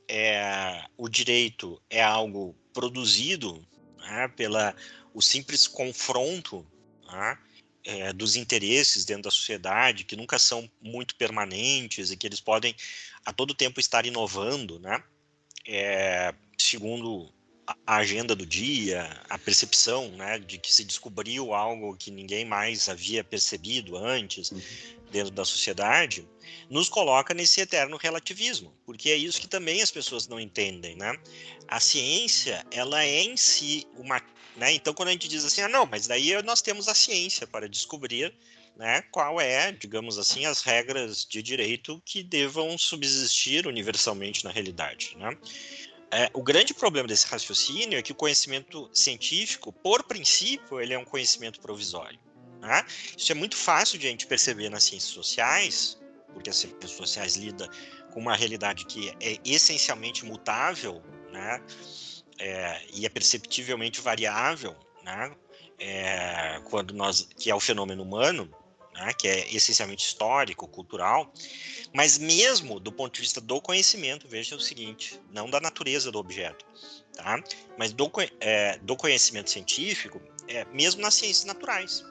é, 0.09 0.85
o 0.97 1.09
direito 1.09 1.81
é 1.89 2.03
algo 2.03 2.57
produzido 2.73 3.67
né, 3.99 4.29
pela 4.37 4.75
o 5.15 5.23
simples 5.23 5.67
confronto 5.67 6.67
né, 7.07 7.39
é, 7.85 8.13
dos 8.13 8.37
interesses 8.37 9.05
dentro 9.05 9.25
da 9.25 9.31
sociedade, 9.31 10.05
que 10.05 10.17
nunca 10.17 10.39
são 10.39 10.69
muito 10.81 11.15
permanentes 11.17 12.11
e 12.11 12.17
que 12.17 12.27
eles 12.27 12.41
podem 12.41 12.75
a 13.25 13.33
todo 13.33 13.55
tempo 13.55 13.81
estar 13.81 14.05
inovando, 14.05 14.79
né? 14.79 15.03
É, 15.67 16.35
segundo 16.59 17.33
a 17.67 17.97
agenda 17.97 18.35
do 18.35 18.47
dia, 18.47 19.21
a 19.29 19.39
percepção 19.39 20.09
né, 20.11 20.39
de 20.39 20.59
que 20.59 20.73
se 20.73 20.85
descobriu 20.85 21.53
algo 21.53 21.97
que 21.97 22.11
ninguém 22.11 22.45
mais 22.45 22.89
havia 22.89 23.25
percebido 23.25 23.97
antes 23.97 24.51
uhum. 24.51 24.61
dentro 25.11 25.33
da 25.33 25.45
sociedade, 25.45 26.27
nos 26.71 26.89
coloca 26.89 27.35
nesse 27.35 27.61
eterno 27.61 27.97
relativismo, 27.97 28.73
porque 28.85 29.11
é 29.11 29.17
isso 29.17 29.41
que 29.41 29.49
também 29.49 29.83
as 29.83 29.91
pessoas 29.91 30.29
não 30.29 30.39
entendem, 30.39 30.97
né? 30.97 31.19
A 31.67 31.81
ciência, 31.81 32.65
ela 32.71 33.03
é 33.05 33.23
em 33.23 33.37
si 33.37 33.87
uma, 33.97 34.23
né? 34.57 34.73
Então 34.73 34.95
quando 34.95 35.09
a 35.09 35.13
gente 35.13 35.29
diz 35.29 35.45
assim, 35.45 35.63
ah, 35.63 35.69
não, 35.69 35.87
mas 35.87 36.07
daí 36.07 36.41
nós 36.43 36.63
temos 36.63 36.89
a 36.89 36.95
ciência 36.95 37.47
para 37.47 37.69
descobrir, 37.69 38.33
né, 38.77 39.03
qual 39.11 39.41
é, 39.41 39.73
digamos 39.73 40.19
assim, 40.19 40.45
as 40.45 40.61
regras 40.61 41.25
de 41.25 41.43
direito 41.43 42.01
que 42.05 42.23
devam 42.23 42.77
subsistir 42.77 43.67
universalmente 43.67 44.45
na 44.45 44.51
realidade, 44.51 45.17
né? 45.17 45.37
É, 46.11 46.31
o 46.33 46.43
grande 46.43 46.73
problema 46.73 47.09
desse 47.09 47.27
raciocínio 47.27 47.99
é 47.99 48.03
que 48.03 48.13
o 48.13 48.15
conhecimento 48.15 48.89
científico, 48.93 49.73
por 49.73 50.05
princípio, 50.05 50.81
ele 50.81 50.95
é 50.95 50.99
um 50.99 51.05
conhecimento 51.05 51.61
provisório. 51.61 52.19
Né? 52.61 52.85
Isso 53.17 53.33
é 53.33 53.35
muito 53.35 53.57
fácil 53.57 53.99
de 53.99 54.07
a 54.07 54.11
gente 54.11 54.27
perceber 54.27 54.69
nas 54.69 54.85
ciências 54.85 55.13
sociais, 55.13 55.99
porque 56.33 56.51
as 56.51 56.57
ciências 56.57 56.91
sociais 56.93 57.37
lidam 57.37 57.69
com 58.13 58.21
uma 58.21 58.37
realidade 58.37 58.85
que 58.87 59.11
é 59.21 59.39
essencialmente 59.45 60.25
mutável, 60.25 61.03
né? 61.33 61.63
É, 62.39 62.83
e 62.93 63.07
é 63.07 63.09
perceptivelmente 63.09 64.01
variável, 64.01 64.77
né? 65.03 65.35
É, 65.79 66.61
quando 66.65 66.95
nós, 66.95 67.29
que 67.39 67.51
é 67.51 67.55
o 67.55 67.61
fenômeno 67.61 68.03
humano, 68.03 68.51
né? 68.97 69.13
que 69.13 69.29
é 69.29 69.55
essencialmente 69.55 70.05
histórico, 70.05 70.67
cultural, 70.67 71.33
mas 71.95 72.19
mesmo 72.19 72.81
do 72.81 72.91
ponto 72.91 73.15
de 73.15 73.21
vista 73.21 73.41
do 73.41 73.61
conhecimento, 73.61 74.27
veja 74.29 74.57
o 74.57 74.61
seguinte, 74.61 75.21
não 75.31 75.49
da 75.49 75.61
natureza 75.61 76.11
do 76.11 76.19
objeto, 76.19 76.65
tá? 77.15 77.43
mas 77.79 77.93
do, 77.93 78.11
é, 78.41 78.79
do 78.79 78.97
conhecimento 78.97 79.51
científico, 79.51 80.21
é, 80.49 80.65
mesmo 80.67 81.01
nas 81.03 81.15
ciências 81.15 81.45
naturais. 81.45 82.05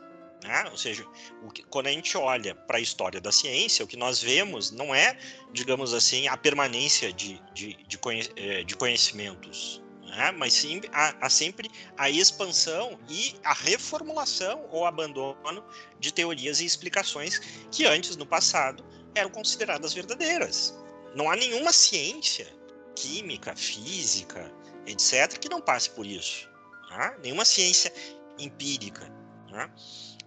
Né? 0.44 0.66
Ou 0.70 0.78
seja, 0.78 1.06
que, 1.54 1.64
quando 1.64 1.88
a 1.88 1.92
gente 1.92 2.16
olha 2.18 2.54
para 2.54 2.78
a 2.78 2.82
história 2.82 3.20
da 3.20 3.32
ciência, 3.32 3.84
o 3.84 3.88
que 3.88 3.98
nós 3.98 4.22
vemos 4.22 4.70
não 4.70 4.94
é, 4.94 5.18
digamos 5.52 5.94
assim, 5.94 6.28
a 6.28 6.38
permanência 6.38 7.12
de, 7.12 7.42
de, 7.54 7.74
de, 7.88 7.98
conhe, 7.98 8.30
é, 8.36 8.64
de 8.64 8.76
conhecimentos 8.76 9.82
né? 10.06 10.32
mas 10.32 10.54
sim 10.54 10.82
há, 10.92 11.16
há, 11.22 11.30
sempre 11.30 11.70
a 11.98 12.10
expansão 12.10 13.00
e 13.10 13.36
a 13.44 13.54
reformulação 13.54 14.68
ou 14.72 14.86
abandono 14.86 15.64
de 16.00 16.14
teorias 16.14 16.62
e 16.62 16.66
explicações 16.66 17.40
que 17.72 17.86
antes, 17.86 18.16
no 18.16 18.26
passado, 18.26 18.86
eram 19.14 19.30
consideradas 19.30 19.94
verdadeiras. 19.94 20.78
Não 21.16 21.30
há 21.30 21.36
nenhuma 21.36 21.72
ciência, 21.72 22.48
química, 22.96 23.56
física, 23.56 24.52
etc., 24.86 25.38
que 25.38 25.50
não 25.50 25.62
passe 25.62 25.90
por 25.90 26.06
isso. 26.06 26.50
Né? 26.90 27.18
Nenhuma 27.24 27.46
ciência 27.46 27.92
empírica. 28.38 29.10
Né? 29.50 29.70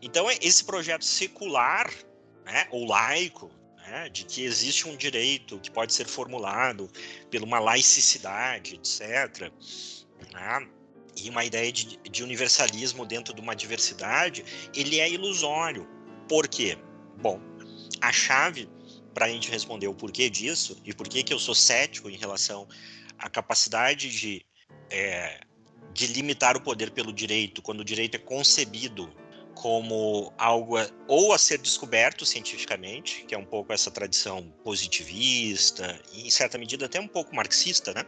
Então, 0.00 0.30
esse 0.30 0.64
projeto 0.64 1.04
secular 1.04 1.92
né, 2.44 2.66
ou 2.70 2.86
laico 2.86 3.50
né, 3.88 4.08
de 4.08 4.24
que 4.24 4.44
existe 4.44 4.86
um 4.86 4.96
direito 4.96 5.58
que 5.58 5.70
pode 5.70 5.92
ser 5.92 6.06
formulado 6.06 6.90
por 7.30 7.42
uma 7.42 7.58
laicidade, 7.58 8.74
etc., 8.74 9.50
né, 10.32 10.68
e 11.16 11.28
uma 11.30 11.44
ideia 11.44 11.72
de, 11.72 11.96
de, 11.96 12.22
universalismo 12.22 13.04
dentro 13.04 13.34
de 13.34 13.40
uma 13.40 13.56
diversidade, 13.56 14.44
ele 14.74 15.00
é 15.00 15.10
ilusório. 15.10 15.88
Por 16.28 16.46
quê? 16.46 16.78
Bom, 17.20 17.40
a 18.00 18.12
chave 18.12 18.68
para 19.12 19.26
a 19.26 19.28
gente 19.28 19.50
responder 19.50 19.88
o 19.88 19.94
porquê 19.94 20.30
disso 20.30 20.80
e 20.84 20.94
por 20.94 21.08
que 21.08 21.32
eu 21.32 21.38
sou 21.38 21.54
cético 21.54 22.08
em 22.08 22.16
relação 22.16 22.68
à 23.18 23.28
capacidade 23.28 24.08
de, 24.10 24.46
é, 24.90 25.40
de 25.92 26.06
limitar 26.06 26.56
o 26.56 26.60
poder 26.60 26.92
pelo 26.92 27.12
direito, 27.12 27.60
quando 27.62 27.80
o 27.80 27.84
direito 27.84 28.14
é 28.14 28.18
concebido 28.18 29.12
como 29.58 30.32
algo 30.38 30.76
a, 30.76 30.88
ou 31.08 31.32
a 31.32 31.38
ser 31.38 31.58
descoberto 31.58 32.24
cientificamente, 32.24 33.24
que 33.26 33.34
é 33.34 33.38
um 33.38 33.44
pouco 33.44 33.72
essa 33.72 33.90
tradição 33.90 34.54
positivista 34.62 36.00
e 36.12 36.28
em 36.28 36.30
certa 36.30 36.56
medida 36.56 36.86
até 36.86 37.00
um 37.00 37.08
pouco 37.08 37.34
marxista, 37.34 37.92
né? 37.92 38.04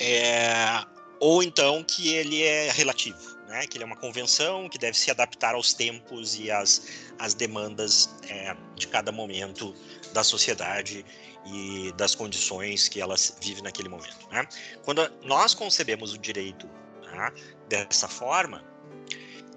É, 0.00 0.82
ou 1.20 1.42
então 1.42 1.84
que 1.84 2.14
ele 2.14 2.42
é 2.42 2.70
relativo, 2.72 3.18
né? 3.46 3.66
Que 3.66 3.76
ele 3.76 3.84
é 3.84 3.86
uma 3.86 3.96
convenção 3.96 4.70
que 4.70 4.78
deve 4.78 4.96
se 4.96 5.10
adaptar 5.10 5.54
aos 5.54 5.74
tempos 5.74 6.38
e 6.38 6.50
às, 6.50 6.86
às 7.18 7.34
demandas 7.34 8.08
é, 8.26 8.56
de 8.74 8.88
cada 8.88 9.12
momento 9.12 9.74
da 10.14 10.24
sociedade 10.24 11.04
e 11.44 11.92
das 11.98 12.14
condições 12.14 12.88
que 12.88 13.02
ela 13.02 13.16
vive 13.42 13.60
naquele 13.60 13.90
momento. 13.90 14.26
Né? 14.30 14.48
Quando 14.82 15.06
nós 15.22 15.52
concebemos 15.52 16.14
o 16.14 16.18
direito 16.18 16.66
né, 17.02 17.30
dessa 17.68 18.08
forma, 18.08 18.64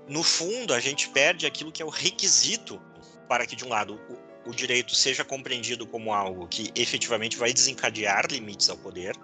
no 0.07 0.23
fundo, 0.23 0.73
a 0.73 0.79
gente 0.79 1.09
perde 1.09 1.45
aquilo 1.45 1.71
que 1.71 1.81
é 1.81 1.85
o 1.85 1.89
requisito 1.89 2.81
para 3.27 3.45
que, 3.45 3.55
de 3.55 3.65
um 3.65 3.69
lado, 3.69 3.99
o, 4.45 4.49
o 4.49 4.55
direito 4.55 4.95
seja 4.95 5.25
compreendido 5.25 5.85
como 5.85 6.13
algo 6.13 6.47
que 6.47 6.71
efetivamente 6.75 7.35
vai 7.35 7.51
desencadear 7.51 8.25
limites 8.31 8.69
ao 8.69 8.77
poder 8.77 9.15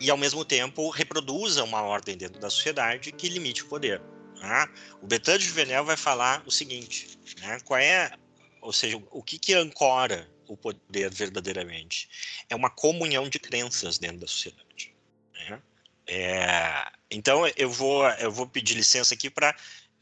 e, 0.00 0.10
ao 0.10 0.16
mesmo 0.16 0.44
tempo, 0.44 0.90
reproduza 0.90 1.62
uma 1.62 1.82
ordem 1.82 2.16
dentro 2.16 2.40
da 2.40 2.50
sociedade 2.50 3.12
que 3.12 3.28
limite 3.28 3.62
o 3.62 3.68
poder. 3.68 4.02
Né? 4.40 4.66
O 5.00 5.06
Bertrand 5.06 5.38
de 5.38 5.44
Juvenel 5.44 5.84
vai 5.84 5.96
falar 5.96 6.42
o 6.44 6.50
seguinte, 6.50 7.16
né? 7.40 7.58
qual 7.64 7.78
é, 7.78 8.12
ou 8.60 8.72
seja, 8.72 9.00
o 9.12 9.22
que, 9.22 9.38
que 9.38 9.54
ancora 9.54 10.28
o 10.48 10.56
poder 10.56 11.14
verdadeiramente? 11.14 12.08
É 12.50 12.56
uma 12.56 12.68
comunhão 12.68 13.28
de 13.28 13.38
crenças 13.38 13.98
dentro 13.98 14.18
da 14.18 14.26
sociedade. 14.26 14.92
Né? 15.34 15.62
É, 16.08 16.90
então, 17.08 17.46
eu 17.56 17.70
vou, 17.70 18.08
eu 18.14 18.32
vou 18.32 18.48
pedir 18.48 18.74
licença 18.74 19.14
aqui 19.14 19.30
para 19.30 19.54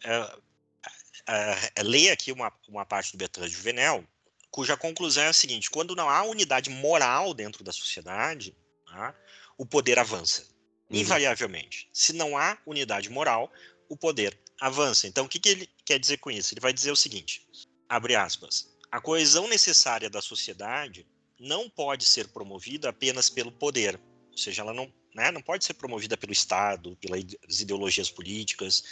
uh, 0.05 1.83
ler 1.83 2.11
aqui 2.11 2.33
uma, 2.33 2.53
uma 2.69 2.85
parte 2.85 3.13
do 3.13 3.19
Bertrand 3.19 3.47
de 3.47 3.55
Juvenel, 3.55 4.05
cuja 4.51 4.77
conclusão 4.77 5.25
é 5.25 5.29
a 5.29 5.33
seguinte: 5.33 5.71
quando 5.71 5.95
não 5.95 6.09
há 6.09 6.23
unidade 6.23 6.71
moral 6.71 7.35
dentro 7.35 7.63
da 7.63 7.73
sociedade, 7.73 8.57
tá, 8.87 9.15
o 9.57 9.65
poder 9.67 9.99
avança, 9.99 10.43
uhum. 10.91 10.99
invariavelmente. 10.99 11.89
Se 11.93 12.13
não 12.13 12.37
há 12.37 12.59
unidade 12.67 13.09
moral, 13.09 13.53
o 13.89 13.97
poder 13.97 14.39
avança. 14.61 15.07
Então, 15.07 15.27
o 15.27 15.29
que, 15.29 15.39
que 15.39 15.49
ele 15.49 15.69
quer 15.85 15.99
dizer 15.99 16.19
com 16.19 16.31
isso? 16.31 16.55
Ele 16.55 16.61
vai 16.61 16.73
dizer 16.73 16.91
o 16.91 16.97
seguinte: 16.97 17.47
abre 17.89 18.15
aspas, 18.17 18.69
a 18.91 19.01
coesão 19.01 19.49
necessária 19.49 20.11
da 20.11 20.21
sociedade 20.21 21.07
não 21.39 21.71
pode 21.71 22.05
ser 22.05 22.29
promovida 22.29 22.91
apenas 22.91 23.31
pelo 23.31 23.53
poder, 23.53 23.99
ou 24.31 24.37
seja, 24.37 24.63
ela 24.63 24.75
não 24.75 24.93
né? 25.15 25.31
Não 25.31 25.43
pode 25.43 25.65
ser 25.65 25.75
promovida 25.75 26.17
pelo 26.17 26.33
Estado, 26.33 26.97
pelas 27.01 27.25
ideologias 27.61 28.11
políticas, 28.11 28.83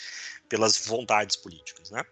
pelas 0.48 0.78
vontades 0.78 1.36
políticas, 1.36 1.90
né? 1.90 2.04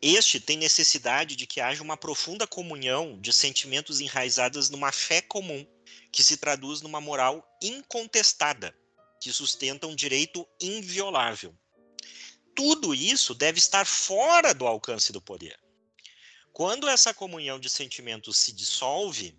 Este 0.00 0.38
tem 0.38 0.56
necessidade 0.56 1.34
de 1.34 1.46
que 1.46 1.60
haja 1.60 1.82
uma 1.82 1.96
profunda 1.96 2.46
comunhão 2.46 3.20
de 3.20 3.32
sentimentos 3.32 4.00
enraizados 4.00 4.70
numa 4.70 4.92
fé 4.92 5.20
comum, 5.20 5.66
que 6.12 6.22
se 6.22 6.36
traduz 6.36 6.80
numa 6.80 7.00
moral 7.00 7.44
incontestada, 7.60 8.72
que 9.20 9.32
sustenta 9.32 9.88
um 9.88 9.96
direito 9.96 10.46
inviolável. 10.60 11.52
Tudo 12.54 12.94
isso 12.94 13.34
deve 13.34 13.58
estar 13.58 13.84
fora 13.84 14.54
do 14.54 14.66
alcance 14.66 15.12
do 15.12 15.20
poder. 15.20 15.58
Quando 16.52 16.88
essa 16.88 17.12
comunhão 17.12 17.58
de 17.58 17.68
sentimentos 17.68 18.36
se 18.36 18.52
dissolve, 18.52 19.36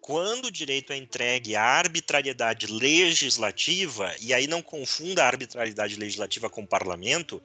quando 0.00 0.46
o 0.46 0.50
direito 0.50 0.92
é 0.92 0.96
entregue 0.96 1.54
à 1.54 1.62
arbitrariedade 1.62 2.66
legislativa, 2.66 4.14
e 4.20 4.32
aí 4.32 4.46
não 4.46 4.62
confunda 4.62 5.22
a 5.22 5.26
arbitrariedade 5.26 5.96
legislativa 5.96 6.48
com 6.48 6.62
o 6.62 6.66
parlamento, 6.66 7.42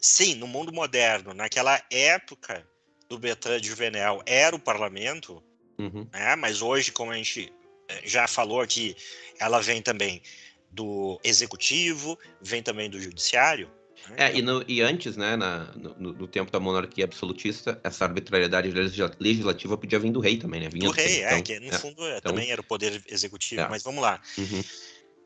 sim, 0.00 0.34
no 0.34 0.46
mundo 0.46 0.72
moderno, 0.72 1.34
naquela 1.34 1.82
época 1.90 2.66
do 3.08 3.18
Bertrand 3.18 3.60
de 3.60 3.68
Juvenel, 3.68 4.22
era 4.24 4.56
o 4.56 4.58
parlamento, 4.58 5.42
uhum. 5.78 6.08
né? 6.12 6.36
mas 6.36 6.62
hoje, 6.62 6.90
como 6.90 7.10
a 7.10 7.16
gente 7.16 7.52
eh, 7.88 8.02
já 8.04 8.26
falou 8.26 8.60
aqui, 8.60 8.96
ela 9.38 9.60
vem 9.60 9.82
também 9.82 10.22
do 10.70 11.20
executivo, 11.24 12.18
vem 12.40 12.62
também 12.62 12.88
do 12.88 13.00
judiciário, 13.00 13.70
é, 14.16 14.36
e, 14.36 14.42
no, 14.42 14.64
e 14.66 14.80
antes, 14.80 15.16
né, 15.16 15.36
na, 15.36 15.72
no, 15.76 16.12
no, 16.12 16.28
tempo 16.28 16.50
da 16.50 16.58
monarquia 16.58 17.04
absolutista, 17.04 17.80
essa 17.84 18.04
arbitrariedade 18.04 18.70
legislativa 19.18 19.76
podia 19.76 19.98
vir 19.98 20.10
do 20.10 20.20
rei 20.20 20.36
também, 20.36 20.60
né? 20.60 20.68
Vinha 20.68 20.88
do, 20.88 20.92
do 20.92 20.96
rei, 20.96 21.22
é, 21.22 21.40
que 21.42 21.60
no 21.60 21.68
é, 21.68 21.78
fundo 21.78 22.04
é, 22.04 22.18
então, 22.18 22.32
também 22.32 22.50
era 22.50 22.60
o 22.60 22.64
poder 22.64 23.02
executivo, 23.08 23.62
é. 23.62 23.68
mas 23.68 23.82
vamos 23.82 24.02
lá. 24.02 24.20
Uhum. 24.36 24.64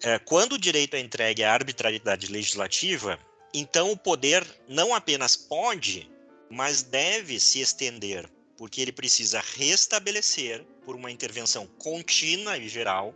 É, 0.02 0.18
quando 0.18 0.54
o 0.54 0.58
direito 0.58 0.94
é 0.94 1.00
entregue 1.00 1.42
à 1.42 1.52
arbitrariedade 1.52 2.30
legislativa, 2.30 3.18
então 3.54 3.90
o 3.90 3.96
poder 3.96 4.44
não 4.68 4.94
apenas 4.94 5.36
pode, 5.36 6.10
mas 6.50 6.82
deve 6.82 7.40
se 7.40 7.60
estender, 7.60 8.28
porque 8.56 8.80
ele 8.80 8.92
precisa 8.92 9.42
restabelecer, 9.56 10.64
por 10.84 10.94
uma 10.94 11.10
intervenção 11.10 11.66
contínua 11.78 12.58
e 12.58 12.68
geral, 12.68 13.14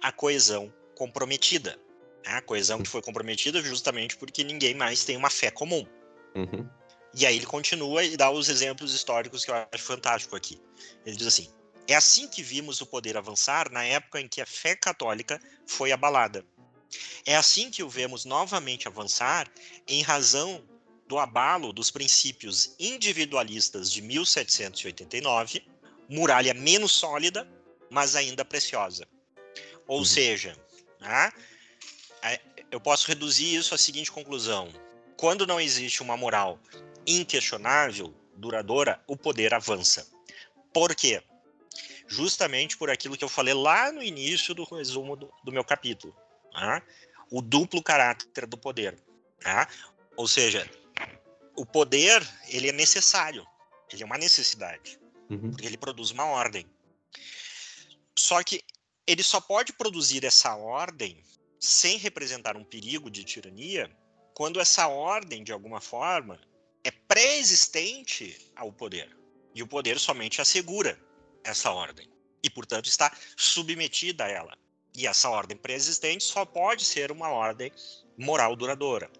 a 0.00 0.12
coesão 0.12 0.72
comprometida. 0.94 1.76
Né? 2.24 2.32
A 2.32 2.42
coesão 2.42 2.82
que 2.82 2.88
foi 2.88 3.02
comprometida 3.02 3.62
justamente 3.62 4.16
porque 4.16 4.44
ninguém 4.44 4.74
mais 4.74 5.04
tem 5.04 5.16
uma 5.16 5.30
fé 5.30 5.50
comum. 5.50 5.86
Uhum. 6.34 6.68
E 7.14 7.26
aí 7.26 7.36
ele 7.36 7.46
continua 7.46 8.04
e 8.04 8.16
dá 8.16 8.30
os 8.30 8.48
exemplos 8.48 8.94
históricos 8.94 9.44
que 9.44 9.50
eu 9.50 9.54
acho 9.72 9.84
fantástico 9.84 10.36
aqui. 10.36 10.60
Ele 11.04 11.16
diz 11.16 11.26
assim: 11.26 11.48
é 11.88 11.94
assim 11.94 12.28
que 12.28 12.42
vimos 12.42 12.80
o 12.80 12.86
poder 12.86 13.16
avançar 13.16 13.70
na 13.70 13.84
época 13.84 14.20
em 14.20 14.28
que 14.28 14.40
a 14.40 14.46
fé 14.46 14.76
católica 14.76 15.40
foi 15.66 15.90
abalada. 15.90 16.44
É 17.24 17.36
assim 17.36 17.70
que 17.70 17.82
o 17.82 17.88
vemos 17.88 18.24
novamente 18.24 18.86
avançar 18.86 19.48
em 19.86 20.02
razão 20.02 20.64
do 21.08 21.18
abalo 21.18 21.72
dos 21.72 21.90
princípios 21.90 22.74
individualistas 22.78 23.90
de 23.90 24.00
1789, 24.02 25.66
muralha 26.08 26.54
menos 26.54 26.92
sólida, 26.92 27.48
mas 27.90 28.14
ainda 28.14 28.44
preciosa. 28.44 29.06
Ou 29.88 29.98
uhum. 29.98 30.04
seja, 30.04 30.56
né, 31.00 31.32
eu 32.70 32.80
posso 32.80 33.06
reduzir 33.08 33.54
isso 33.54 33.74
à 33.74 33.78
seguinte 33.78 34.10
conclusão: 34.10 34.68
quando 35.16 35.46
não 35.46 35.60
existe 35.60 36.02
uma 36.02 36.16
moral 36.16 36.58
inquestionável, 37.06 38.14
duradoura, 38.36 39.02
o 39.06 39.16
poder 39.16 39.52
avança. 39.52 40.06
Por 40.72 40.94
quê? 40.94 41.22
Justamente 42.06 42.76
por 42.76 42.90
aquilo 42.90 43.16
que 43.16 43.24
eu 43.24 43.28
falei 43.28 43.54
lá 43.54 43.92
no 43.92 44.02
início 44.02 44.54
do 44.54 44.64
resumo 44.64 45.16
do, 45.16 45.32
do 45.44 45.52
meu 45.52 45.64
capítulo. 45.64 46.14
Né? 46.52 46.82
O 47.30 47.40
duplo 47.40 47.82
caráter 47.82 48.46
do 48.46 48.56
poder. 48.56 48.98
Né? 49.44 49.66
Ou 50.16 50.26
seja, 50.26 50.68
o 51.56 51.64
poder 51.64 52.26
ele 52.48 52.68
é 52.68 52.72
necessário, 52.72 53.46
ele 53.92 54.02
é 54.02 54.06
uma 54.06 54.18
necessidade, 54.18 54.98
uhum. 55.28 55.50
porque 55.50 55.66
ele 55.66 55.76
produz 55.76 56.10
uma 56.10 56.24
ordem. 56.24 56.66
Só 58.18 58.42
que 58.42 58.62
ele 59.06 59.22
só 59.22 59.40
pode 59.40 59.72
produzir 59.72 60.24
essa 60.24 60.54
ordem 60.54 61.22
sem 61.60 61.98
representar 61.98 62.56
um 62.56 62.64
perigo 62.64 63.10
de 63.10 63.22
tirania 63.22 63.94
quando 64.32 64.58
essa 64.58 64.88
ordem, 64.88 65.44
de 65.44 65.52
alguma 65.52 65.80
forma, 65.80 66.40
é 66.82 66.90
pré-existente 66.90 68.50
ao 68.56 68.72
poder. 68.72 69.14
E 69.54 69.62
o 69.62 69.66
poder 69.66 70.00
somente 70.00 70.40
assegura 70.40 70.98
essa 71.44 71.70
ordem. 71.70 72.08
E, 72.42 72.48
portanto, 72.48 72.86
está 72.86 73.14
submetida 73.36 74.24
a 74.24 74.28
ela. 74.28 74.56
E 74.96 75.06
essa 75.06 75.28
ordem 75.28 75.56
pré-existente 75.56 76.24
só 76.24 76.46
pode 76.46 76.84
ser 76.86 77.12
uma 77.12 77.28
ordem 77.28 77.70
moral 78.16 78.56
duradoura, 78.56 79.10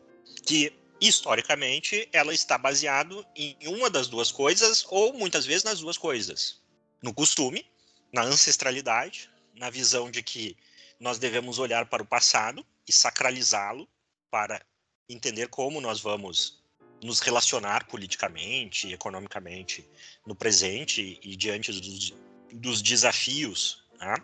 que 0.45 0.72
historicamente 1.01 2.09
ela 2.12 2.32
está 2.32 2.57
baseado 2.57 3.26
em 3.36 3.57
uma 3.66 3.91
das 3.91 4.09
duas 4.09 4.32
coisas 4.32 4.84
ou 4.88 5.12
muitas 5.12 5.45
vezes 5.45 5.64
nas 5.64 5.80
duas 5.80 5.99
coisas. 5.99 6.61
No 7.03 7.12
costume, 7.12 7.66
na 8.12 8.22
ancestralidade, 8.22 9.30
na 9.55 9.70
visão 9.70 10.11
de 10.11 10.22
que 10.22 10.57
nós 11.01 11.18
devemos 11.18 11.59
olhar 11.59 11.86
para 11.86 12.03
o 12.03 12.07
passado 12.07 12.64
e 12.86 12.92
sacralizá-lo 12.92 13.88
para 14.30 14.61
entender 15.09 15.48
como 15.48 15.80
nós 15.80 16.01
vamos 16.01 16.62
nos 17.03 17.20
relacionar 17.20 17.86
politicamente 17.86 18.92
economicamente 18.92 19.88
no 20.26 20.34
presente 20.34 21.18
e 21.22 21.34
diante 21.34 21.72
dos, 21.72 22.14
dos 22.53 22.82
desafios 22.82 23.82
né, 23.98 24.14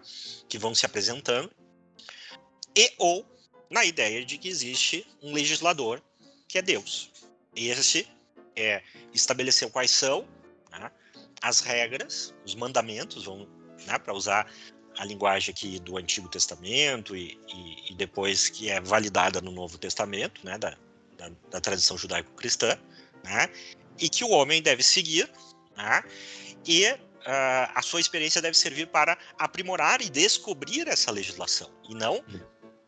que 0.49 0.59
vão 0.59 0.75
se 0.75 0.85
apresentando, 0.85 1.51
e 2.77 2.93
ou 2.99 3.27
na 3.71 3.85
ideia 3.85 4.25
de 4.25 4.37
que 4.37 4.49
existe 4.49 5.07
um 5.23 5.33
legislador 5.33 6.03
que 6.47 6.59
é 6.59 6.63
Deus. 6.63 7.11
Esse 7.55 8.07
é 8.55 8.83
estabelecer 9.13 9.71
quais 9.71 9.91
são 9.91 10.29
né, 10.71 10.91
as 11.41 11.61
regras, 11.61 12.35
os 12.45 12.55
mandamentos, 12.55 13.25
vão 13.25 13.49
né, 13.87 13.99
para 13.99 14.13
usar 14.13 14.51
a 14.99 15.05
linguagem 15.05 15.53
aqui 15.53 15.79
do 15.79 15.97
Antigo 15.97 16.29
Testamento 16.29 17.17
e, 17.17 17.39
e, 17.49 17.93
e, 17.93 17.95
depois 17.95 18.49
que 18.49 18.71
é 18.71 18.81
validada 18.81 19.41
no 19.41 19.51
Novo 19.51 19.79
Testamento, 19.79 20.41
né, 20.45 20.59
da, 20.59 20.77
da, 21.17 21.31
da 21.51 21.61
tradição 21.61 21.99
judaico-cristã, 21.99 22.79
né, 23.25 23.49
e 23.99 24.09
que 24.09 24.25
o 24.25 24.31
homem 24.31 24.63
deve 24.63 24.83
seguir, 24.83 25.31
né, 25.77 26.03
e 26.67 26.91
uh, 26.91 27.71
a 27.75 27.83
sua 27.83 28.01
experiência 28.01 28.41
deve 28.41 28.57
servir 28.57 28.87
para 28.89 29.19
aprimorar 29.39 30.01
e 30.01 30.09
descobrir 30.09 30.89
essa 30.89 31.11
legislação, 31.11 31.71
e 31.89 31.95
não 31.95 32.25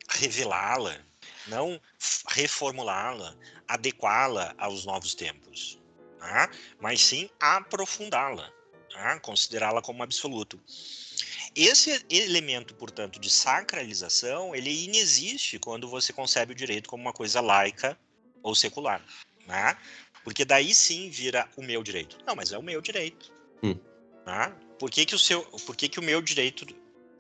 revelá-la, 0.09 0.99
não 1.47 1.81
reformulá-la, 2.29 3.35
adequá-la 3.67 4.55
aos 4.59 4.85
novos 4.85 5.15
tempos, 5.15 5.79
né? 6.19 6.49
mas 6.81 7.01
sim 7.01 7.29
aprofundá-la, 7.39 8.51
né? 8.95 9.19
considerá-la 9.21 9.83
como 9.83 10.03
absoluto. 10.03 10.61
Esse 11.55 12.05
elemento, 12.11 12.75
portanto, 12.75 13.19
de 13.19 13.31
sacralização, 13.31 14.55
ele 14.55 14.85
inexiste 14.85 15.59
quando 15.59 15.89
você 15.89 16.13
concebe 16.13 16.53
o 16.53 16.57
direito 16.57 16.89
como 16.89 17.03
uma 17.03 17.13
coisa 17.13 17.41
laica 17.41 17.99
ou 18.43 18.55
secular, 18.55 19.05
né? 19.47 19.77
Porque 20.25 20.45
daí 20.45 20.75
sim 20.75 21.09
vira 21.11 21.49
o 21.57 21.63
meu 21.63 21.83
direito. 21.83 22.19
Não, 22.27 22.37
mas 22.37 22.53
é 22.53 22.59
o 22.59 22.63
meu 22.63 22.81
direito. 22.81 23.33
Hum. 23.63 23.77
Né? 24.27 24.53
Por 24.79 24.91
que, 24.91 25.07
que 25.07 25.15
o 25.15 25.19
seu, 25.19 25.43
por 25.43 25.75
que, 25.75 25.89
que 25.89 25.99
o 25.99 26.03
meu 26.03 26.21
direito 26.21 26.67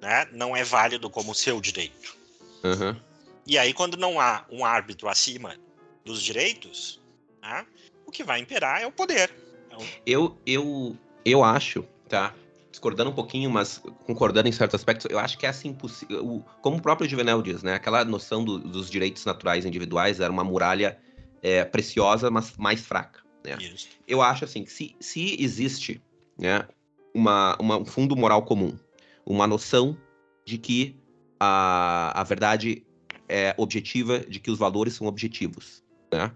né, 0.00 0.28
não 0.32 0.56
é 0.56 0.62
válido 0.62 1.08
como 1.08 1.32
o 1.32 1.34
seu 1.34 1.60
direito? 1.60 2.16
Uhum. 2.62 3.00
E 3.46 3.56
aí, 3.56 3.72
quando 3.72 3.96
não 3.96 4.20
há 4.20 4.44
um 4.50 4.64
árbitro 4.64 5.08
acima 5.08 5.56
dos 6.04 6.22
direitos, 6.22 7.00
né, 7.40 7.66
o 8.04 8.10
que 8.10 8.22
vai 8.22 8.40
imperar 8.40 8.82
é 8.82 8.86
o 8.86 8.92
poder. 8.92 9.34
É. 9.70 9.76
Eu, 10.04 10.38
eu, 10.44 10.96
eu 11.24 11.42
acho, 11.42 11.82
tá? 12.08 12.34
Discordando 12.78 13.10
um 13.10 13.12
pouquinho, 13.12 13.50
mas 13.50 13.82
concordando 14.06 14.48
em 14.48 14.52
certos 14.52 14.76
aspectos, 14.76 15.10
eu 15.10 15.18
acho 15.18 15.36
que 15.36 15.44
é 15.44 15.48
assim 15.48 15.72
possível. 15.72 16.44
Como 16.62 16.76
o 16.76 16.80
próprio 16.80 17.10
Juvenal 17.10 17.42
diz, 17.42 17.60
né? 17.60 17.74
Aquela 17.74 18.04
noção 18.04 18.44
do, 18.44 18.56
dos 18.56 18.88
direitos 18.88 19.24
naturais 19.24 19.66
individuais 19.66 20.20
era 20.20 20.32
uma 20.32 20.44
muralha 20.44 20.96
é, 21.42 21.64
preciosa, 21.64 22.30
mas 22.30 22.56
mais 22.56 22.80
fraca. 22.80 23.20
Né? 23.44 23.58
Eu 24.06 24.22
acho 24.22 24.44
assim 24.44 24.62
que 24.62 24.70
se, 24.70 24.94
se 25.00 25.42
existe 25.42 26.00
né, 26.38 26.68
uma, 27.12 27.56
uma, 27.58 27.78
um 27.78 27.84
fundo 27.84 28.14
moral 28.14 28.44
comum, 28.44 28.78
uma 29.26 29.48
noção 29.48 29.98
de 30.46 30.56
que 30.56 30.96
a, 31.40 32.12
a 32.14 32.22
verdade 32.22 32.86
é, 33.28 33.56
objetiva 33.58 34.20
de 34.20 34.38
que 34.38 34.52
os 34.52 34.58
valores 34.60 34.94
são 34.94 35.08
objetivos, 35.08 35.82
né? 36.12 36.30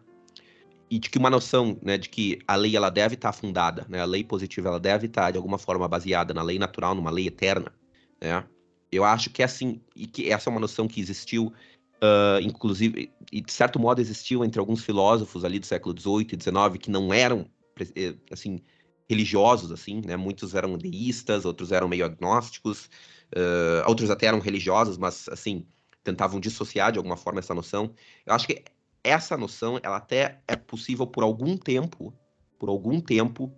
E 0.93 0.99
de 0.99 1.09
que 1.09 1.16
uma 1.16 1.30
noção, 1.30 1.78
né, 1.80 1.97
de 1.97 2.11
que 2.11 2.38
a 2.47 2.55
lei 2.55 2.76
ela 2.76 2.90
deve 2.90 3.14
estar 3.14 3.32
fundada, 3.32 3.86
né? 3.88 4.03
A 4.03 4.05
lei 4.05 4.22
positiva 4.22 4.68
ela 4.68 4.78
deve 4.78 5.07
estar 5.07 5.30
de 5.30 5.38
alguma 5.38 5.57
forma 5.57 5.88
baseada 5.88 6.34
na 6.34 6.43
lei 6.43 6.59
natural, 6.59 6.95
numa 6.95 7.11
lei 7.11 7.28
eterna, 7.28 7.72
né? 8.20 8.45
Eu 8.90 9.03
acho 9.03 9.30
que 9.30 9.40
é 9.40 9.47
assim 9.47 9.80
e 9.97 10.07
que 10.07 10.30
essa 10.30 10.51
é 10.51 10.53
uma 10.53 10.61
noção 10.61 10.86
que 10.86 11.01
existiu, 11.01 11.47
uh, 11.47 12.38
inclusive 12.43 13.11
e 13.32 13.40
de 13.40 13.51
certo 13.51 13.80
modo 13.80 14.03
existiu 14.03 14.45
entre 14.45 14.61
alguns 14.61 14.84
filósofos 14.84 15.47
ali 15.47 15.59
do 15.59 15.64
século 15.64 15.99
XVIII 15.99 16.26
e 16.30 16.43
XIX 16.43 16.78
que 16.78 16.90
não 16.90 17.11
eram 17.11 17.47
eh, 17.97 18.14
assim 18.30 18.61
religiosos 19.09 19.72
assim, 19.72 20.03
né? 20.05 20.14
Muitos 20.14 20.55
eram 20.55 20.76
deístas, 20.76 21.47
outros 21.47 21.72
eram 21.72 21.88
meio 21.88 22.05
agnósticos, 22.05 22.90
uh, 23.34 23.88
outros 23.88 24.11
até 24.11 24.26
eram 24.26 24.40
religiosos, 24.40 24.99
mas 24.99 25.26
assim 25.30 25.66
tentavam 26.05 26.38
dissociar 26.38 26.93
de 26.93 26.99
alguma 26.99 27.16
forma 27.16 27.38
essa 27.38 27.55
noção. 27.55 27.95
Eu 28.26 28.34
acho 28.34 28.47
que 28.47 28.62
essa 29.05 29.36
noção, 29.36 29.78
ela 29.82 29.96
até 29.96 30.40
é 30.46 30.57
possível 30.57 31.07
por 31.07 31.24
algum 31.24 31.57
tempo, 31.57 32.14
por 32.59 32.68
algum 32.68 33.00
tempo, 33.00 33.53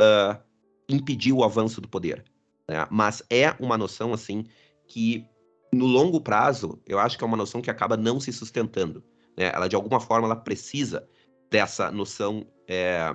uh, 0.00 0.40
impedir 0.88 1.32
o 1.32 1.44
avanço 1.44 1.80
do 1.80 1.88
poder. 1.88 2.24
Né? 2.68 2.86
Mas 2.90 3.22
é 3.30 3.54
uma 3.58 3.78
noção, 3.78 4.12
assim, 4.12 4.44
que 4.86 5.26
no 5.72 5.86
longo 5.86 6.20
prazo, 6.20 6.80
eu 6.86 6.98
acho 6.98 7.16
que 7.16 7.24
é 7.24 7.26
uma 7.26 7.36
noção 7.36 7.62
que 7.62 7.70
acaba 7.70 7.96
não 7.96 8.20
se 8.20 8.32
sustentando. 8.32 9.02
Né? 9.36 9.50
Ela, 9.54 9.68
de 9.68 9.76
alguma 9.76 10.00
forma, 10.00 10.26
ela 10.26 10.36
precisa 10.36 11.08
dessa 11.50 11.90
noção 11.90 12.46
é, 12.68 13.14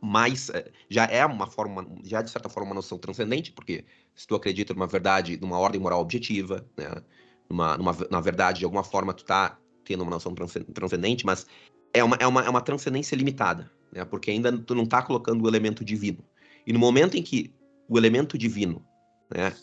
mais... 0.00 0.50
Eh, 0.50 0.70
já 0.88 1.04
é 1.04 1.24
uma 1.24 1.46
forma, 1.46 1.86
já 2.02 2.22
de 2.22 2.30
certa 2.30 2.48
forma, 2.48 2.70
uma 2.70 2.74
noção 2.74 2.98
transcendente, 2.98 3.52
porque 3.52 3.84
se 4.14 4.26
tu 4.26 4.34
acredita 4.34 4.74
numa 4.74 4.86
verdade, 4.86 5.38
numa 5.40 5.58
ordem 5.58 5.80
moral 5.80 6.00
objetiva, 6.00 6.66
né? 6.76 7.02
numa, 7.48 7.76
numa, 7.76 7.96
na 8.10 8.20
verdade, 8.20 8.60
de 8.60 8.64
alguma 8.64 8.82
forma, 8.82 9.12
tu 9.14 9.24
tá 9.24 9.58
tendo 9.86 10.02
uma 10.02 10.10
noção 10.10 10.34
transcendente, 10.74 11.24
mas 11.24 11.46
é 11.94 12.04
uma, 12.04 12.16
é 12.20 12.26
uma, 12.26 12.42
é 12.42 12.50
uma 12.50 12.60
transcendência 12.60 13.16
limitada, 13.16 13.70
né? 13.92 14.04
Porque 14.04 14.30
ainda 14.30 14.52
tu 14.58 14.74
não 14.74 14.84
tá 14.84 15.00
colocando 15.00 15.44
o 15.44 15.48
elemento 15.48 15.84
divino. 15.84 16.18
E 16.66 16.72
no 16.72 16.78
momento 16.78 17.16
em 17.16 17.22
que 17.22 17.54
o 17.88 17.96
elemento 17.96 18.36
divino, 18.36 18.84
né, 19.32 19.54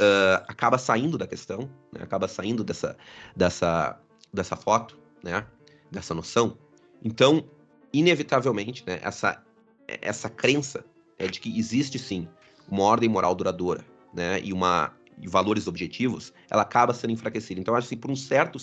uh, 0.00 0.44
acaba 0.48 0.76
saindo 0.76 1.16
da 1.16 1.26
questão, 1.26 1.70
né, 1.92 2.02
acaba 2.02 2.26
saindo 2.26 2.64
dessa, 2.64 2.96
dessa, 3.34 3.98
dessa 4.34 4.56
foto, 4.56 4.98
né, 5.22 5.46
dessa 5.90 6.12
noção, 6.12 6.58
então, 7.02 7.48
inevitavelmente, 7.92 8.84
né, 8.84 8.98
essa, 9.02 9.40
essa 9.86 10.28
crença 10.28 10.84
é 11.18 11.28
de 11.28 11.38
que 11.38 11.56
existe 11.56 11.98
sim 11.98 12.28
uma 12.68 12.82
ordem 12.82 13.08
moral 13.08 13.34
duradoura, 13.34 13.84
né, 14.12 14.40
e 14.42 14.52
uma 14.52 14.92
e 15.20 15.28
valores 15.28 15.66
objetivos, 15.66 16.32
ela 16.50 16.62
acaba 16.62 16.92
sendo 16.92 17.12
enfraquecida. 17.12 17.60
Então, 17.60 17.74
acho 17.74 17.88
que 17.88 17.96
por 17.96 18.10
um 18.10 18.16
certo 18.16 18.58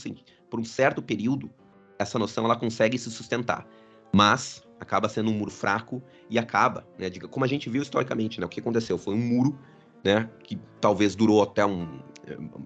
por 0.50 0.60
um 0.60 0.64
certo 0.64 1.02
período, 1.02 1.52
essa 1.98 2.20
noção 2.20 2.46
ela 2.46 2.56
consegue 2.56 2.98
se 2.98 3.10
sustentar, 3.10 3.68
mas 4.14 4.64
acaba 4.80 5.10
sendo 5.10 5.32
um 5.32 5.34
muro 5.34 5.52
fraco 5.52 6.02
e 6.30 6.38
acaba, 6.38 6.86
né, 6.98 7.10
de, 7.10 7.20
como 7.22 7.46
a 7.46 7.48
gente 7.48 7.70
viu 7.70 7.82
historicamente, 7.82 8.40
né, 8.40 8.46
o 8.46 8.50
que 8.50 8.60
aconteceu 8.60 8.98
foi 8.98 9.16
um 9.16 9.26
muro, 9.26 9.58
né, 10.04 10.30
que 10.44 10.60
talvez 10.80 11.16
durou 11.16 11.42
até 11.42 11.66
um 11.66 12.02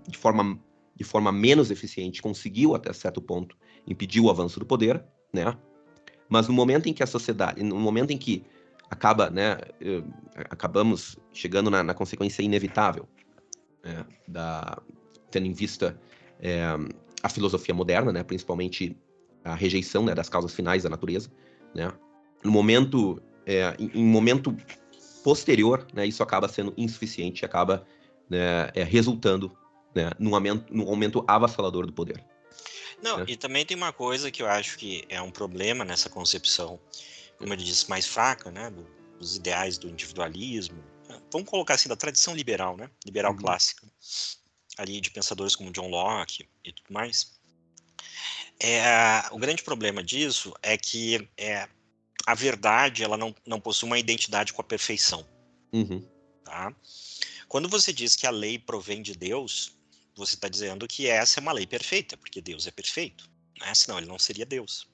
de 0.08 0.18
forma 0.18 0.60
de 0.96 1.04
forma 1.04 1.32
menos 1.32 1.70
eficiente, 1.70 2.22
conseguiu 2.24 2.74
até 2.74 2.92
certo 2.92 3.22
ponto 3.22 3.56
impedir 3.86 4.20
o 4.20 4.32
avanço 4.32 4.60
do 4.60 4.66
poder, 4.66 5.04
né? 5.32 5.56
Mas 6.28 6.48
no 6.48 6.54
momento 6.56 6.90
em 6.90 6.94
que 6.94 7.04
a 7.04 7.08
sociedade, 7.08 7.62
no 7.62 7.80
momento 7.80 8.10
em 8.10 8.18
que 8.18 8.44
acaba, 8.90 9.30
né, 9.30 9.60
eh, 9.80 10.04
acabamos 10.50 11.16
chegando 11.32 11.70
na, 11.70 11.84
na 11.84 11.94
consequência 11.94 12.42
inevitável, 12.42 13.08
né, 13.88 14.06
da, 14.28 14.78
tendo 15.32 15.46
em 15.46 15.54
vista 15.54 16.00
é, 16.40 16.62
a 17.24 17.30
filosofia 17.30 17.74
moderna, 17.74 18.12
né, 18.12 18.24
principalmente 18.24 18.98
a 19.44 19.56
rejeição 19.56 20.04
né, 20.04 20.14
das 20.14 20.30
causas 20.30 20.54
finais 20.54 20.84
da 20.84 20.90
natureza, 20.90 21.32
né, 21.74 21.92
no 22.44 22.52
momento, 22.52 23.22
é, 23.46 23.76
em, 23.80 23.92
em, 23.94 24.06
momento 24.06 24.56
posterior, 25.24 25.88
né, 25.94 26.06
isso 26.06 26.22
acaba 26.22 26.48
sendo 26.48 26.74
insuficiente, 26.78 27.46
acaba 27.46 27.86
né, 28.30 28.70
é, 28.76 28.84
resultando 28.84 29.58
né, 29.96 30.12
num, 30.20 30.36
aumento, 30.36 30.74
num 30.74 30.88
aumento 30.88 31.24
avassalador 31.28 31.86
do 31.86 31.94
poder. 31.94 32.24
Não, 33.02 33.20
né? 33.20 33.26
e 33.28 33.38
também 33.38 33.66
tem 33.66 33.78
uma 33.78 33.94
coisa 33.94 34.30
que 34.30 34.42
eu 34.42 34.48
acho 34.48 34.78
que 34.78 35.06
é 35.08 35.22
um 35.22 35.32
problema 35.32 35.86
nessa 35.86 36.10
concepção, 36.10 36.80
como 37.38 37.54
ele 37.54 37.64
disse, 37.64 37.90
mais 37.90 38.06
fraca, 38.06 38.52
né, 38.52 38.70
do, 38.70 38.86
dos 39.18 39.38
ideais 39.38 39.78
do 39.78 39.88
individualismo, 39.88 40.84
vamos 41.32 41.50
colocar 41.50 41.76
assim, 41.76 41.90
da 41.90 41.96
tradição 41.96 42.36
liberal, 42.36 42.78
né, 42.78 42.90
liberal 43.06 43.34
uhum. 43.34 43.40
clássica, 43.40 43.86
ali 44.78 45.02
de 45.02 45.12
pensadores 45.12 45.56
como 45.56 45.72
John 45.72 45.90
Locke 45.90 46.48
e 46.64 46.72
tudo 46.72 46.92
mais. 46.92 47.38
É, 48.60 49.24
o 49.32 49.38
grande 49.38 49.64
problema 49.64 50.04
disso 50.04 50.54
é 50.62 50.78
que 50.78 51.28
é, 51.38 51.68
a 52.26 52.34
verdade 52.34 53.04
ela 53.04 53.18
não, 53.18 53.36
não 53.46 53.60
possui 53.60 53.88
uma 53.88 54.00
identidade 54.00 54.54
com 54.54 54.62
a 54.62 54.66
perfeição. 54.66 55.28
Uhum. 55.72 56.08
Tá? 56.44 56.74
Quando 57.48 57.70
você 57.70 57.94
diz 57.94 58.16
que 58.16 58.26
a 58.26 58.32
lei 58.32 58.58
provém 58.58 59.02
de 59.02 59.14
Deus, 59.14 59.74
você 60.16 60.36
está 60.36 60.48
dizendo 60.48 60.88
que 60.88 61.08
essa 61.08 61.40
é 61.40 61.42
uma 61.42 61.52
lei 61.52 61.68
perfeita, 61.68 62.18
porque 62.18 62.42
Deus 62.42 62.66
é 62.66 62.72
perfeito. 62.72 63.30
Né? 63.60 63.74
Senão 63.76 63.98
ele 63.98 64.08
não 64.08 64.20
seria 64.20 64.46
Deus. 64.46 64.88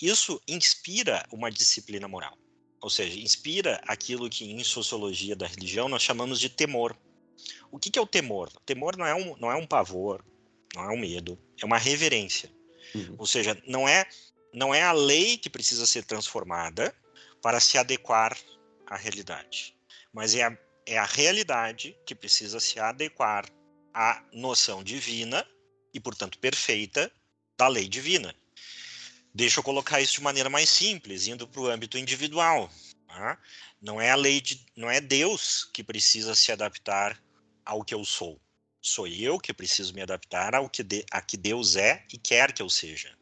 Isso 0.00 0.40
inspira 0.46 1.26
uma 1.30 1.50
disciplina 1.50 2.06
moral. 2.06 2.36
Ou 2.80 2.88
seja, 2.88 3.18
inspira 3.18 3.80
aquilo 3.86 4.28
que 4.30 4.50
em 4.50 4.64
sociologia 4.64 5.36
da 5.36 5.46
religião 5.46 5.88
nós 5.88 6.02
chamamos 6.02 6.40
de 6.40 6.48
temor. 6.48 6.96
O 7.70 7.78
que, 7.78 7.90
que 7.90 7.98
é 7.98 8.02
o 8.02 8.06
temor? 8.06 8.50
O 8.56 8.60
temor 8.60 8.96
não 8.96 9.06
é 9.06 9.14
um, 9.14 9.36
não 9.36 9.50
é 9.50 9.54
um 9.54 9.66
pavor, 9.66 10.24
não 10.74 10.84
é 10.84 10.94
um 10.94 10.98
medo, 10.98 11.38
é 11.60 11.66
uma 11.66 11.78
reverência. 11.78 12.50
Uhum. 12.94 13.16
Ou 13.18 13.26
seja, 13.26 13.60
não 13.66 13.88
é, 13.88 14.06
não 14.52 14.74
é 14.74 14.82
a 14.82 14.92
lei 14.92 15.36
que 15.36 15.50
precisa 15.50 15.86
ser 15.86 16.04
transformada 16.04 16.94
para 17.42 17.60
se 17.60 17.78
adequar 17.78 18.36
à 18.86 18.96
realidade, 18.96 19.76
mas 20.12 20.34
é 20.34 20.42
a, 20.42 20.58
é 20.86 20.98
a 20.98 21.04
realidade 21.04 21.96
que 22.04 22.14
precisa 22.14 22.58
se 22.60 22.78
adequar 22.78 23.46
à 23.94 24.22
noção 24.32 24.82
divina 24.82 25.46
e, 25.92 26.00
portanto, 26.00 26.38
perfeita 26.38 27.10
da 27.58 27.68
lei 27.68 27.88
divina. 27.88 28.34
Deixa 29.34 29.60
eu 29.60 29.64
colocar 29.64 30.00
isso 30.00 30.14
de 30.14 30.22
maneira 30.22 30.50
mais 30.50 30.68
simples, 30.68 31.26
indo 31.26 31.46
para 31.46 31.60
o 31.60 31.68
âmbito 31.68 31.96
individual. 31.96 32.70
Tá? 33.06 33.38
Não 33.80 34.00
é 34.00 34.10
a 34.10 34.16
lei 34.16 34.40
de, 34.40 34.64
não 34.76 34.90
é 34.90 35.00
Deus 35.00 35.64
que 35.72 35.82
precisa 35.82 36.34
se 36.34 36.50
adaptar 36.50 37.20
ao 37.64 37.84
que 37.84 37.94
eu 37.94 38.04
sou. 38.04 38.40
Sou 38.80 39.06
eu 39.06 39.38
que 39.38 39.52
preciso 39.52 39.94
me 39.94 40.00
adaptar 40.00 40.54
ao 40.54 40.68
que 40.68 40.82
de, 40.82 41.04
a 41.10 41.20
que 41.20 41.36
Deus 41.36 41.76
é 41.76 42.04
e 42.12 42.18
quer 42.18 42.52
que 42.52 42.62
eu 42.62 42.68
seja. 42.68 43.16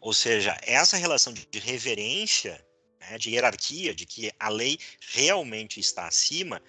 Ou 0.00 0.12
seja, 0.12 0.56
essa 0.62 0.96
relação 0.96 1.32
de 1.32 1.58
reverência, 1.58 2.64
né, 3.00 3.16
de 3.18 3.30
hierarquia, 3.30 3.94
de 3.94 4.04
que 4.04 4.32
a 4.38 4.48
lei 4.48 4.78
realmente 5.00 5.80
está 5.80 6.06
acima, 6.06 6.60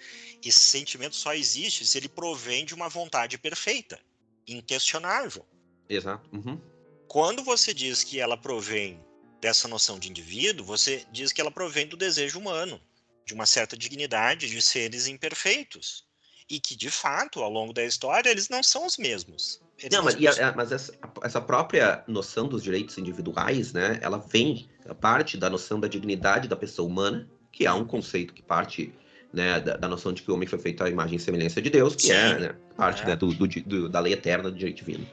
esse 0.42 0.60
sentimento 0.60 1.16
só 1.16 1.34
existe 1.34 1.84
se 1.84 1.98
ele 1.98 2.08
provém 2.08 2.64
de 2.64 2.74
uma 2.74 2.88
vontade 2.88 3.36
perfeita, 3.38 4.00
inquestionável. 4.46 5.46
Exato. 5.88 6.28
Uhum. 6.32 6.60
Quando 7.08 7.42
você 7.42 7.72
diz 7.72 8.04
que 8.04 8.20
ela 8.20 8.36
provém 8.36 9.02
dessa 9.40 9.66
noção 9.66 9.98
de 9.98 10.10
indivíduo, 10.10 10.64
você 10.64 11.04
diz 11.10 11.32
que 11.32 11.40
ela 11.40 11.50
provém 11.50 11.86
do 11.86 11.96
desejo 11.96 12.38
humano, 12.38 12.78
de 13.24 13.32
uma 13.32 13.46
certa 13.46 13.76
dignidade 13.76 14.48
de 14.48 14.60
seres 14.60 15.06
imperfeitos 15.06 16.04
e 16.50 16.60
que, 16.60 16.76
de 16.76 16.90
fato, 16.90 17.42
ao 17.42 17.50
longo 17.50 17.72
da 17.72 17.84
história, 17.84 18.30
eles 18.30 18.48
não 18.48 18.62
são 18.62 18.86
os 18.86 18.96
mesmos. 18.96 19.60
Eles 19.78 19.96
não, 19.96 20.04
mas, 20.04 20.38
a, 20.38 20.52
mas 20.52 20.72
essa, 20.72 20.92
essa, 21.22 21.40
própria 21.40 22.02
noção 22.06 22.48
dos 22.48 22.62
direitos 22.62 22.96
individuais, 22.98 23.72
né, 23.72 23.98
ela 24.02 24.18
vem, 24.18 24.68
parte 25.00 25.36
da 25.36 25.48
noção 25.48 25.78
da 25.78 25.88
dignidade 25.88 26.48
da 26.48 26.56
pessoa 26.56 26.88
humana, 26.88 27.28
que 27.52 27.66
é 27.66 27.72
um 27.72 27.86
conceito 27.86 28.34
que 28.34 28.42
parte 28.42 28.94
né, 29.32 29.60
da, 29.60 29.76
da, 29.76 29.88
noção 29.88 30.12
de 30.12 30.22
que 30.22 30.30
o 30.30 30.34
homem 30.34 30.48
foi 30.48 30.58
feito 30.58 30.82
à 30.82 30.88
imagem 30.88 31.16
e 31.16 31.20
semelhança 31.20 31.60
de 31.60 31.68
Deus, 31.68 31.94
que 31.94 32.02
Sim, 32.02 32.12
é 32.12 32.38
né, 32.38 32.56
parte 32.76 33.02
é. 33.02 33.06
Né, 33.06 33.16
do, 33.16 33.34
do, 33.34 33.46
do, 33.46 33.88
da 33.88 34.00
lei 34.00 34.14
eterna 34.14 34.50
do 34.50 34.56
direito 34.56 34.78
divino. 34.78 35.06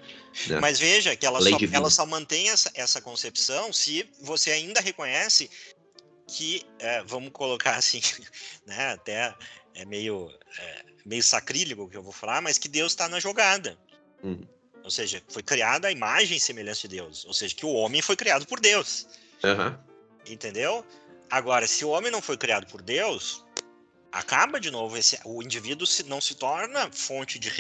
Né? 0.47 0.59
Mas 0.59 0.79
veja 0.79 1.15
que 1.15 1.25
ela 1.25 1.41
só, 1.41 1.57
ela 1.71 1.89
só, 1.89 2.05
mantém 2.05 2.49
essa, 2.49 2.71
essa, 2.73 3.01
concepção 3.01 3.73
se 3.73 4.09
você 4.21 4.51
ainda 4.51 4.79
reconhece 4.79 5.49
que, 6.27 6.63
é, 6.79 7.03
vamos 7.03 7.31
colocar 7.31 7.75
assim, 7.75 8.01
né, 8.65 8.93
até 8.93 9.33
é 9.73 9.85
meio 9.85 10.31
é, 10.59 10.85
meio 11.05 11.21
sacrílego 11.21 11.83
o 11.83 11.89
que 11.89 11.95
eu 11.95 12.03
vou 12.03 12.11
falar, 12.11 12.41
mas 12.41 12.57
que 12.57 12.67
Deus 12.67 12.91
está 12.91 13.07
na 13.07 13.19
jogada. 13.19 13.77
Uhum. 14.23 14.45
Ou 14.83 14.89
seja, 14.89 15.21
foi 15.27 15.43
criada 15.43 15.87
a 15.87 15.91
imagem 15.91 16.37
e 16.37 16.39
semelhança 16.39 16.87
de 16.87 16.95
Deus. 16.95 17.25
Ou 17.25 17.33
seja, 17.33 17.55
que 17.55 17.65
o 17.65 17.73
homem 17.73 18.01
foi 18.01 18.15
criado 18.15 18.45
por 18.45 18.59
Deus. 18.59 19.07
Uhum. 19.43 19.77
Entendeu? 20.27 20.85
Agora, 21.29 21.67
se 21.67 21.85
o 21.85 21.89
homem 21.89 22.11
não 22.11 22.21
foi 22.21 22.37
criado 22.37 22.67
por 22.67 22.81
Deus, 22.81 23.44
acaba 24.15 24.61
de 24.61 24.71
novo, 24.71 24.95
esse, 24.95 25.19
o 25.25 25.43
indivíduo 25.43 25.85
se, 25.85 26.03
não 26.03 26.21
se 26.21 26.35
torna 26.35 26.89
fonte 26.91 27.37
de 27.37 27.51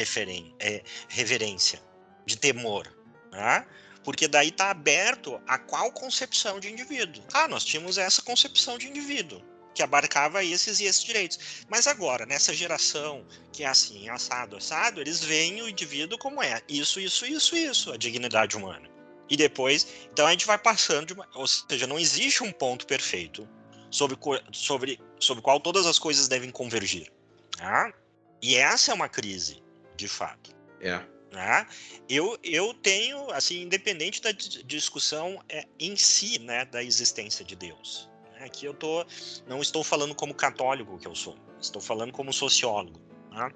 é, 0.59 0.83
reverência, 1.09 1.81
de 2.25 2.37
temor. 2.37 2.95
Né? 3.29 3.67
Porque 4.05 4.25
daí 4.25 4.47
está 4.47 4.69
aberto 4.71 5.41
a 5.45 5.57
qual 5.57 5.91
concepção 5.91 6.57
de 6.59 6.71
indivíduo. 6.71 7.21
Ah, 7.33 7.47
nós 7.49 7.65
tínhamos 7.65 7.97
essa 7.97 8.21
concepção 8.21 8.77
de 8.77 8.87
indivíduo 8.87 9.43
que 9.73 9.83
abarcava 9.83 10.45
esses 10.45 10.79
e 10.79 10.85
esses 10.85 11.03
direitos. 11.03 11.37
Mas 11.67 11.87
agora, 11.87 12.25
nessa 12.25 12.53
geração 12.53 13.27
que 13.51 13.65
é 13.65 13.67
assim, 13.67 14.07
assado, 14.07 14.55
assado, 14.55 15.01
eles 15.01 15.21
veem 15.21 15.61
o 15.61 15.67
indivíduo 15.67 16.17
como 16.17 16.41
é. 16.41 16.61
Isso, 16.69 17.01
isso, 17.01 17.25
isso, 17.25 17.57
isso, 17.57 17.91
a 17.91 17.97
dignidade 17.97 18.55
humana. 18.55 18.89
E 19.29 19.35
depois, 19.35 19.85
então 20.09 20.25
a 20.25 20.31
gente 20.31 20.45
vai 20.45 20.57
passando, 20.57 21.11
uma, 21.11 21.27
ou 21.33 21.47
seja, 21.47 21.85
não 21.85 21.99
existe 21.99 22.43
um 22.43 22.51
ponto 22.53 22.87
perfeito 22.87 23.45
sobre, 23.89 24.17
sobre, 24.51 24.99
sobre 25.19 25.41
qual 25.41 25.59
todas 25.59 25.85
as 25.85 25.99
coisas 25.99 26.27
devem 26.27 26.51
convergir. 26.51 27.11
Tá? 27.57 27.93
E 28.41 28.55
essa 28.55 28.91
é 28.91 28.93
uma 28.93 29.09
crise, 29.09 29.63
de 29.95 30.07
fato. 30.07 30.55
É. 30.81 31.01
Né? 31.31 31.67
Eu, 32.07 32.37
eu 32.43 32.73
tenho, 32.73 33.29
assim, 33.31 33.63
independente 33.63 34.21
da 34.21 34.31
discussão 34.31 35.43
é, 35.49 35.65
em 35.79 35.95
si, 35.95 36.39
né, 36.39 36.65
da 36.65 36.83
existência 36.83 37.43
de 37.43 37.55
Deus. 37.55 38.09
Aqui 38.39 38.65
eu 38.65 38.73
tô, 38.73 39.05
não 39.47 39.61
estou 39.61 39.83
falando 39.83 40.13
como 40.13 40.33
católico 40.33 40.97
que 40.99 41.07
eu 41.07 41.15
sou, 41.15 41.35
estou 41.59 41.81
falando 41.81 42.11
como 42.11 42.31
sociólogo. 42.31 42.99
Tá? 43.31 43.51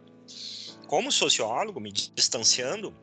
Como 0.88 1.12
sociólogo, 1.12 1.80
me 1.80 1.92
distanciando, 1.92 2.96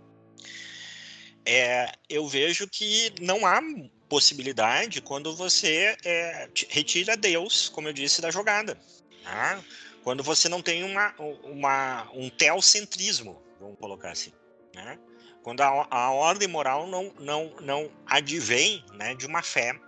é, 1.44 1.92
eu 2.08 2.26
vejo 2.26 2.66
que 2.68 3.12
não 3.20 3.46
há 3.46 3.60
possibilidade 4.08 5.00
quando 5.00 5.34
você 5.34 5.96
é, 6.04 6.48
retira 6.68 7.16
Deus, 7.16 7.68
como 7.68 7.88
eu 7.88 7.92
disse, 7.92 8.20
da 8.20 8.30
jogada. 8.30 8.78
Tá? 9.22 9.62
Quando 10.02 10.22
você 10.22 10.48
não 10.48 10.62
tem 10.62 10.84
uma, 10.84 11.14
uma, 11.42 12.08
um 12.12 12.30
teocentrismo, 12.30 13.42
vamos 13.60 13.78
colocar 13.78 14.12
assim. 14.12 14.32
Né? 14.74 14.98
Quando 15.42 15.60
a, 15.60 15.86
a 15.90 16.10
ordem 16.10 16.48
moral 16.48 16.86
não, 16.86 17.12
não, 17.18 17.54
não 17.60 17.90
advém 18.06 18.84
né, 18.94 19.14
de 19.14 19.26
uma 19.26 19.42
fé 19.42 19.78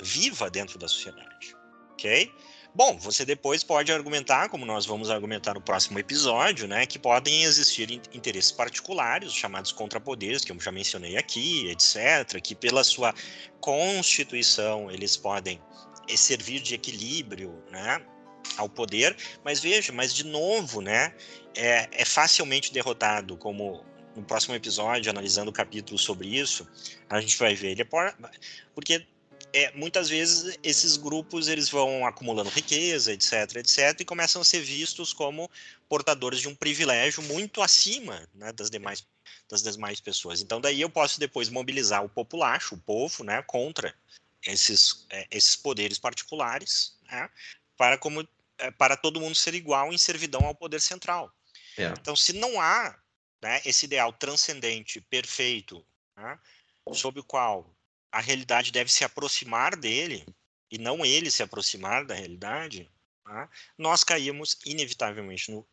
viva 0.00 0.50
dentro 0.50 0.78
da 0.78 0.88
sociedade, 0.88 1.54
ok? 1.92 2.32
Bom, 2.74 2.96
você 2.96 3.26
depois 3.26 3.62
pode 3.62 3.92
argumentar, 3.92 4.48
como 4.48 4.64
nós 4.64 4.86
vamos 4.86 5.10
argumentar 5.10 5.52
no 5.52 5.60
próximo 5.60 5.98
episódio, 5.98 6.66
né, 6.66 6.86
que 6.86 6.98
podem 6.98 7.44
existir 7.44 7.90
interesses 8.14 8.50
particulares, 8.50 9.30
chamados 9.34 9.72
contrapoderes, 9.72 10.42
que 10.42 10.52
eu 10.52 10.58
já 10.58 10.72
mencionei 10.72 11.18
aqui, 11.18 11.68
etc., 11.68 12.40
que 12.42 12.54
pela 12.54 12.82
sua 12.82 13.14
constituição 13.60 14.90
eles 14.90 15.18
podem 15.18 15.60
eh, 16.08 16.16
servir 16.16 16.60
de 16.60 16.74
equilíbrio, 16.74 17.62
né, 17.70 18.00
ao 18.56 18.70
poder, 18.70 19.14
mas 19.44 19.60
veja, 19.60 19.92
mas 19.92 20.14
de 20.14 20.24
novo, 20.24 20.80
né, 20.80 21.14
é, 21.54 21.88
é 21.92 22.04
facilmente 22.06 22.72
derrotado, 22.72 23.36
como 23.36 23.84
no 24.16 24.22
próximo 24.22 24.54
episódio, 24.54 25.10
analisando 25.10 25.50
o 25.50 25.54
capítulo 25.54 25.98
sobre 25.98 26.28
isso, 26.28 26.66
a 27.08 27.20
gente 27.20 27.36
vai 27.38 27.54
ver. 27.54 27.70
Ele 27.70 27.82
é 27.82 27.84
por... 27.84 28.14
Porque 28.74 29.06
é, 29.52 29.70
muitas 29.72 30.08
vezes 30.08 30.58
esses 30.62 30.96
grupos 30.96 31.46
eles 31.46 31.68
vão 31.68 32.06
acumulando 32.06 32.48
riqueza, 32.48 33.12
etc, 33.12 33.56
etc, 33.56 34.00
e 34.00 34.04
começam 34.04 34.40
a 34.40 34.44
ser 34.44 34.60
vistos 34.60 35.12
como 35.12 35.50
portadores 35.88 36.40
de 36.40 36.48
um 36.48 36.54
privilégio 36.54 37.22
muito 37.22 37.60
acima 37.60 38.26
né, 38.34 38.52
das 38.52 38.70
demais 38.70 39.06
das 39.48 39.62
demais 39.62 40.00
pessoas. 40.00 40.40
Então 40.40 40.60
daí 40.60 40.80
eu 40.80 40.88
posso 40.88 41.20
depois 41.20 41.50
mobilizar 41.50 42.02
o 42.02 42.08
populacho, 42.08 42.74
o 42.74 42.78
povo, 42.78 43.22
né, 43.22 43.42
contra 43.42 43.94
esses 44.46 45.06
é, 45.10 45.26
esses 45.30 45.54
poderes 45.54 45.98
particulares, 45.98 46.96
né, 47.10 47.28
para 47.76 47.98
como 47.98 48.26
é, 48.58 48.70
para 48.70 48.96
todo 48.96 49.20
mundo 49.20 49.34
ser 49.34 49.54
igual 49.54 49.92
em 49.92 49.98
servidão 49.98 50.46
ao 50.46 50.54
poder 50.54 50.80
central. 50.80 51.30
É. 51.76 51.88
Então 52.00 52.16
se 52.16 52.32
não 52.32 52.60
há 52.60 52.98
né, 53.42 53.60
esse 53.66 53.84
ideal 53.84 54.12
transcendente, 54.12 55.00
perfeito, 55.02 55.84
né, 56.16 56.38
sob 56.94 57.20
o 57.20 57.24
qual 57.24 57.71
a 58.12 58.20
realidade 58.20 58.70
deve 58.70 58.92
se 58.92 59.04
aproximar 59.04 59.74
dele 59.74 60.24
e 60.70 60.78
não 60.78 61.04
ele 61.04 61.30
se 61.30 61.42
aproximar 61.42 62.04
da 62.04 62.14
realidade, 62.14 62.88
tá? 63.24 63.48
nós 63.76 64.04
caímos 64.04 64.58
inevitavelmente 64.66 65.50
no 65.50 65.66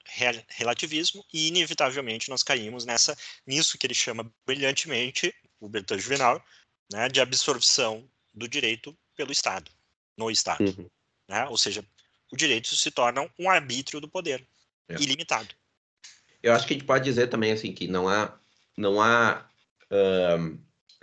relativismo 0.47 1.25
e 1.33 1.49
inevitavelmente 1.49 2.29
nós 2.29 2.41
caímos 2.41 2.85
nessa 2.85 3.17
nisso 3.45 3.77
que 3.77 3.85
ele 3.85 3.93
chama 3.93 4.31
brilhantemente 4.45 5.35
o 5.59 5.67
Bertrand 5.67 5.99
Juvenal, 5.99 6.45
né, 6.91 7.09
de 7.09 7.19
absorção 7.19 8.09
do 8.33 8.47
direito 8.47 8.97
pelo 9.15 9.31
Estado, 9.31 9.69
no 10.17 10.31
Estado, 10.31 10.63
uhum. 10.63 10.89
né? 11.27 11.45
Ou 11.49 11.57
seja, 11.57 11.83
o 12.31 12.37
direito 12.37 12.73
se 12.75 12.89
torna 12.89 13.29
um 13.37 13.49
arbítrio 13.49 13.99
do 13.99 14.07
poder 14.07 14.47
é. 14.87 14.95
ilimitado. 14.95 15.53
Eu 16.41 16.53
acho 16.53 16.65
que 16.65 16.73
a 16.73 16.77
gente 16.77 16.85
pode 16.85 17.03
dizer 17.03 17.27
também 17.27 17.51
assim 17.51 17.73
que 17.73 17.87
não 17.87 18.07
há 18.07 18.37
não 18.77 19.01
há 19.01 19.45
uh, 19.91 20.57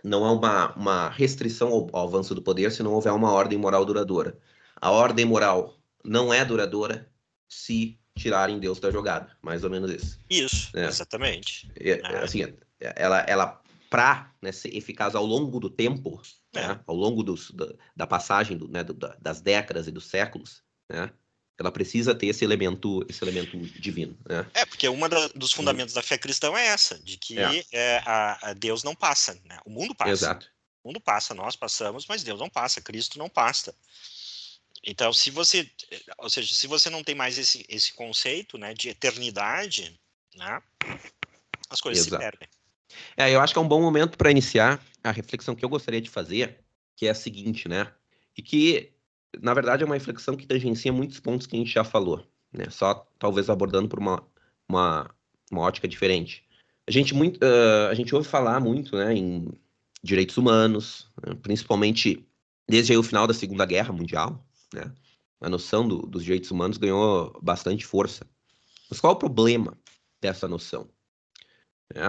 não 0.06 0.24
há 0.24 0.32
uma, 0.32 0.72
uma 0.74 1.08
restrição 1.08 1.68
ao, 1.68 1.88
ao, 1.92 2.06
avanço 2.06 2.34
do 2.34 2.40
poder 2.40 2.70
se 2.70 2.82
não 2.82 2.92
houver 2.92 3.12
uma 3.12 3.32
ordem 3.32 3.58
moral 3.58 3.84
duradoura. 3.84 4.38
A 4.80 4.90
ordem 4.90 5.24
moral 5.24 5.76
não 6.04 6.32
é 6.32 6.44
duradoura 6.44 7.10
se 7.48 7.98
tirarem 8.14 8.60
Deus 8.60 8.78
da 8.78 8.90
jogada, 8.90 9.36
mais 9.42 9.64
ou 9.64 9.70
menos 9.70 9.90
isso. 9.90 10.18
Isso, 10.30 10.76
é. 10.76 10.86
exatamente. 10.86 11.70
É, 11.74 11.90
é. 11.90 12.18
Assim, 12.18 12.40
ela, 12.78 13.20
ela 13.22 13.60
para 13.90 14.32
né, 14.40 14.52
ser 14.52 14.74
eficaz 14.76 15.16
ao 15.16 15.26
longo 15.26 15.58
do 15.58 15.68
tempo, 15.68 16.22
é. 16.54 16.68
né, 16.68 16.80
ao 16.86 16.94
longo 16.94 17.24
dos, 17.24 17.50
da, 17.50 17.74
da 17.96 18.06
passagem 18.06 18.56
do, 18.56 18.68
né, 18.68 18.84
do, 18.84 18.94
das 18.94 19.40
décadas 19.40 19.88
e 19.88 19.90
dos 19.90 20.06
séculos, 20.06 20.62
né, 20.88 21.10
ela 21.58 21.72
precisa 21.72 22.14
ter 22.14 22.26
esse 22.26 22.44
elemento, 22.44 23.04
esse 23.08 23.22
elemento 23.24 23.56
divino. 23.80 24.16
Né? 24.28 24.46
É, 24.54 24.66
porque 24.66 24.88
um 24.88 24.98
dos 25.34 25.52
fundamentos 25.52 25.94
da 25.94 26.02
fé 26.02 26.18
cristã 26.18 26.52
é 26.54 26.66
essa, 26.66 26.98
de 26.98 27.16
que 27.16 27.38
é. 27.38 27.64
É, 27.72 28.02
a, 28.04 28.50
a, 28.50 28.52
Deus 28.52 28.82
não 28.82 28.94
passa, 28.94 29.40
né? 29.44 29.58
o 29.64 29.70
mundo 29.70 29.94
passa. 29.94 30.10
Exato. 30.10 30.46
O 30.84 30.88
mundo 30.88 31.00
passa, 31.00 31.34
nós 31.34 31.56
passamos, 31.56 32.06
mas 32.06 32.22
Deus 32.22 32.38
não 32.38 32.48
passa, 32.48 32.80
Cristo 32.80 33.18
não 33.18 33.28
passa. 33.28 33.74
Então, 34.84 35.12
se 35.12 35.30
você, 35.30 35.68
ou 36.18 36.30
seja, 36.30 36.54
se 36.54 36.66
você 36.66 36.88
não 36.88 37.02
tem 37.02 37.14
mais 37.14 37.38
esse, 37.38 37.64
esse 37.68 37.92
conceito 37.92 38.56
né, 38.56 38.72
de 38.72 38.90
eternidade, 38.90 39.98
né, 40.36 40.62
as 41.68 41.80
coisas 41.80 42.06
Exato. 42.06 42.22
se 42.22 42.30
perdem. 42.30 42.48
É, 43.16 43.34
eu 43.34 43.40
acho 43.40 43.52
que 43.52 43.58
é 43.58 43.62
um 43.62 43.66
bom 43.66 43.80
momento 43.80 44.16
para 44.16 44.30
iniciar 44.30 44.80
a 45.02 45.10
reflexão 45.10 45.56
que 45.56 45.64
eu 45.64 45.68
gostaria 45.68 46.00
de 46.00 46.08
fazer, 46.08 46.60
que 46.94 47.06
é 47.06 47.10
a 47.10 47.14
seguinte, 47.14 47.68
né? 47.68 47.92
E 48.36 48.42
que 48.42 48.95
na 49.42 49.54
verdade, 49.54 49.82
é 49.82 49.86
uma 49.86 49.94
reflexão 49.94 50.36
que 50.36 50.46
tangencia 50.46 50.92
muitos 50.92 51.20
pontos 51.20 51.46
que 51.46 51.56
a 51.56 51.58
gente 51.58 51.72
já 51.72 51.84
falou, 51.84 52.26
né? 52.52 52.66
Só 52.70 53.06
talvez 53.18 53.50
abordando 53.50 53.88
por 53.88 53.98
uma, 53.98 54.22
uma, 54.68 55.10
uma 55.50 55.62
ótica 55.62 55.88
diferente. 55.88 56.44
A 56.86 56.90
gente, 56.90 57.14
muito, 57.14 57.38
uh, 57.44 57.88
a 57.90 57.94
gente 57.94 58.14
ouve 58.14 58.28
falar 58.28 58.60
muito 58.60 58.96
né, 58.96 59.14
em 59.14 59.48
direitos 60.02 60.36
humanos, 60.36 61.10
né? 61.26 61.34
principalmente 61.42 62.26
desde 62.68 62.96
o 62.96 63.02
final 63.02 63.26
da 63.26 63.34
Segunda 63.34 63.66
Guerra 63.66 63.92
Mundial, 63.92 64.46
né? 64.72 64.92
A 65.40 65.48
noção 65.48 65.86
do, 65.86 65.98
dos 66.06 66.24
direitos 66.24 66.50
humanos 66.50 66.78
ganhou 66.78 67.38
bastante 67.42 67.84
força. 67.84 68.26
Mas 68.88 69.00
qual 69.00 69.12
é 69.12 69.16
o 69.16 69.18
problema 69.18 69.76
dessa 70.20 70.48
noção? 70.48 70.88
É, 71.94 72.06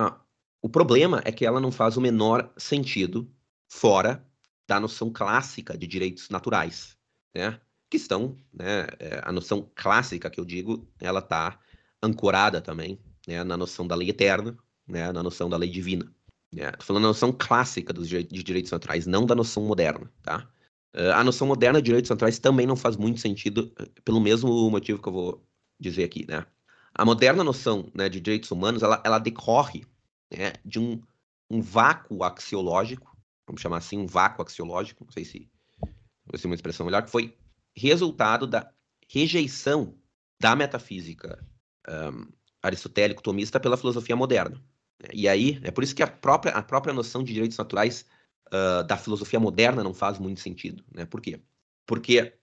o 0.61 0.69
problema 0.69 1.21
é 1.25 1.31
que 1.31 1.45
ela 1.45 1.59
não 1.59 1.71
faz 1.71 1.97
o 1.97 2.01
menor 2.01 2.51
sentido 2.57 3.29
fora 3.67 4.25
da 4.67 4.79
noção 4.79 5.11
clássica 5.11 5.77
de 5.77 5.87
direitos 5.87 6.29
naturais, 6.29 6.96
né? 7.37 7.59
Que 7.89 7.97
estão, 7.97 8.35
né? 8.51 8.87
É, 8.99 9.21
a 9.23 9.31
noção 9.31 9.69
clássica 9.75 10.29
que 10.29 10.39
eu 10.39 10.45
digo, 10.45 10.87
ela 10.99 11.19
está 11.19 11.59
ancorada 12.01 12.59
também, 12.59 12.99
né? 13.27 13.43
Na 13.43 13.55
noção 13.55 13.87
da 13.87 13.95
lei 13.95 14.09
eterna, 14.09 14.57
né? 14.87 15.11
Na 15.11 15.21
noção 15.21 15.47
da 15.47 15.55
lei 15.55 15.69
divina. 15.69 16.11
Né? 16.51 16.71
Tô 16.71 16.85
falando 16.85 17.03
da 17.03 17.09
noção 17.09 17.31
clássica 17.31 17.93
dos 17.93 18.07
de 18.07 18.23
direitos 18.23 18.71
naturais, 18.71 19.05
não 19.05 19.25
da 19.25 19.35
noção 19.35 19.63
moderna, 19.63 20.11
tá? 20.23 20.49
Uh, 20.95 21.11
a 21.13 21.23
noção 21.23 21.45
moderna 21.45 21.81
de 21.81 21.85
direitos 21.85 22.09
naturais 22.09 22.39
também 22.39 22.65
não 22.65 22.75
faz 22.75 22.95
muito 22.95 23.19
sentido, 23.19 23.71
eh, 23.77 23.85
pelo 24.03 24.19
mesmo 24.19 24.69
motivo 24.71 25.01
que 25.01 25.07
eu 25.07 25.13
vou 25.13 25.47
dizer 25.79 26.05
aqui, 26.05 26.25
né? 26.27 26.45
A 26.93 27.05
moderna 27.05 27.43
noção 27.43 27.91
né, 27.93 28.09
de 28.09 28.19
direitos 28.19 28.49
humanos, 28.49 28.81
ela, 28.81 29.01
ela 29.05 29.19
decorre 29.19 29.85
né, 30.35 30.53
de 30.65 30.79
um, 30.79 30.99
um 31.51 31.61
vácuo 31.61 32.23
axiológico, 32.23 33.15
vamos 33.45 33.61
chamar 33.61 33.77
assim, 33.77 33.99
um 33.99 34.07
vácuo 34.07 34.41
axiológico, 34.41 35.03
não 35.05 35.11
sei 35.11 35.23
se 35.23 35.47
ser 36.35 36.47
uma 36.47 36.55
expressão 36.55 36.85
melhor, 36.85 37.03
que 37.03 37.11
foi 37.11 37.35
resultado 37.75 38.47
da 38.47 38.71
rejeição 39.07 39.95
da 40.39 40.55
metafísica 40.55 41.43
um, 41.87 42.27
aristotélico-tomista 42.61 43.59
pela 43.59 43.77
filosofia 43.77 44.15
moderna. 44.15 44.61
E 45.13 45.27
aí, 45.27 45.59
é 45.63 45.71
por 45.71 45.83
isso 45.83 45.95
que 45.95 46.03
a 46.03 46.07
própria, 46.07 46.53
a 46.53 46.61
própria 46.61 46.93
noção 46.93 47.23
de 47.23 47.33
direitos 47.33 47.57
naturais 47.57 48.05
uh, 48.47 48.83
da 48.83 48.97
filosofia 48.97 49.39
moderna 49.39 49.83
não 49.83 49.93
faz 49.93 50.17
muito 50.17 50.39
sentido. 50.39 50.83
Né? 50.93 51.05
Por 51.05 51.21
quê? 51.21 51.39
Porque, 51.85 52.33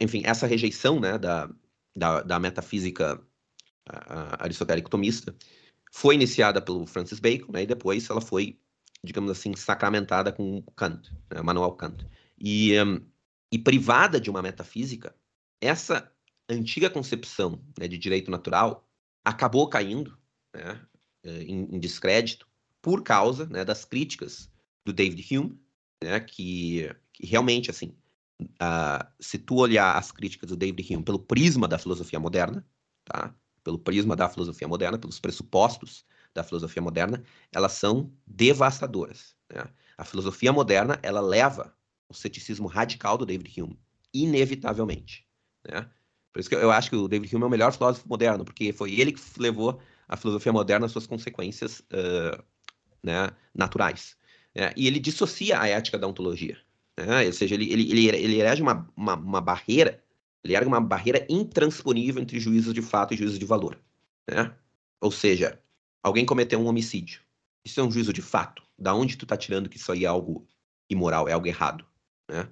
enfim, 0.00 0.22
essa 0.24 0.46
rejeição 0.46 1.00
né, 1.00 1.18
da, 1.18 1.50
da, 1.96 2.22
da 2.22 2.38
metafísica 2.38 3.20
aristotélico-tomista 4.38 5.34
foi 5.90 6.14
iniciada 6.14 6.62
pelo 6.62 6.86
Francis 6.86 7.18
Bacon, 7.18 7.52
né, 7.52 7.62
e 7.64 7.66
depois 7.66 8.08
ela 8.08 8.20
foi, 8.20 8.58
digamos 9.04 9.30
assim, 9.30 9.54
sacramentada 9.56 10.32
com 10.32 10.62
Kant, 10.76 11.10
né, 11.30 11.42
Manuel 11.42 11.72
Kant. 11.72 12.06
E, 12.44 12.80
um, 12.82 13.00
e 13.52 13.58
privada 13.58 14.20
de 14.20 14.28
uma 14.28 14.42
metafísica, 14.42 15.14
essa 15.60 16.12
antiga 16.48 16.90
concepção 16.90 17.62
né, 17.78 17.86
de 17.86 17.96
direito 17.96 18.30
natural 18.30 18.88
acabou 19.24 19.68
caindo 19.68 20.18
né, 20.52 20.80
eh, 21.22 21.42
em, 21.44 21.76
em, 21.76 21.78
descrédito 21.78 22.48
por 22.80 23.02
causa 23.02 23.46
né, 23.46 23.64
das 23.64 23.84
críticas 23.84 24.50
do 24.84 24.92
David 24.92 25.24
Hume, 25.30 25.58
né, 26.02 26.18
que, 26.18 26.90
que, 27.12 27.26
realmente, 27.26 27.70
assim, 27.70 27.94
uh, 28.40 29.06
se 29.20 29.38
tu 29.38 29.56
olhar 29.56 29.96
as 29.96 30.10
críticas 30.10 30.48
do 30.48 30.56
David 30.56 30.92
Hume 30.92 31.04
pelo 31.04 31.20
prisma 31.20 31.68
da 31.68 31.78
filosofia 31.78 32.18
moderna, 32.18 32.66
tá? 33.04 33.32
pelo 33.62 33.78
prisma 33.78 34.16
da 34.16 34.28
filosofia 34.28 34.66
moderna, 34.66 34.98
pelos 34.98 35.20
pressupostos 35.20 36.04
da 36.34 36.42
filosofia 36.42 36.82
moderna, 36.82 37.22
elas 37.52 37.72
são 37.72 38.12
devastadoras. 38.26 39.36
Né? 39.52 39.64
A 39.96 40.04
filosofia 40.04 40.52
moderna, 40.52 40.98
ela 41.02 41.20
leva 41.20 41.72
o 42.12 42.14
ceticismo 42.14 42.68
radical 42.68 43.18
do 43.18 43.26
David 43.26 43.60
Hume, 43.60 43.78
inevitavelmente. 44.12 45.26
Né? 45.66 45.88
Por 46.32 46.40
isso 46.40 46.48
que 46.48 46.54
eu 46.54 46.70
acho 46.70 46.90
que 46.90 46.96
o 46.96 47.08
David 47.08 47.34
Hume 47.34 47.44
é 47.44 47.46
o 47.46 47.50
melhor 47.50 47.72
filósofo 47.72 48.08
moderno, 48.08 48.44
porque 48.44 48.72
foi 48.72 48.92
ele 49.00 49.12
que 49.12 49.20
levou 49.38 49.80
a 50.08 50.16
filosofia 50.16 50.52
moderna 50.52 50.86
às 50.86 50.92
suas 50.92 51.06
consequências 51.06 51.80
uh, 51.80 52.42
né, 53.02 53.30
naturais. 53.54 54.16
Né? 54.54 54.72
E 54.76 54.86
ele 54.86 54.98
dissocia 54.98 55.60
a 55.60 55.66
ética 55.66 55.98
da 55.98 56.06
ontologia. 56.06 56.58
Né? 56.96 57.26
Ou 57.26 57.32
seja, 57.32 57.54
ele, 57.54 57.72
ele, 57.72 57.90
ele, 57.90 58.16
ele 58.16 58.40
erege 58.40 58.62
uma, 58.62 58.88
uma, 58.96 59.14
uma 59.14 59.40
barreira, 59.40 60.02
ele 60.44 60.54
ergue 60.54 60.68
uma 60.68 60.80
barreira 60.80 61.26
intransponível 61.28 62.22
entre 62.22 62.38
juízos 62.38 62.74
de 62.74 62.82
fato 62.82 63.14
e 63.14 63.16
juízos 63.16 63.38
de 63.38 63.44
valor. 63.44 63.78
Né? 64.28 64.54
Ou 65.00 65.10
seja, 65.10 65.60
alguém 66.02 66.26
cometeu 66.26 66.60
um 66.60 66.66
homicídio. 66.66 67.20
Isso 67.64 67.80
é 67.80 67.82
um 67.82 67.90
juízo 67.90 68.12
de 68.12 68.22
fato. 68.22 68.62
Da 68.78 68.94
onde 68.94 69.16
tu 69.16 69.24
tá 69.24 69.36
tirando 69.36 69.68
que 69.68 69.76
isso 69.76 69.92
aí 69.92 70.04
é 70.04 70.08
algo 70.08 70.46
imoral, 70.90 71.28
é 71.28 71.32
algo 71.32 71.46
errado? 71.46 71.84
Né? 72.28 72.48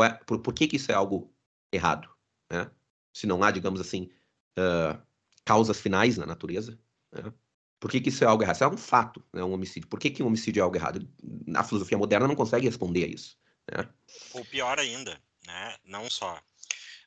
É, 0.00 0.08
por, 0.26 0.38
por, 0.40 0.54
que, 0.54 0.66
que 0.66 0.76
isso 0.76 0.90
é 0.90 0.94
algo 0.94 1.32
errado? 1.72 2.08
Né? 2.50 2.70
Se 3.12 3.26
não 3.26 3.42
há, 3.42 3.50
digamos 3.50 3.80
assim, 3.80 4.10
uh, 4.58 5.00
causas 5.44 5.80
finais 5.80 6.16
na 6.16 6.26
natureza. 6.26 6.78
Né? 7.12 7.32
Por 7.78 7.90
que, 7.90 8.00
que 8.00 8.08
isso 8.08 8.24
é 8.24 8.26
algo 8.26 8.42
errado? 8.42 8.54
Isso 8.54 8.64
é 8.64 8.68
um 8.68 8.76
fato, 8.76 9.22
né? 9.32 9.42
um 9.42 9.52
homicídio. 9.52 9.88
Por 9.88 9.98
que, 9.98 10.10
que 10.10 10.22
um 10.22 10.26
homicídio 10.26 10.60
é 10.60 10.64
algo 10.64 10.76
errado? 10.76 11.06
A 11.54 11.64
filosofia 11.64 11.98
moderna 11.98 12.28
não 12.28 12.36
consegue 12.36 12.66
responder 12.66 13.04
a 13.04 13.08
isso. 13.08 13.36
Né? 13.70 13.88
Ou 14.34 14.44
pior 14.44 14.78
ainda, 14.78 15.20
né? 15.46 15.76
não 15.84 16.08
só 16.08 16.40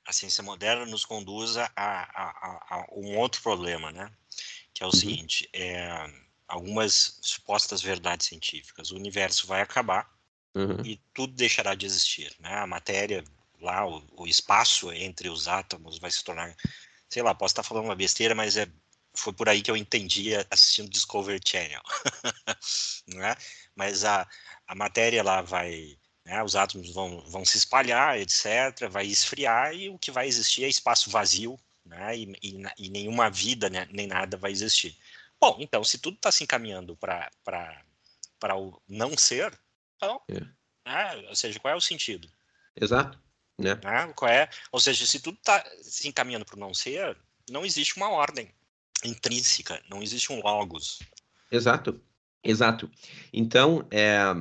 a 0.05 0.13
ciência 0.13 0.43
moderna 0.43 0.85
nos 0.85 1.05
conduz 1.05 1.57
a, 1.57 1.71
a, 1.75 2.01
a, 2.03 2.75
a 2.75 2.87
um 2.91 3.17
outro 3.17 3.41
problema, 3.41 3.91
né? 3.91 4.11
que 4.73 4.83
é 4.83 4.85
o 4.85 4.89
uhum. 4.89 4.95
seguinte, 4.95 5.49
é, 5.53 6.11
algumas 6.47 7.17
supostas 7.21 7.81
verdades 7.81 8.27
científicas. 8.27 8.91
O 8.91 8.95
universo 8.95 9.47
vai 9.47 9.61
acabar 9.61 10.14
uhum. 10.55 10.81
e 10.83 10.97
tudo 11.13 11.33
deixará 11.33 11.75
de 11.75 11.85
existir. 11.85 12.33
Né? 12.39 12.53
A 12.53 12.65
matéria, 12.65 13.23
lá, 13.61 13.85
o, 13.87 14.03
o, 14.15 14.25
espaço 14.27 14.91
entre 14.91 15.29
os 15.29 15.47
átomos 15.47 15.99
vai 15.99 16.09
se 16.09 16.23
tornar. 16.23 16.55
Sei 17.09 17.21
lá, 17.21 17.35
posso 17.35 17.51
estar 17.51 17.63
falando 17.63 17.85
uma 17.85 17.95
besteira, 17.95 18.33
mas 18.33 18.57
é, 18.57 18.67
foi 19.13 19.33
por 19.33 19.49
aí 19.49 19.61
que 19.61 19.69
eu 19.69 19.77
entendi 19.77 20.31
assistindo 20.49 20.89
Discovery 20.89 21.41
Channel. 21.45 21.81
né? 23.13 23.35
Mas 23.75 24.05
a, 24.05 24.27
a 24.67 24.73
matéria 24.73 25.21
lá 25.21 25.41
vai. 25.41 25.97
Né, 26.23 26.41
os 26.41 26.55
átomos 26.55 26.91
vão, 26.91 27.21
vão 27.27 27.45
se 27.45 27.55
espalhar, 27.55 28.19
etc., 28.19 28.89
vai 28.89 29.05
esfriar 29.05 29.75
e 29.75 29.89
o 29.89 29.99
que 29.99 30.09
vai 30.09 30.27
existir 30.27 30.63
é 30.63 30.67
espaço 30.67 31.11
vazio, 31.11 31.55
né, 31.85 32.17
e, 32.17 32.35
e, 32.41 32.63
e 32.79 32.89
nenhuma 32.89 33.29
vida, 33.29 33.69
né, 33.69 33.87
nem 33.91 34.07
nada 34.07 34.35
vai 34.35 34.51
existir. 34.51 34.97
Bom, 35.39 35.57
então, 35.59 35.83
se 35.83 35.99
tudo 35.99 36.15
está 36.15 36.31
se 36.31 36.43
encaminhando 36.43 36.97
para 36.97 37.29
o 38.55 38.81
não 38.87 39.15
ser, 39.15 39.55
então, 39.95 40.21
é. 40.29 40.39
né? 40.85 41.27
ou 41.29 41.35
seja, 41.35 41.59
qual 41.59 41.73
é 41.73 41.77
o 41.77 41.81
sentido? 41.81 42.27
Exato. 42.75 43.19
Né? 43.57 43.79
né? 43.83 44.13
Qual 44.15 44.29
é? 44.29 44.49
Ou 44.71 44.79
seja, 44.79 45.05
se 45.05 45.19
tudo 45.19 45.37
está 45.37 45.63
se 45.81 46.07
encaminhando 46.07 46.45
para 46.45 46.55
o 46.55 46.59
não 46.59 46.73
ser, 46.73 47.17
não 47.49 47.65
existe 47.65 47.95
uma 47.97 48.09
ordem 48.09 48.51
intrínseca, 49.03 49.81
não 49.89 50.01
existe 50.01 50.31
um 50.31 50.41
logos. 50.41 50.99
Exato, 51.51 52.01
exato. 52.43 52.89
Então, 53.31 53.87
é, 53.91 54.35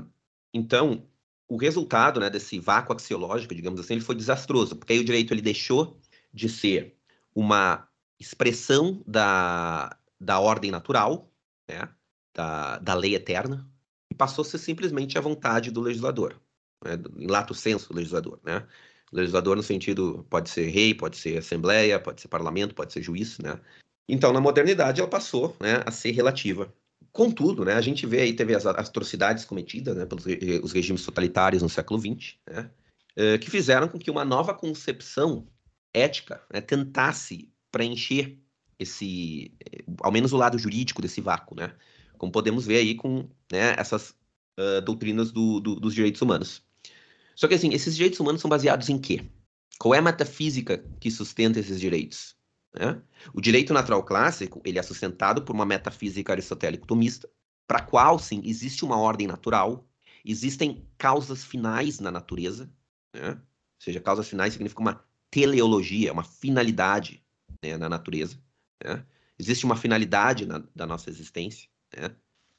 então 0.52 1.07
o 1.48 1.57
resultado 1.57 2.18
né, 2.18 2.30
desse 2.30 2.59
vácuo 2.59 2.94
axiológico, 2.94 3.55
digamos 3.55 3.80
assim, 3.80 3.94
ele 3.94 4.05
foi 4.05 4.14
desastroso, 4.14 4.76
porque 4.76 4.94
aí 4.94 4.98
o 4.98 5.05
direito 5.05 5.32
ele 5.32 5.42
deixou 5.42 6.00
de 6.32 6.48
ser 6.48 6.96
uma 7.34 7.86
expressão 8.18 9.02
da, 9.07 9.96
da 10.20 10.40
ordem 10.40 10.70
natural, 10.70 11.30
né, 11.68 11.88
da, 12.32 12.78
da 12.78 12.94
lei 12.94 13.14
eterna, 13.14 13.68
passou 14.16 14.42
a 14.42 14.44
ser 14.46 14.58
simplesmente 14.58 15.18
a 15.18 15.20
vontade 15.20 15.70
do 15.70 15.80
legislador, 15.80 16.40
né, 16.84 16.98
em 17.16 17.26
lato 17.26 17.54
senso 17.54 17.88
do 17.88 17.96
legislador. 17.96 18.38
Né? 18.44 18.66
Legislador 19.12 19.56
no 19.56 19.62
sentido, 19.62 20.26
pode 20.28 20.50
ser 20.50 20.68
rei, 20.68 20.94
pode 20.94 21.16
ser 21.16 21.38
assembleia, 21.38 22.00
pode 22.00 22.20
ser 22.20 22.28
parlamento, 22.28 22.74
pode 22.74 22.92
ser 22.92 23.02
juiz. 23.02 23.38
Né? 23.38 23.60
Então, 24.08 24.32
na 24.32 24.40
modernidade, 24.40 25.00
ela 25.00 25.08
passou 25.08 25.56
né, 25.60 25.82
a 25.86 25.90
ser 25.90 26.10
relativa. 26.12 26.72
Contudo, 27.12 27.64
né, 27.64 27.74
a 27.74 27.80
gente 27.80 28.06
vê 28.06 28.22
aí, 28.22 28.32
teve 28.32 28.54
as 28.54 28.66
atrocidades 28.66 29.44
cometidas 29.44 29.96
né, 29.96 30.04
pelos 30.04 30.24
os 30.62 30.72
regimes 30.72 31.04
totalitários 31.04 31.62
no 31.62 31.68
século 31.68 32.00
XX, 32.00 32.36
né, 32.50 32.70
eh, 33.16 33.38
que 33.38 33.48
fizeram 33.48 33.86
com 33.86 33.98
que 33.98 34.10
uma 34.10 34.24
nova 34.24 34.52
concepção 34.52 35.46
ética 35.92 36.42
né, 36.52 36.60
tentasse 36.60 37.48
preencher 37.70 38.36
esse, 38.78 39.52
ao 40.00 40.10
menos 40.10 40.32
o 40.32 40.36
lado 40.36 40.58
jurídico 40.58 41.00
desse 41.00 41.20
vácuo, 41.20 41.56
né? 41.56 41.72
Como 42.18 42.32
podemos 42.32 42.66
ver 42.66 42.78
aí 42.78 42.94
com 42.94 43.28
né, 43.50 43.74
essas 43.76 44.10
uh, 44.58 44.80
doutrinas 44.82 45.30
do, 45.32 45.60
do, 45.60 45.76
dos 45.76 45.94
direitos 45.94 46.22
humanos. 46.22 46.62
Só 47.34 47.48
que 47.48 47.54
assim, 47.54 47.72
esses 47.72 47.96
direitos 47.96 48.20
humanos 48.20 48.40
são 48.40 48.48
baseados 48.48 48.88
em 48.88 48.98
quê? 48.98 49.24
Qual 49.78 49.94
é 49.94 49.98
a 49.98 50.02
metafísica 50.02 50.84
que 51.00 51.10
sustenta 51.10 51.58
esses 51.58 51.80
direitos? 51.80 52.36
Né? 52.74 53.00
O 53.32 53.40
direito 53.40 53.72
natural 53.72 54.04
clássico 54.04 54.60
ele 54.64 54.78
é 54.78 54.82
sustentado 54.82 55.42
por 55.42 55.54
uma 55.54 55.66
metafísica 55.66 56.32
aristotélico-tomista, 56.32 57.28
para 57.66 57.78
a 57.78 57.82
qual, 57.82 58.18
sim, 58.18 58.42
existe 58.44 58.84
uma 58.84 58.96
ordem 58.96 59.26
natural, 59.26 59.86
existem 60.24 60.86
causas 60.98 61.44
finais 61.44 61.98
na 61.98 62.10
natureza, 62.10 62.70
né? 63.14 63.30
ou 63.30 63.80
seja, 63.80 64.00
causas 64.00 64.28
finais 64.28 64.52
significa 64.52 64.80
uma 64.80 65.04
teleologia, 65.30 66.12
uma 66.12 66.24
finalidade 66.24 67.24
né, 67.62 67.76
na 67.76 67.88
natureza. 67.88 68.38
Né? 68.82 69.04
Existe 69.38 69.64
uma 69.64 69.76
finalidade 69.76 70.46
na, 70.46 70.62
da 70.74 70.86
nossa 70.86 71.10
existência. 71.10 71.68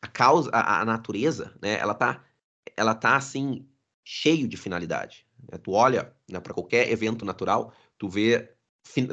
A 0.01 0.07
causa, 0.07 0.49
a, 0.51 0.81
a 0.81 0.85
natureza, 0.85 1.53
né, 1.61 1.79
ela 1.79 1.93
tá, 1.93 2.23
ela 2.75 2.93
tá 2.93 3.15
assim 3.15 3.67
cheio 4.03 4.47
de 4.47 4.55
finalidade. 4.55 5.25
Né? 5.51 5.57
Tu 5.57 5.71
olha 5.71 6.13
né, 6.29 6.39
para 6.39 6.53
qualquer 6.53 6.91
evento 6.91 7.25
natural, 7.25 7.73
tu 7.97 8.07
vê, 8.07 8.53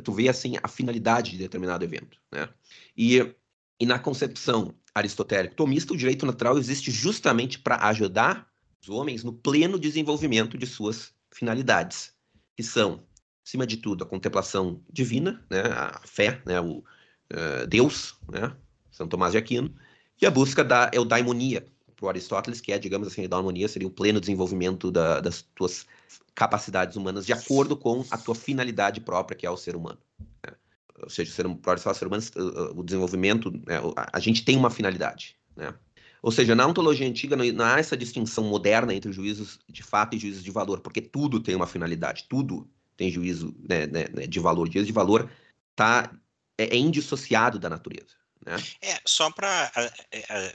tu 0.05 0.13
vê 0.13 0.29
assim 0.29 0.57
a 0.63 0.69
finalidade 0.69 1.33
de 1.33 1.39
determinado 1.39 1.85
evento. 1.85 2.19
Né? 2.31 2.49
E, 2.97 3.35
e 3.81 3.87
na 3.87 3.99
concepção 3.99 4.75
aristotélica 4.95 5.55
tomista, 5.55 5.95
o 5.95 5.97
direito 5.97 6.27
natural 6.27 6.59
existe 6.59 6.91
justamente 6.91 7.59
para 7.59 7.77
ajudar 7.89 8.51
os 8.83 8.89
homens 8.89 9.25
no 9.25 9.33
pleno 9.33 9.79
desenvolvimento 9.79 10.59
de 10.59 10.67
suas 10.67 11.15
finalidades, 11.33 12.13
que 12.57 12.63
são 12.63 13.03
acima 13.45 13.67
de 13.67 13.77
tudo, 13.77 14.05
a 14.05 14.07
contemplação 14.07 14.83
divina, 14.91 15.45
né, 15.51 15.63
a 15.63 16.01
fé, 16.05 16.43
né, 16.45 16.61
o 16.61 16.79
uh, 16.79 17.67
Deus, 17.69 18.17
né, 18.31 18.55
São 18.91 19.09
Tomás 19.09 19.33
de 19.33 19.39
Aquino, 19.39 19.75
e 20.23 20.27
a 20.27 20.31
busca 20.31 20.63
da 20.63 20.91
eudaimonia, 20.93 21.67
para 21.97 22.09
Aristóteles, 22.09 22.61
que 22.61 22.73
é, 22.73 22.79
digamos 22.79 23.09
assim, 23.09 23.23
a 23.23 23.25
eudaimonia 23.25 23.69
seria 23.69 23.89
o 23.89 23.91
pleno 23.91 24.21
desenvolvimento 24.21 24.91
da, 24.91 25.21
das 25.21 25.43
tuas 25.55 25.87
capacidades 26.35 26.97
humanas 26.97 27.27
de 27.27 27.33
acordo 27.33 27.77
com 27.77 28.05
a 28.11 28.17
tua 28.17 28.35
finalidade 28.35 29.01
própria, 29.01 29.37
que 29.37 29.47
é 29.47 29.51
o 29.51 29.57
ser 29.57 29.77
humano. 29.77 29.99
Né? 30.47 30.55
Ou 31.03 31.11
seja, 31.11 31.33
para 31.61 31.73
Aristóteles, 31.73 32.25
ser 32.27 32.39
humano, 32.39 32.73
o 32.79 32.83
desenvolvimento, 32.83 33.51
né, 33.51 33.79
a, 33.97 34.17
a 34.17 34.21
gente 34.21 34.45
tem 34.45 34.57
uma 34.57 34.71
finalidade, 34.71 35.37
né? 35.57 35.75
Ou 36.23 36.31
seja, 36.31 36.55
na 36.55 36.65
ontologia 36.65 37.07
antiga 37.07 37.35
não 37.35 37.65
há 37.65 37.81
essa 37.81 37.97
distinção 37.97 38.45
moderna 38.45 38.95
entre 38.95 39.13
juízos 39.13 39.59
de 39.69 39.83
fato 39.83 40.15
e 40.15 40.21
juízos 40.21 40.45
de 40.45 40.53
valor, 40.53 40.79
porque 40.79 41.01
tudo 41.01 41.41
tem 41.41 41.57
uma 41.57 41.67
finalidade, 41.67 42.27
tudo 42.29 42.71
tem 42.97 43.11
juízo 43.11 43.53
né, 43.69 43.89
né, 43.89 44.07
né, 44.15 44.27
de 44.29 44.39
valor. 44.39 44.71
Juízo 44.71 44.87
de 44.87 44.93
valor 44.93 45.29
tá, 45.75 46.15
é, 46.57 46.77
é 46.77 46.77
indissociado 46.77 47.59
da 47.59 47.69
natureza. 47.69 48.22
Né? 48.45 48.57
É, 48.81 49.01
só 49.05 49.31
para 49.31 49.71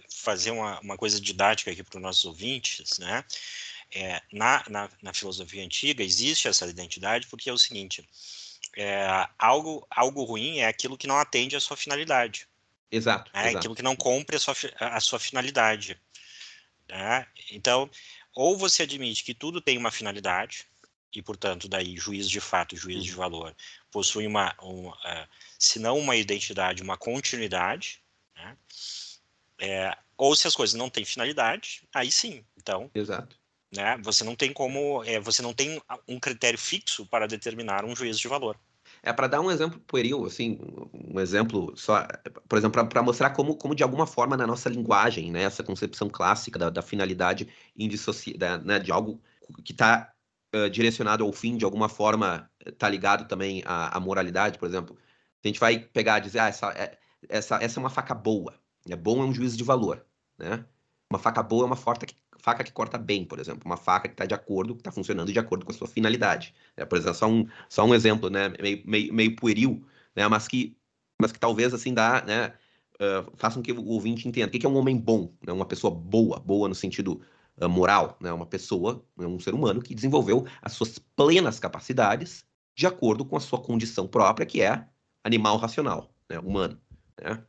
fazer 0.09 0.51
uma, 0.51 0.79
uma 0.81 0.97
coisa 0.97 1.19
didática 1.19 1.71
aqui 1.71 1.83
para 1.83 1.97
os 1.97 2.01
nossos 2.01 2.25
ouvintes, 2.25 2.97
né? 2.99 3.23
É, 3.89 4.21
na, 4.33 4.63
na, 4.69 4.89
na, 5.01 5.13
filosofia 5.13 5.63
antiga 5.63 6.03
existe 6.03 6.49
essa 6.49 6.67
identidade 6.67 7.25
porque 7.27 7.49
é 7.49 7.53
o 7.53 7.57
seguinte, 7.57 8.05
é, 8.75 9.07
algo, 9.39 9.87
algo 9.89 10.25
ruim 10.25 10.57
é 10.57 10.67
aquilo 10.67 10.97
que 10.97 11.07
não 11.07 11.17
atende 11.17 11.55
à 11.55 11.59
sua 11.61 11.77
finalidade. 11.77 12.49
Exato. 12.91 13.31
É 13.33 13.43
exato. 13.43 13.57
aquilo 13.57 13.75
que 13.75 13.81
não 13.81 13.95
cumpre 13.95 14.35
a 14.35 14.39
sua, 14.39 14.53
a 14.77 14.99
sua 14.99 15.19
finalidade. 15.19 15.97
Né? 16.89 17.25
Então, 17.51 17.89
ou 18.35 18.57
você 18.57 18.83
admite 18.83 19.23
que 19.23 19.33
tudo 19.33 19.61
tem 19.61 19.77
uma 19.77 19.91
finalidade, 19.91 20.67
e, 21.13 21.21
portanto, 21.21 21.67
daí 21.67 21.97
juízo 21.97 22.29
de 22.29 22.41
fato 22.41 22.75
juízo 22.75 23.03
de 23.03 23.11
uhum. 23.11 23.17
valor 23.17 23.55
possuem 23.97 24.27
uma, 24.27 24.53
uma 24.61 24.93
uh, 24.93 25.27
se 25.57 25.79
não 25.79 25.97
uma 25.97 26.15
identidade, 26.15 26.83
uma 26.83 26.95
continuidade, 26.95 27.99
né? 28.35 28.55
é, 29.59 29.97
ou 30.15 30.35
se 30.35 30.47
as 30.47 30.53
coisas 30.53 30.75
não 30.75 30.87
têm 30.87 31.03
finalidade, 31.03 31.81
aí 31.91 32.11
sim, 32.11 32.45
então, 32.55 32.91
Exato. 32.93 33.35
Né, 33.75 33.97
você 34.03 34.23
não 34.23 34.35
tem 34.35 34.53
como, 34.53 35.03
é, 35.03 35.19
você 35.19 35.41
não 35.41 35.51
tem 35.51 35.81
um 36.07 36.19
critério 36.19 36.59
fixo 36.59 37.07
para 37.07 37.25
determinar 37.25 37.83
um 37.85 37.95
juízo 37.95 38.19
de 38.19 38.27
valor. 38.27 38.55
É 39.01 39.11
para 39.11 39.25
dar 39.25 39.41
um 39.41 39.49
exemplo 39.49 39.79
pueril, 39.79 40.25
assim, 40.25 40.59
um 40.93 41.19
exemplo 41.19 41.75
só, 41.75 42.07
por 42.47 42.59
exemplo, 42.59 42.87
para 42.87 43.01
mostrar 43.01 43.31
como, 43.31 43.55
como 43.55 43.73
de 43.73 43.81
alguma 43.81 44.05
forma 44.05 44.37
na 44.37 44.45
nossa 44.45 44.69
linguagem, 44.69 45.31
né, 45.31 45.41
essa 45.41 45.63
concepção 45.63 46.07
clássica 46.07 46.59
da, 46.59 46.69
da 46.69 46.83
finalidade 46.83 47.47
indissociada, 47.75 48.59
né, 48.59 48.77
de 48.77 48.91
algo 48.91 49.19
que 49.63 49.71
está 49.71 50.13
uh, 50.55 50.69
direcionado 50.69 51.23
ao 51.23 51.33
fim, 51.33 51.57
de 51.57 51.65
alguma 51.65 51.89
forma, 51.89 52.47
está 52.67 52.89
ligado 52.89 53.27
também 53.27 53.63
à, 53.65 53.95
à, 53.97 53.99
moralidade, 53.99 54.57
por 54.57 54.67
exemplo. 54.67 54.97
A 55.43 55.47
gente 55.47 55.59
vai 55.59 55.79
pegar 55.79 56.19
e 56.19 56.21
dizer, 56.21 56.39
ah, 56.39 56.47
essa, 56.47 56.71
é, 56.71 56.97
essa, 57.29 57.55
essa 57.61 57.79
é 57.79 57.81
uma 57.81 57.89
faca 57.89 58.13
boa. 58.13 58.53
É 58.89 58.95
bom 58.95 59.21
é 59.21 59.25
um 59.25 59.33
juízo 59.33 59.57
de 59.57 59.63
valor, 59.63 60.05
né? 60.37 60.65
Uma 61.09 61.19
faca 61.19 61.41
boa 61.41 61.63
é 61.63 61.65
uma 61.65 61.75
faca 61.75 62.05
que, 62.05 62.15
faca 62.37 62.63
que 62.63 62.71
corta 62.71 62.97
bem, 62.97 63.25
por 63.25 63.39
exemplo. 63.39 63.63
Uma 63.65 63.77
faca 63.77 64.07
que 64.07 64.13
está 64.13 64.25
de 64.25 64.33
acordo, 64.33 64.73
que 64.73 64.81
está 64.81 64.91
funcionando 64.91 65.31
de 65.31 65.39
acordo 65.39 65.65
com 65.65 65.71
a 65.71 65.75
sua 65.75 65.87
finalidade. 65.87 66.53
É, 66.75 66.85
por 66.85 66.97
exemplo, 66.97 67.15
só 67.15 67.27
um, 67.27 67.47
só 67.69 67.85
um 67.85 67.93
exemplo, 67.93 68.29
né? 68.29 68.49
Meio, 68.61 68.83
meio, 68.85 69.13
meio 69.13 69.35
pueril, 69.35 69.85
né? 70.15 70.27
Mas 70.27 70.47
que, 70.47 70.77
mas 71.21 71.31
que 71.31 71.39
talvez, 71.39 71.73
assim, 71.73 71.93
dá, 71.93 72.23
né? 72.25 72.53
Uh, 72.95 73.31
façam 73.37 73.61
que 73.61 73.71
o 73.71 73.85
ouvinte 73.85 74.27
entenda. 74.27 74.47
O 74.47 74.51
que 74.51 74.65
é 74.65 74.69
um 74.69 74.77
homem 74.77 74.97
bom? 74.97 75.31
Né? 75.45 75.53
Uma 75.53 75.65
pessoa 75.65 75.93
boa, 75.93 76.39
boa 76.39 76.67
no 76.67 76.75
sentido 76.75 77.21
moral, 77.67 78.17
né? 78.21 78.31
uma 78.31 78.45
pessoa, 78.45 79.03
né? 79.17 79.25
um 79.25 79.39
ser 79.39 79.55
humano 79.55 79.81
que 79.81 79.95
desenvolveu 79.95 80.45
as 80.61 80.73
suas 80.73 80.99
plenas 80.99 81.59
capacidades 81.59 82.45
de 82.77 82.85
acordo 82.85 83.25
com 83.25 83.35
a 83.35 83.39
sua 83.39 83.59
condição 83.59 84.07
própria, 84.07 84.45
que 84.45 84.61
é 84.61 84.87
animal 85.23 85.57
racional, 85.57 86.13
né? 86.29 86.37
humano. 86.37 86.79
Né? 87.19 87.43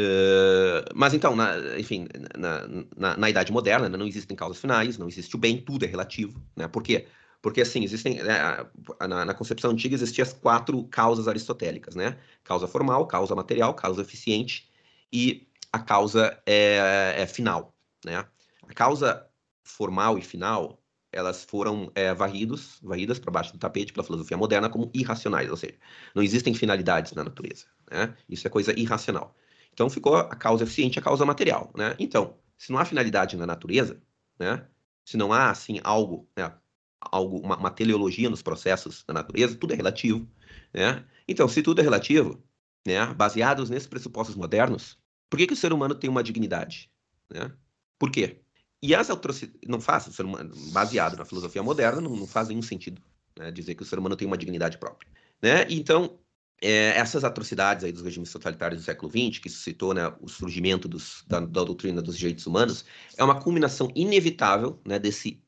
Uh, 0.00 0.88
mas 0.94 1.12
então, 1.12 1.36
na, 1.36 1.78
enfim, 1.78 2.08
na, 2.36 2.66
na, 2.96 3.16
na, 3.18 3.30
Idade 3.30 3.52
Moderna 3.52 3.90
né, 3.90 3.96
não 3.98 4.06
existem 4.06 4.34
causas 4.34 4.58
finais, 4.58 4.96
não 4.96 5.06
existe 5.06 5.36
o 5.36 5.38
bem, 5.38 5.60
tudo 5.60 5.84
é 5.84 5.88
relativo. 5.88 6.42
Né? 6.56 6.66
Por 6.66 6.82
quê? 6.82 7.06
Porque, 7.42 7.60
assim, 7.60 7.84
existem. 7.84 8.22
Né, 8.22 8.66
na, 9.00 9.26
na, 9.26 9.34
concepção 9.34 9.70
antiga 9.70 9.94
existiam 9.94 10.22
as 10.22 10.32
quatro 10.32 10.82
causas 10.84 11.28
aristotélicas, 11.28 11.94
né? 11.94 12.16
Causa 12.44 12.68
formal, 12.68 13.06
causa 13.06 13.34
material, 13.34 13.74
causa 13.74 14.00
eficiente 14.00 14.70
e 15.12 15.46
a 15.72 15.80
causa 15.80 16.40
é, 16.46 17.16
é 17.18 17.26
final, 17.26 17.74
né? 18.04 18.24
A 18.68 18.72
causa 18.72 19.26
formal 19.64 20.16
e 20.18 20.22
final, 20.22 20.81
elas 21.12 21.44
foram 21.44 21.92
é, 21.94 22.12
varridos, 22.14 22.78
varridas 22.82 23.18
para 23.18 23.30
baixo 23.30 23.52
do 23.52 23.58
tapete 23.58 23.92
pela 23.92 24.04
filosofia 24.04 24.36
moderna 24.36 24.70
como 24.70 24.90
irracionais, 24.94 25.50
ou 25.50 25.56
seja, 25.56 25.74
não 26.14 26.22
existem 26.22 26.54
finalidades 26.54 27.12
na 27.12 27.22
natureza. 27.22 27.66
Né? 27.90 28.16
Isso 28.28 28.46
é 28.46 28.50
coisa 28.50 28.78
irracional. 28.78 29.36
Então 29.72 29.90
ficou 29.90 30.16
a 30.16 30.34
causa 30.34 30.64
eficiente 30.64 30.98
a 30.98 31.02
causa 31.02 31.24
material. 31.24 31.70
Né? 31.76 31.94
Então, 31.98 32.38
se 32.56 32.72
não 32.72 32.78
há 32.78 32.84
finalidade 32.84 33.36
na 33.36 33.46
natureza, 33.46 34.02
né? 34.38 34.66
se 35.04 35.16
não 35.16 35.32
há 35.32 35.50
assim 35.50 35.80
algo, 35.84 36.28
né? 36.36 36.52
algo 36.98 37.38
uma, 37.38 37.56
uma, 37.56 37.70
teleologia 37.70 38.30
nos 38.30 38.42
processos 38.42 39.04
da 39.04 39.12
natureza, 39.12 39.56
tudo 39.56 39.74
é 39.74 39.76
relativo. 39.76 40.26
Né? 40.72 41.04
Então, 41.28 41.46
se 41.46 41.62
tudo 41.62 41.80
é 41.80 41.84
relativo, 41.84 42.42
né? 42.86 43.06
baseados 43.12 43.68
nesses 43.68 43.88
pressupostos 43.88 44.34
modernos, 44.34 44.98
por 45.28 45.36
que, 45.36 45.46
que 45.46 45.54
o 45.54 45.56
ser 45.56 45.72
humano 45.72 45.94
tem 45.94 46.08
uma 46.08 46.22
dignidade? 46.22 46.90
Né? 47.30 47.52
Por 47.98 48.10
quê? 48.10 48.41
E 48.82 48.94
as 48.94 49.10
atrocidades, 49.10 49.60
não 49.68 49.80
faz, 49.80 50.06
o 50.08 50.12
ser 50.12 50.24
humano, 50.24 50.52
baseado 50.72 51.16
na 51.16 51.24
filosofia 51.24 51.62
moderna, 51.62 52.00
não, 52.00 52.16
não 52.16 52.26
faz 52.26 52.48
nenhum 52.48 52.62
sentido 52.62 53.00
né, 53.38 53.50
dizer 53.50 53.74
que 53.74 53.82
o 53.82 53.86
ser 53.86 53.98
humano 53.98 54.16
tem 54.16 54.26
uma 54.26 54.36
dignidade 54.36 54.76
própria. 54.76 55.08
Né? 55.40 55.66
Então, 55.70 56.18
é, 56.60 56.96
essas 56.96 57.24
atrocidades 57.24 57.84
aí 57.84 57.92
dos 57.92 58.02
regimes 58.02 58.30
totalitários 58.30 58.80
do 58.80 58.84
século 58.84 59.10
XX, 59.10 59.38
que 59.40 59.48
suscitou 59.48 59.92
né, 59.92 60.12
o 60.20 60.28
surgimento 60.28 60.88
dos, 60.88 61.24
da, 61.26 61.40
da, 61.40 61.64
doutrina 61.64 62.00
dos 62.00 62.16
direitos 62.16 62.46
humanos, 62.46 62.84
é 63.16 63.24
uma 63.24 63.40
culminação 63.40 63.90
inevitável 63.94 64.80
né, 64.86 64.98
desse 64.98 65.42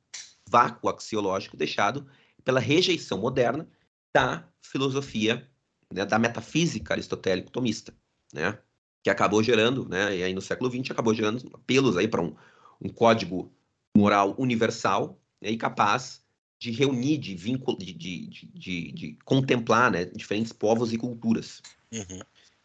vácuo 0.48 0.88
axiológico 0.88 1.56
deixado 1.56 2.06
pela 2.44 2.60
rejeição 2.60 3.18
moderna 3.18 3.68
da 4.14 4.48
filosofia, 4.60 5.48
né, 5.92 6.04
da 6.04 6.18
metafísica 6.18 6.94
aristotélico-tomista, 6.94 7.94
né, 8.32 8.58
que 9.02 9.10
acabou 9.10 9.42
gerando, 9.42 9.88
né, 9.88 10.16
e 10.16 10.22
aí 10.24 10.34
no 10.34 10.40
século 10.40 10.70
XX 10.70 10.90
acabou 10.90 11.14
gerando 11.14 11.48
apelos 11.54 11.96
aí 11.96 12.08
para 12.08 12.22
um, 12.22 12.34
um 12.80 12.88
código 12.88 13.52
moral 13.96 14.34
universal 14.38 15.20
né, 15.40 15.50
e 15.50 15.56
capaz 15.56 16.22
de 16.58 16.70
reunir, 16.70 17.18
de, 17.18 17.34
vincul... 17.34 17.76
de, 17.76 17.92
de, 17.92 18.26
de, 18.26 18.92
de, 18.92 19.18
contemplar 19.24 19.90
né, 19.90 20.04
diferentes 20.06 20.52
povos 20.52 20.92
e 20.92 20.98
culturas. 20.98 21.60
Uhum. 21.92 22.20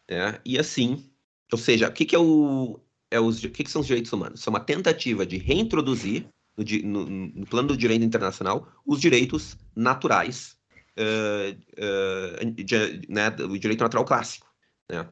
Né? 0.10 0.40
E 0.46 0.58
assim, 0.58 1.10
ou 1.52 1.58
seja, 1.58 1.90
o 1.90 1.92
que, 1.92 2.06
que 2.06 2.16
é 2.16 2.20
o, 2.20 2.80
é 3.12 3.20
os, 3.20 3.44
o 3.44 3.50
que, 3.50 3.64
que 3.64 3.72
são 3.72 3.82
os 3.82 3.88
direitos 3.88 4.12
humanos? 4.14 4.42
São 4.42 4.52
uma 4.52 4.60
tentativa 4.60 5.26
de 5.26 5.38
reintroduzir 5.38 6.28
no, 6.58 6.66
no, 6.84 7.06
no 7.10 7.46
plano 7.46 7.70
do 7.70 7.78
direito 7.78 8.04
internacional 8.04 8.72
os 8.86 9.00
direitos 9.00 9.58
naturais, 9.76 10.58
uh, 10.98 12.46
uh, 12.46 12.52
de, 12.52 13.02
né, 13.08 13.30
o 13.40 13.58
direito 13.58 13.82
natural 13.82 14.06
clássico. 14.06 14.48
Né? 14.90 15.08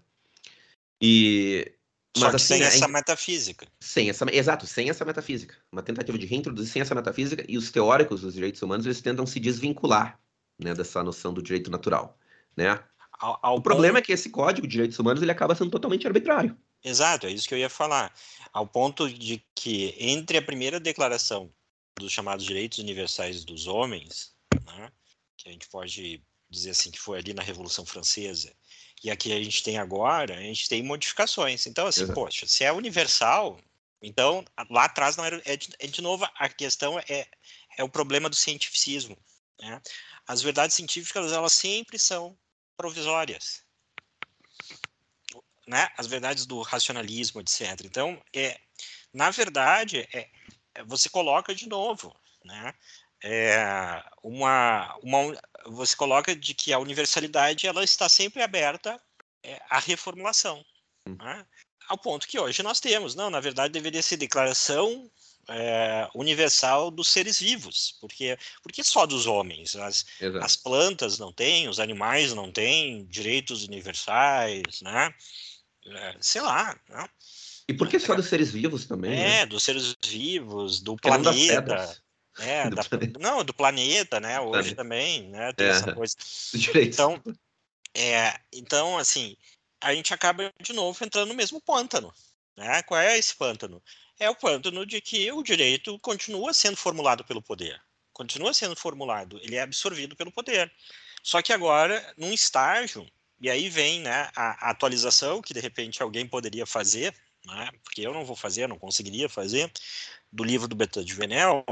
E 1.01 1.71
mas, 2.17 2.35
assim, 2.35 2.55
sem 2.55 2.63
essa 2.63 2.85
é, 2.85 2.87
metafísica. 2.87 3.67
Sem 3.79 4.09
essa, 4.09 4.25
exato, 4.33 4.65
sem 4.65 4.89
essa 4.89 5.05
metafísica. 5.05 5.55
Uma 5.71 5.83
tentativa 5.83 6.17
de 6.17 6.25
reintroduzir 6.25 6.71
sem 6.71 6.81
essa 6.81 6.95
metafísica, 6.95 7.43
e 7.47 7.57
os 7.57 7.71
teóricos 7.71 8.21
dos 8.21 8.33
direitos 8.33 8.61
humanos 8.61 8.85
eles 8.85 9.01
tentam 9.01 9.25
se 9.25 9.39
desvincular 9.39 10.19
né, 10.59 10.73
dessa 10.73 11.03
noção 11.03 11.33
do 11.33 11.41
direito 11.41 11.69
natural. 11.69 12.17
Né? 12.55 12.79
Ao, 13.19 13.39
ao 13.41 13.57
o 13.57 13.61
problema 13.61 13.99
é 13.99 14.01
que 14.01 14.11
esse 14.11 14.29
código 14.29 14.67
de 14.67 14.71
direitos 14.71 14.97
humanos 14.99 15.21
ele 15.21 15.31
acaba 15.31 15.55
sendo 15.55 15.71
totalmente 15.71 16.07
arbitrário. 16.07 16.57
Exato, 16.83 17.27
é 17.27 17.31
isso 17.31 17.47
que 17.47 17.53
eu 17.53 17.59
ia 17.59 17.69
falar. 17.69 18.13
Ao 18.53 18.65
ponto 18.65 19.09
de 19.09 19.43
que 19.55 19.95
entre 19.99 20.37
a 20.37 20.41
primeira 20.41 20.79
declaração 20.79 21.51
dos 21.99 22.11
chamados 22.11 22.45
direitos 22.45 22.77
universais 22.77 23.43
dos 23.43 23.67
homens, 23.67 24.33
né, 24.65 24.91
que 25.35 25.49
a 25.49 25.51
gente 25.51 25.67
pode 25.67 26.23
dizer 26.49 26.71
assim 26.71 26.91
que 26.91 26.99
foi 26.99 27.19
ali 27.19 27.33
na 27.33 27.41
Revolução 27.41 27.85
Francesa, 27.85 28.53
e 29.03 29.11
aqui 29.11 29.31
a 29.31 29.43
gente 29.43 29.63
tem 29.63 29.77
agora, 29.77 30.35
a 30.35 30.41
gente 30.41 30.67
tem 30.67 30.81
modificações. 30.81 31.67
Então, 31.67 31.87
assim, 31.87 32.03
Exato. 32.03 32.19
poxa, 32.19 32.47
se 32.47 32.63
é 32.63 32.71
universal, 32.71 33.59
então 34.01 34.43
lá 34.69 34.85
atrás 34.85 35.15
não 35.15 35.25
era. 35.25 35.41
É 35.45 35.55
de, 35.55 35.69
é 35.79 35.87
de 35.87 36.01
novo, 36.01 36.27
a 36.35 36.49
questão 36.49 36.99
é, 36.99 37.27
é 37.77 37.83
o 37.83 37.89
problema 37.89 38.29
do 38.29 38.35
cientificismo. 38.35 39.17
Né? 39.61 39.81
As 40.27 40.41
verdades 40.41 40.75
científicas, 40.75 41.31
elas 41.31 41.53
sempre 41.53 41.99
são 41.99 42.37
provisórias. 42.75 43.63
Né? 45.67 45.89
As 45.97 46.07
verdades 46.07 46.45
do 46.45 46.61
racionalismo, 46.61 47.41
etc. 47.41 47.81
Então, 47.83 48.21
é, 48.33 48.59
na 49.13 49.29
verdade, 49.29 50.07
é, 50.13 50.29
é 50.73 50.83
você 50.83 51.09
coloca 51.09 51.53
de 51.53 51.67
novo, 51.67 52.15
né? 52.45 52.73
É, 53.23 54.03
uma, 54.23 54.95
uma, 55.01 55.37
você 55.65 55.95
coloca 55.95 56.35
de 56.35 56.53
que 56.53 56.71
a 56.71 56.79
universalidade 56.79 57.67
ela 57.67 57.83
está 57.83 58.07
sempre 58.07 58.41
aberta 58.41 59.01
é, 59.43 59.61
à 59.69 59.79
reformulação, 59.79 60.63
hum. 61.07 61.15
né? 61.15 61.45
ao 61.87 61.97
ponto 61.97 62.27
que 62.27 62.39
hoje 62.39 62.61
nós 62.61 62.79
temos, 62.79 63.15
não, 63.15 63.29
na 63.29 63.39
verdade 63.39 63.73
deveria 63.73 64.01
ser 64.01 64.17
declaração 64.17 65.09
é, 65.49 66.09
universal 66.13 66.91
dos 66.91 67.07
seres 67.07 67.39
vivos, 67.39 67.97
porque 68.01 68.37
porque 68.61 68.83
só 68.83 69.05
dos 69.05 69.25
homens, 69.25 69.75
as, 69.75 70.05
as 70.41 70.55
plantas 70.55 71.17
não 71.17 71.31
têm, 71.31 71.69
os 71.69 71.79
animais 71.79 72.33
não 72.33 72.51
têm 72.51 73.05
direitos 73.05 73.63
universais, 73.63 74.81
né? 74.81 75.13
É, 75.85 76.17
sei 76.19 76.41
lá, 76.41 76.77
né? 76.89 77.07
E 77.69 77.73
por 77.73 77.87
que 77.87 77.99
só 77.99 78.15
dos 78.15 78.27
seres 78.27 78.51
vivos 78.51 78.85
também? 78.85 79.13
É, 79.13 79.23
né? 79.23 79.45
dos 79.45 79.63
seres 79.63 79.95
vivos, 80.05 80.81
do 80.81 80.95
planeta. 80.95 81.97
É, 82.39 82.69
do 82.69 82.75
da, 82.75 82.83
não, 83.19 83.43
do 83.43 83.53
planeta, 83.53 84.19
né? 84.19 84.39
Hoje 84.39 84.51
planeta. 84.51 84.75
também, 84.75 85.29
né? 85.29 85.53
Tem 85.53 85.67
é. 85.67 85.69
essa 85.69 85.93
coisa. 85.93 86.15
Então, 86.75 87.21
é, 87.93 88.39
então, 88.53 88.97
assim, 88.97 89.35
a 89.81 89.93
gente 89.93 90.13
acaba 90.13 90.53
de 90.61 90.73
novo 90.73 91.03
entrando 91.03 91.29
no 91.29 91.33
mesmo 91.33 91.59
pântano. 91.61 92.13
Né? 92.55 92.81
Qual 92.83 92.99
é 92.99 93.17
esse 93.17 93.35
pântano? 93.35 93.81
É 94.19 94.29
o 94.29 94.35
pântano 94.35 94.85
de 94.85 94.99
que 94.99 95.31
o 95.31 95.43
direito 95.43 95.97
continua 95.99 96.53
sendo 96.53 96.77
formulado 96.77 97.23
pelo 97.23 97.41
poder. 97.41 97.79
Continua 98.11 98.53
sendo 98.53 98.75
formulado, 98.75 99.39
ele 99.43 99.55
é 99.55 99.61
absorvido 99.61 100.15
pelo 100.15 100.31
poder. 100.31 100.71
Só 101.21 101.41
que 101.41 101.53
agora, 101.53 102.13
num 102.17 102.33
estágio, 102.33 103.05
e 103.39 103.49
aí 103.49 103.69
vem 103.69 103.99
né, 103.99 104.29
a, 104.35 104.67
a 104.67 104.71
atualização 104.71 105.41
que 105.41 105.53
de 105.53 105.59
repente 105.59 106.01
alguém 106.01 106.27
poderia 106.27 106.65
fazer, 106.65 107.13
né, 107.45 107.69
porque 107.83 108.01
eu 108.01 108.13
não 108.13 108.25
vou 108.25 108.35
fazer, 108.35 108.67
não 108.67 108.79
conseguiria 108.79 109.29
fazer, 109.29 109.71
do 110.31 110.43
livro 110.43 110.67
do 110.67 110.75
Bertrand 110.75 111.05
de 111.05 111.13
Venel, 111.13 111.63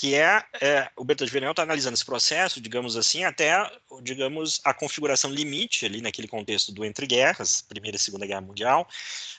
que 0.00 0.14
é, 0.14 0.42
é 0.62 0.90
o 0.96 1.04
Bertrand 1.04 1.28
Venel 1.28 1.50
está 1.50 1.62
analisando 1.62 1.92
esse 1.92 2.06
processo, 2.06 2.58
digamos 2.58 2.96
assim, 2.96 3.22
até, 3.24 3.70
digamos, 4.02 4.58
a 4.64 4.72
configuração 4.72 5.30
limite 5.30 5.84
ali 5.84 6.00
naquele 6.00 6.26
contexto 6.26 6.72
do 6.72 6.86
entre 6.86 7.06
guerras, 7.06 7.60
Primeira 7.60 7.98
e 7.98 8.00
Segunda 8.00 8.24
Guerra 8.24 8.40
Mundial, 8.40 8.88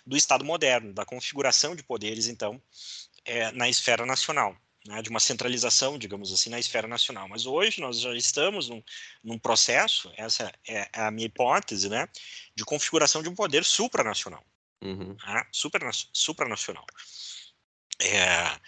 do 0.05 0.15
Estado 0.15 0.45
moderno, 0.45 0.93
da 0.93 1.03
configuração 1.03 1.75
de 1.75 1.81
poderes, 1.81 2.27
então, 2.27 2.61
é, 3.25 3.51
na 3.53 3.67
esfera 3.69 4.05
nacional. 4.05 4.55
Né, 4.83 4.99
de 5.03 5.11
uma 5.11 5.19
centralização, 5.19 5.95
digamos 5.95 6.33
assim, 6.33 6.49
na 6.49 6.59
esfera 6.59 6.87
nacional. 6.87 7.27
Mas 7.29 7.45
hoje 7.45 7.79
nós 7.79 7.99
já 7.99 8.15
estamos 8.15 8.67
num, 8.67 8.81
num 9.23 9.37
processo, 9.37 10.11
essa 10.17 10.51
é 10.67 10.89
a 10.93 11.11
minha 11.11 11.27
hipótese, 11.27 11.87
né, 11.87 12.07
de 12.55 12.65
configuração 12.65 13.21
de 13.21 13.29
um 13.29 13.35
poder 13.35 13.63
supranacional. 13.63 14.43
Uhum. 14.81 15.15
Né, 15.23 15.43
supra, 15.51 15.87
supranacional. 16.11 16.83
É, 17.99 18.59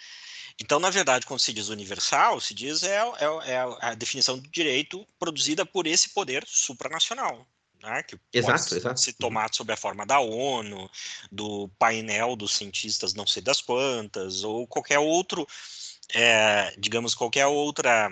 então, 0.60 0.78
na 0.78 0.90
verdade, 0.90 1.26
quando 1.26 1.40
se 1.40 1.52
diz 1.52 1.68
universal, 1.68 2.40
se 2.40 2.54
diz 2.54 2.82
é, 2.82 2.96
é, 2.96 3.52
é 3.52 3.58
a 3.80 3.94
definição 3.94 4.38
do 4.38 4.48
direito 4.48 5.06
produzida 5.18 5.66
por 5.66 5.86
esse 5.86 6.10
poder 6.10 6.44
supranacional. 6.46 7.46
Né, 7.82 8.02
que 8.02 8.18
exato, 8.32 8.64
pode 8.64 8.76
exato. 8.76 9.00
ser 9.00 9.12
tomado 9.12 9.54
sob 9.54 9.70
a 9.70 9.76
forma 9.76 10.06
da 10.06 10.18
ONU, 10.18 10.90
do 11.30 11.68
painel 11.78 12.34
dos 12.34 12.56
cientistas 12.56 13.12
não 13.12 13.26
sei 13.26 13.42
das 13.42 13.60
quantas, 13.60 14.42
ou 14.42 14.66
qualquer 14.66 14.98
outro, 14.98 15.46
é, 16.14 16.74
digamos, 16.78 17.14
qualquer 17.14 17.44
outra 17.44 18.10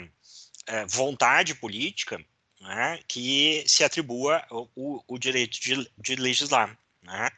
é, 0.66 0.84
vontade 0.84 1.55
política 1.55 2.22
né, 2.61 3.01
que 3.09 3.64
se 3.66 3.82
atribua 3.82 4.45
o, 4.51 5.03
o 5.09 5.18
direito 5.18 5.59
de, 5.59 5.90
de 5.97 6.16
legislar. 6.16 6.78
Né? 7.03 7.30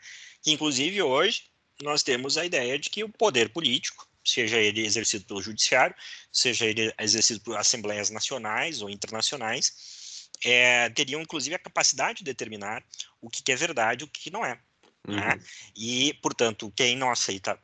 Que, 0.42 0.50
inclusive, 0.50 1.02
hoje 1.02 1.44
nós 1.82 2.02
temos 2.02 2.36
a 2.36 2.44
ideia 2.44 2.76
de 2.78 2.90
que 2.90 3.04
o 3.04 3.08
poder 3.08 3.50
político 3.50 4.08
seja 4.24 4.58
ele 4.58 4.84
exercido 4.84 5.24
pelo 5.24 5.42
judiciário, 5.42 5.94
seja 6.32 6.64
ele 6.66 6.92
exercido 6.98 7.40
por 7.40 7.56
assembleias 7.56 8.10
nacionais 8.10 8.80
ou 8.82 8.88
internacionais, 8.88 10.30
é, 10.44 10.88
teriam 10.90 11.20
inclusive 11.20 11.54
a 11.54 11.58
capacidade 11.58 12.18
de 12.18 12.24
determinar 12.24 12.84
o 13.20 13.28
que, 13.30 13.52
é 13.52 13.56
verdade 13.56 14.02
e 14.02 14.06
o 14.06 14.08
que 14.08 14.30
não 14.30 14.44
é. 14.44 14.54
Né? 14.54 14.60
Uhum. 15.08 15.16
Né? 15.16 15.40
E, 15.76 16.14
portanto, 16.22 16.72
quem 16.74 16.96
não 16.96 17.10
aceita 17.10 17.58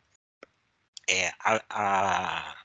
é, 1.09 1.29
a, 1.41 1.65
a, 1.69 2.65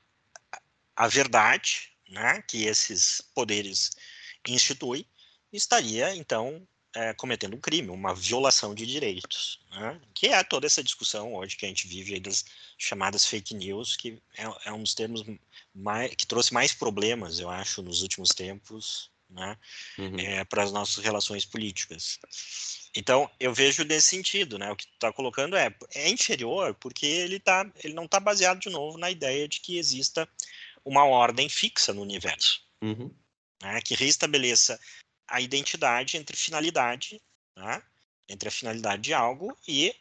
a 0.96 1.08
verdade 1.08 1.92
né, 2.10 2.42
que 2.48 2.66
esses 2.66 3.22
poderes 3.34 3.92
instituem, 4.48 5.08
estaria, 5.52 6.16
então, 6.16 6.68
é, 6.96 7.14
cometendo 7.14 7.56
um 7.56 7.60
crime, 7.60 7.90
uma 7.90 8.16
violação 8.16 8.74
de 8.74 8.86
direitos, 8.86 9.60
né? 9.72 10.00
que 10.14 10.28
é 10.28 10.44
toda 10.44 10.66
essa 10.66 10.84
discussão 10.84 11.36
hoje 11.36 11.58
que 11.58 11.66
a 11.66 11.68
gente 11.68 11.88
vive 11.88 12.20
das 12.20 12.46
chamadas 12.78 13.26
fake 13.26 13.54
news, 13.54 13.96
que 13.96 14.22
é, 14.38 14.70
é 14.70 14.72
um 14.72 14.82
dos 14.82 14.94
termos 14.94 15.24
mais, 15.74 16.16
que 16.16 16.26
trouxe 16.26 16.54
mais 16.54 16.74
problemas, 16.74 17.40
eu 17.40 17.50
acho, 17.50 17.82
nos 17.82 18.02
últimos 18.02 18.30
tempos, 18.30 19.12
né? 19.30 19.58
Uhum. 19.98 20.20
É, 20.20 20.44
para 20.46 20.64
as 20.64 20.72
nossas 20.72 21.04
relações 21.04 21.46
políticas. 21.46 22.20
Então, 22.96 23.30
eu 23.40 23.54
vejo 23.54 23.84
nesse 23.84 24.08
sentido, 24.08 24.58
né? 24.58 24.72
O 24.72 24.76
que 24.76 24.86
está 24.86 25.12
colocando 25.12 25.58
é, 25.58 25.76
é 25.94 26.10
inferior 26.10 26.74
porque 26.76 27.06
ele, 27.06 27.40
tá, 27.40 27.70
ele 27.84 27.94
não 27.94 28.06
está 28.06 28.20
baseado, 28.20 28.60
de 28.60 28.70
novo, 28.70 28.98
na 28.98 29.12
ideia 29.12 29.48
de 29.48 29.60
que 29.60 29.78
exista 29.78 30.30
uma 30.84 31.04
ordem 31.04 31.50
fixa 31.50 31.94
no 31.94 32.02
universo. 32.02 32.62
Uhum. 32.82 33.12
Né, 33.62 33.82
que 33.82 33.96
restabeleça 33.96 34.80
a 35.28 35.42
identidade 35.42 36.18
entre 36.18 36.36
finalidade, 36.38 37.22
né? 37.56 37.82
entre 38.28 38.50
a 38.50 38.52
finalidade 38.52 39.02
de 39.02 39.14
algo 39.14 39.56
e 39.68 39.94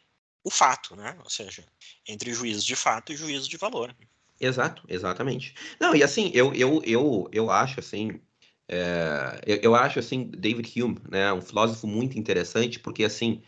o 0.43 0.49
fato, 0.49 0.95
né? 0.95 1.17
Ou 1.23 1.29
seja, 1.29 1.63
entre 2.07 2.33
juízo 2.33 2.65
de 2.65 2.75
fato 2.75 3.11
e 3.11 3.15
juízo 3.15 3.49
de 3.49 3.57
valor. 3.57 3.95
Exato, 4.39 4.83
exatamente. 4.87 5.55
Não, 5.79 5.95
e 5.95 6.03
assim, 6.03 6.31
eu, 6.33 6.53
eu, 6.53 6.81
eu, 6.85 7.29
eu 7.31 7.49
acho 7.49 7.79
assim, 7.79 8.19
é, 8.67 9.41
eu, 9.45 9.57
eu, 9.57 9.75
acho 9.75 9.99
assim, 9.99 10.25
David 10.25 10.81
Hume, 10.81 10.99
né, 11.09 11.31
um 11.31 11.41
filósofo 11.41 11.87
muito 11.87 12.19
interessante, 12.19 12.79
porque 12.79 13.03
assim, 13.03 13.41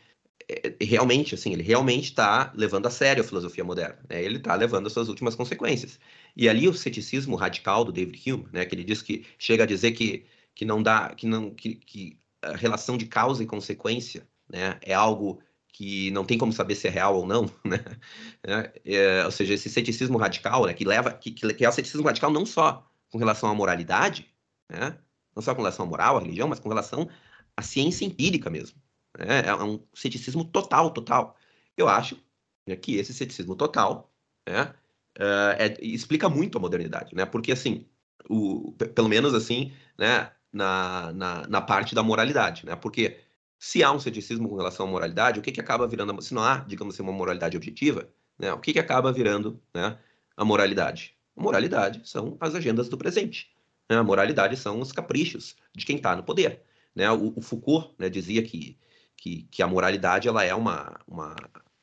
é, 0.49 0.73
realmente, 0.81 1.35
assim, 1.35 1.53
ele 1.53 1.63
realmente 1.63 2.05
está 2.05 2.51
levando 2.55 2.87
a 2.87 2.91
sério 2.91 3.21
a 3.21 3.27
filosofia 3.27 3.63
moderna, 3.63 3.99
né? 4.09 4.23
Ele 4.23 4.37
está 4.37 4.55
levando 4.55 4.87
as 4.87 4.93
suas 4.93 5.09
últimas 5.09 5.35
consequências. 5.35 5.99
E 6.35 6.47
ali 6.47 6.67
o 6.67 6.73
ceticismo 6.73 7.35
radical 7.35 7.83
do 7.83 7.91
David 7.91 8.31
Hume, 8.31 8.47
né, 8.53 8.65
que 8.65 8.73
ele 8.73 8.83
diz 8.83 9.01
que 9.01 9.25
chega 9.37 9.63
a 9.63 9.67
dizer 9.67 9.91
que 9.91 10.25
que 10.57 10.65
não 10.65 10.81
dá, 10.81 11.13
que 11.13 11.27
não, 11.27 11.51
que, 11.51 11.75
que 11.75 12.19
a 12.41 12.55
relação 12.55 12.97
de 12.97 13.05
causa 13.05 13.43
e 13.43 13.45
consequência, 13.45 14.27
né, 14.49 14.79
é 14.81 14.91
algo 14.91 15.39
que 15.71 16.09
não 16.09 16.25
tem 16.25 16.35
como 16.35 16.51
saber 16.51 16.73
se 16.73 16.87
é 16.87 16.89
real 16.89 17.15
ou 17.15 17.27
não, 17.27 17.45
né? 17.63 17.77
É, 18.43 18.81
é, 18.83 19.25
ou 19.25 19.29
seja, 19.29 19.53
esse 19.53 19.69
ceticismo 19.69 20.17
radical, 20.17 20.65
né, 20.65 20.73
que 20.73 20.83
leva, 20.83 21.13
que, 21.13 21.31
que 21.31 21.63
é 21.63 21.69
o 21.69 21.71
ceticismo 21.71 22.07
radical 22.07 22.31
não 22.31 22.43
só 22.43 22.89
com 23.11 23.19
relação 23.19 23.51
à 23.51 23.53
moralidade, 23.53 24.33
né, 24.67 24.97
não 25.35 25.43
só 25.43 25.53
com 25.53 25.61
relação 25.61 25.85
à 25.85 25.89
moral, 25.89 26.17
à 26.17 26.21
religião, 26.21 26.47
mas 26.47 26.59
com 26.59 26.69
relação 26.69 27.07
à 27.55 27.61
ciência 27.61 28.03
empírica 28.03 28.49
mesmo. 28.49 28.81
Né? 29.15 29.45
É 29.45 29.53
um 29.53 29.79
ceticismo 29.93 30.43
total, 30.43 30.89
total. 30.89 31.37
Eu 31.77 31.87
acho 31.87 32.17
né, 32.65 32.75
que 32.75 32.95
esse 32.95 33.13
ceticismo 33.13 33.55
total, 33.55 34.11
né, 34.49 34.73
uh, 35.19 35.53
é, 35.59 35.77
explica 35.85 36.27
muito 36.27 36.57
a 36.57 36.61
modernidade, 36.61 37.13
né? 37.15 37.25
Porque, 37.27 37.51
assim, 37.51 37.87
o, 38.29 38.73
pelo 38.73 39.09
menos 39.09 39.33
assim, 39.33 39.71
né, 39.97 40.31
na, 40.57 41.13
na, 41.13 41.47
na, 41.47 41.61
parte 41.61 41.95
da 41.95 42.03
moralidade, 42.03 42.65
né? 42.65 42.75
Porque 42.75 43.19
se 43.59 43.83
há 43.83 43.91
um 43.91 43.99
ceticismo 43.99 44.49
com 44.49 44.55
relação 44.55 44.87
à 44.87 44.89
moralidade, 44.89 45.39
o 45.39 45.41
que, 45.41 45.51
que 45.51 45.61
acaba 45.61 45.87
virando, 45.87 46.21
se 46.21 46.33
não 46.33 46.43
há, 46.43 46.57
digamos 46.59 46.93
assim, 46.93 47.03
uma 47.03 47.11
moralidade 47.13 47.55
objetiva, 47.55 48.07
né, 48.37 48.53
o 48.53 48.59
que, 48.59 48.73
que 48.73 48.79
acaba 48.79 49.11
virando 49.11 49.59
né, 49.73 49.97
a 50.35 50.45
moralidade? 50.45 51.15
A 51.35 51.41
moralidade 51.41 52.01
são 52.03 52.37
as 52.39 52.55
agendas 52.55 52.89
do 52.89 52.97
presente. 52.97 53.49
Né? 53.89 53.97
A 53.97 54.03
moralidade 54.03 54.57
são 54.57 54.79
os 54.79 54.91
caprichos 54.91 55.55
de 55.75 55.85
quem 55.85 55.97
está 55.97 56.15
no 56.15 56.23
poder. 56.23 56.61
Né? 56.95 57.09
O, 57.11 57.33
o 57.35 57.41
Foucault 57.41 57.93
né, 57.97 58.09
dizia 58.09 58.43
que, 58.43 58.77
que, 59.15 59.43
que, 59.43 59.63
a 59.63 59.67
moralidade 59.67 60.27
ela 60.27 60.43
é 60.43 60.53
uma, 60.53 60.99
uma, 61.07 61.35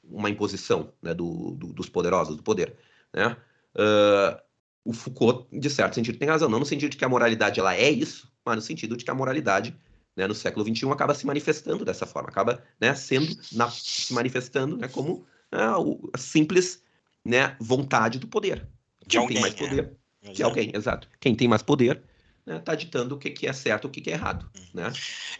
uma 0.02 0.30
imposição 0.30 0.92
né, 1.02 1.14
do, 1.14 1.52
do, 1.52 1.72
dos 1.72 1.88
poderosos, 1.88 2.36
do 2.36 2.42
poder. 2.42 2.76
Né? 3.12 3.36
Uh, 3.74 4.42
o 4.84 4.92
Foucault, 4.92 5.46
de 5.52 5.70
certo 5.70 5.94
sentido, 5.94 6.18
tem 6.18 6.28
razão. 6.28 6.48
Não 6.48 6.58
no 6.58 6.66
sentido 6.66 6.90
de 6.90 6.96
que 6.96 7.04
a 7.04 7.08
moralidade 7.08 7.58
ela 7.58 7.74
é 7.74 7.90
isso, 7.90 8.30
mas 8.44 8.56
no 8.56 8.62
sentido 8.62 8.96
de 8.96 9.04
que 9.04 9.10
a 9.10 9.14
moralidade 9.14 9.74
né, 10.16 10.26
no 10.26 10.34
século 10.34 10.64
XXI 10.64 10.90
acaba 10.90 11.14
se 11.14 11.26
manifestando 11.26 11.84
dessa 11.84 12.06
forma, 12.06 12.28
acaba 12.28 12.62
né, 12.80 12.94
sendo 12.94 13.36
na, 13.52 13.70
se 13.70 14.12
manifestando 14.12 14.76
né, 14.76 14.88
como 14.88 15.26
né, 15.50 15.70
o, 15.76 16.10
a 16.12 16.18
simples 16.18 16.82
né, 17.24 17.56
vontade 17.58 18.18
do 18.18 18.28
poder. 18.28 18.68
De 19.06 19.08
Quem 19.08 19.20
alguém, 19.20 19.34
tem 19.34 19.42
mais 19.42 19.54
poder, 19.54 19.92
é. 20.22 20.32
de 20.32 20.42
alguém, 20.42 20.70
exato. 20.74 21.08
Quem 21.20 21.34
tem 21.34 21.48
mais 21.48 21.62
poder 21.62 22.02
está 22.46 22.72
né, 22.72 22.76
ditando 22.76 23.14
o 23.14 23.18
que, 23.18 23.30
que 23.30 23.46
é 23.46 23.52
certo 23.52 23.84
e 23.84 23.88
o 23.88 23.90
que, 23.90 24.00
que 24.00 24.10
é 24.10 24.14
errado. 24.14 24.48
Uhum. 24.56 24.66
Né? 24.74 24.92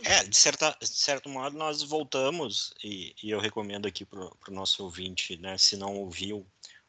É, 0.03 0.25
de, 0.25 0.37
certa, 0.37 0.77
de 0.81 0.89
certo 0.89 1.29
modo, 1.29 1.57
nós 1.57 1.83
voltamos, 1.83 2.73
e, 2.83 3.15
e 3.23 3.31
eu 3.31 3.39
recomendo 3.39 3.87
aqui 3.87 4.05
para 4.05 4.21
o 4.21 4.51
nosso 4.51 4.83
ouvinte, 4.83 5.37
né, 5.37 5.57
se 5.59 5.77
não 5.77 5.95
ouviu, 5.95 6.47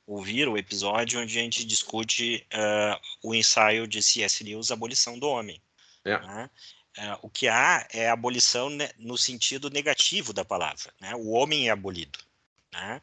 ouvir 0.07 0.47
o 0.47 0.57
episódio 0.57 1.20
onde 1.20 1.38
a 1.38 1.41
gente 1.41 1.66
discute 1.66 2.45
uh, 2.53 2.99
o 3.24 3.34
ensaio 3.34 3.88
de 3.88 4.01
C.S. 4.01 4.43
Lewis, 4.43 4.72
Abolição 4.72 5.18
do 5.18 5.28
Homem. 5.28 5.61
É. 6.06 6.20
Né? 6.20 6.49
Uh, 6.97 7.20
o 7.24 7.30
que 7.30 7.47
há 7.47 7.86
é 7.91 8.10
abolição 8.10 8.70
no 8.97 9.18
sentido 9.18 9.70
negativo 9.70 10.32
da 10.32 10.45
palavra. 10.45 10.93
Né? 11.01 11.14
O 11.16 11.32
homem 11.32 11.68
é 11.68 11.72
abolido. 11.72 12.20
Né? 12.72 13.01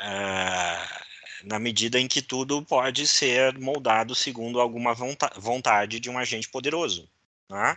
Uh, 0.00 1.12
na 1.44 1.58
medida 1.58 1.98
em 1.98 2.06
que 2.06 2.22
tudo 2.22 2.64
pode 2.64 3.06
ser 3.06 3.58
moldado 3.58 4.14
segundo 4.14 4.60
alguma 4.60 4.94
vontade 4.94 5.98
de 5.98 6.08
um 6.08 6.18
agente 6.18 6.48
poderoso. 6.48 7.10
Né? 7.50 7.76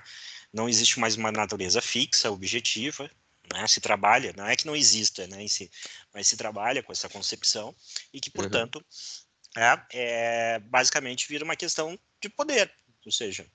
Não 0.53 0.69
existe 0.69 0.99
mais 0.99 1.15
uma 1.15 1.31
natureza 1.31 1.81
fixa, 1.81 2.31
objetiva, 2.31 3.09
né? 3.51 3.67
se 3.67 3.81
trabalha, 3.81 4.33
não 4.37 4.47
é 4.47 4.55
que 4.55 4.65
não 4.65 4.75
exista, 4.75 5.27
né, 5.27 5.47
si, 5.47 5.69
mas 6.13 6.27
se 6.27 6.37
trabalha 6.37 6.81
com 6.81 6.91
essa 6.91 7.09
concepção 7.09 7.75
e 8.13 8.19
que, 8.19 8.29
uhum. 8.29 8.33
portanto, 8.33 8.75
uhum. 8.75 9.61
é, 9.61 9.85
é, 9.91 10.59
basicamente 10.59 11.27
vira 11.27 11.43
uma 11.43 11.55
questão 11.55 11.99
de 12.21 12.29
poder, 12.29 12.71
ou 13.05 13.11
seja, 13.11 13.45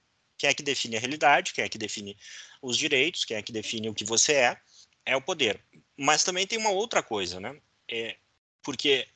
quem 0.41 0.49
é 0.49 0.55
que 0.55 0.63
define 0.63 0.97
a 0.97 1.01
realidade, 1.01 1.53
quem 1.53 1.63
é 1.63 1.69
que 1.69 1.77
define 1.77 2.17
os 2.63 2.79
direitos, 2.79 3.27
quem 3.27 3.37
é 3.37 3.43
que 3.43 3.53
define 3.53 3.91
o 3.91 3.95
que 3.95 4.07
você 4.07 4.33
é, 4.33 4.61
é 5.05 5.15
o 5.15 5.21
poder. 5.21 5.63
Mas 5.99 6.25
também 6.25 6.47
tem 6.47 6.59
uma 6.59 6.71
outra 6.71 7.03
coisa, 7.03 7.39
né? 7.39 7.61
É, 7.87 8.17
porque 8.63 9.07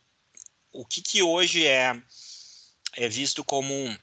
o 0.70 0.84
que, 0.84 1.00
que 1.00 1.22
hoje 1.22 1.66
é, 1.66 1.98
é 2.92 3.08
visto 3.08 3.42
como 3.42 3.72
um, 3.72 3.96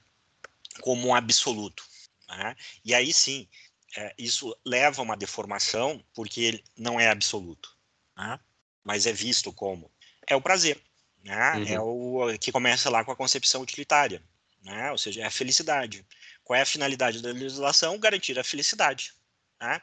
como 0.82 1.10
um 1.10 1.14
absoluto. 1.14 1.86
Né? 2.28 2.56
E 2.84 2.96
aí 2.96 3.14
sim, 3.14 3.48
é, 3.96 4.16
isso 4.18 4.58
leva 4.66 5.00
a 5.00 5.04
uma 5.04 5.16
deformação, 5.16 6.04
porque 6.16 6.42
ele 6.42 6.64
não 6.76 7.00
é 7.00 7.08
absoluto, 7.08 7.78
né? 8.18 8.40
mas 8.84 9.06
é 9.06 9.14
visto 9.14 9.54
como. 9.54 9.92
É 10.26 10.36
o 10.36 10.42
prazer, 10.42 10.82
né? 11.24 11.52
Uhum. 11.52 11.68
é 11.68 11.80
o 12.34 12.40
que 12.40 12.52
começa 12.52 12.90
lá 12.90 13.06
com 13.06 13.12
a 13.12 13.16
concepção 13.16 13.62
utilitária, 13.62 14.24
né? 14.64 14.92
ou 14.92 14.98
seja, 14.98 15.22
é 15.22 15.26
a 15.26 15.32
felicidade. 15.32 16.04
Qual 16.44 16.58
é 16.58 16.62
a 16.62 16.66
finalidade 16.66 17.22
da 17.22 17.30
legislação? 17.30 18.00
Garantir 18.00 18.38
a 18.38 18.44
felicidade. 18.44 19.14
Né? 19.62 19.80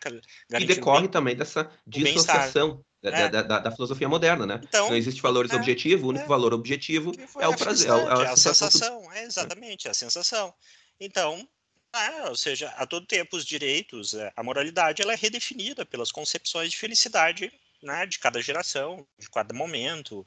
e 0.59 0.67
decorre 0.67 1.07
também 1.07 1.37
dessa 1.37 1.71
dissociação 1.87 2.85
da, 3.01 3.11
é. 3.11 3.29
da, 3.29 3.43
da, 3.43 3.59
da, 3.61 3.71
filosofia 3.71 4.09
moderna, 4.09 4.45
né? 4.45 4.61
Então, 4.65 4.89
não 4.89 4.97
existe 4.97 5.23
valores 5.23 5.53
é, 5.53 5.57
objetivos, 5.57 6.05
o 6.05 6.09
único 6.09 6.25
é, 6.25 6.29
valor 6.29 6.53
objetivo 6.53 7.13
é 7.39 7.47
o 7.47 7.57
prazer, 7.57 7.89
é, 7.89 7.93
a, 7.93 8.23
é 8.25 8.29
a 8.31 8.37
sensação, 8.37 9.13
é 9.13 9.23
exatamente 9.23 9.89
a 9.89 9.95
sensação. 9.95 10.53
Então, 10.99 11.49
é, 11.95 12.29
ou 12.29 12.35
seja, 12.35 12.71
a 12.71 12.87
todo 12.87 13.07
tempo 13.07 13.37
os 13.37 13.47
direitos, 13.47 14.15
é, 14.15 14.33
a 14.35 14.43
moralidade, 14.43 15.01
ela 15.01 15.13
é 15.13 15.17
redefinida 15.17 15.87
pelas 15.87 16.11
concepções 16.11 16.73
de 16.73 16.77
felicidade 16.77 17.53
né, 17.83 18.07
de 18.07 18.19
cada 18.19 18.43
geração, 18.43 19.07
de 19.19 19.31
cada 19.31 19.55
momento, 19.55 20.27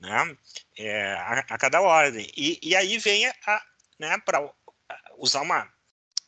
né, 0.00 0.36
é, 0.76 1.12
a, 1.12 1.38
a, 1.48 1.58
cada 1.58 1.80
ordem. 1.80 2.30
E, 2.36 2.58
e 2.62 2.74
aí 2.74 2.98
vem 2.98 3.26
a, 3.26 3.62
né, 3.98 4.18
para 4.24 4.52
usar 5.18 5.42
uma, 5.42 5.70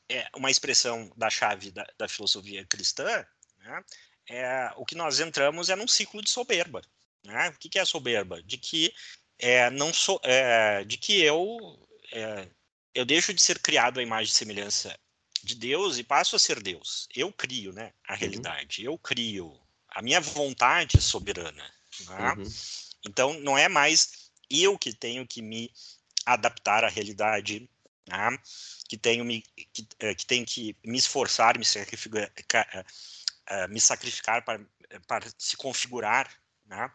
é, 0.08 0.28
uma 0.36 0.50
expressão 0.50 1.10
da 1.16 1.30
chave 1.30 1.70
da, 1.70 1.86
da 1.96 2.08
filosofia 2.08 2.64
cristã, 2.66 3.26
né, 3.58 3.84
é, 4.28 4.72
o 4.76 4.84
que 4.84 4.94
nós 4.94 5.20
entramos 5.20 5.68
é 5.70 5.76
num 5.76 5.88
ciclo 5.88 6.22
de 6.22 6.30
soberba. 6.30 6.82
Né? 7.24 7.48
O 7.50 7.58
que, 7.58 7.68
que 7.68 7.78
é 7.78 7.84
soberba? 7.84 8.42
De 8.42 8.56
que 8.56 8.94
é, 9.38 9.70
não 9.70 9.92
sou, 9.92 10.20
é, 10.22 10.84
de 10.84 10.96
que 10.96 11.20
eu 11.20 11.58
é, 12.12 12.48
eu 12.94 13.04
deixo 13.04 13.32
de 13.32 13.40
ser 13.40 13.58
criado 13.58 14.00
à 14.00 14.02
imagem 14.02 14.32
e 14.32 14.36
semelhança 14.36 14.98
de 15.42 15.54
Deus 15.54 15.98
e 15.98 16.04
passo 16.04 16.36
a 16.36 16.38
ser 16.38 16.62
Deus. 16.62 17.08
Eu 17.14 17.32
crio, 17.32 17.72
né, 17.72 17.92
a 18.06 18.12
uhum. 18.12 18.18
realidade. 18.18 18.86
Uhum. 18.86 18.92
Eu 18.92 18.98
crio 18.98 19.60
a 19.90 20.02
minha 20.02 20.20
vontade 20.20 20.96
é 20.96 21.00
soberana. 21.00 21.64
Né? 22.08 22.32
Uhum. 22.32 22.44
Então 23.04 23.38
não 23.40 23.58
é 23.58 23.68
mais 23.68 24.30
eu 24.48 24.78
que 24.78 24.92
tenho 24.92 25.26
que 25.26 25.42
me 25.42 25.70
adaptar 26.24 26.84
à 26.84 26.88
realidade, 26.88 27.68
né? 28.06 28.38
Que 28.90 28.98
tenho 28.98 29.24
me, 29.24 29.42
que, 29.72 29.86
é, 30.00 30.12
que 30.16 30.26
tenho 30.26 30.44
que 30.44 30.76
me 30.84 30.98
esforçar, 30.98 31.56
me 31.56 31.64
sacrificar, 31.64 32.28
uh, 33.48 33.68
me 33.68 33.80
sacrificar 33.80 34.44
para, 34.44 34.60
para 35.06 35.28
se 35.38 35.56
configurar, 35.56 36.28
né? 36.66 36.90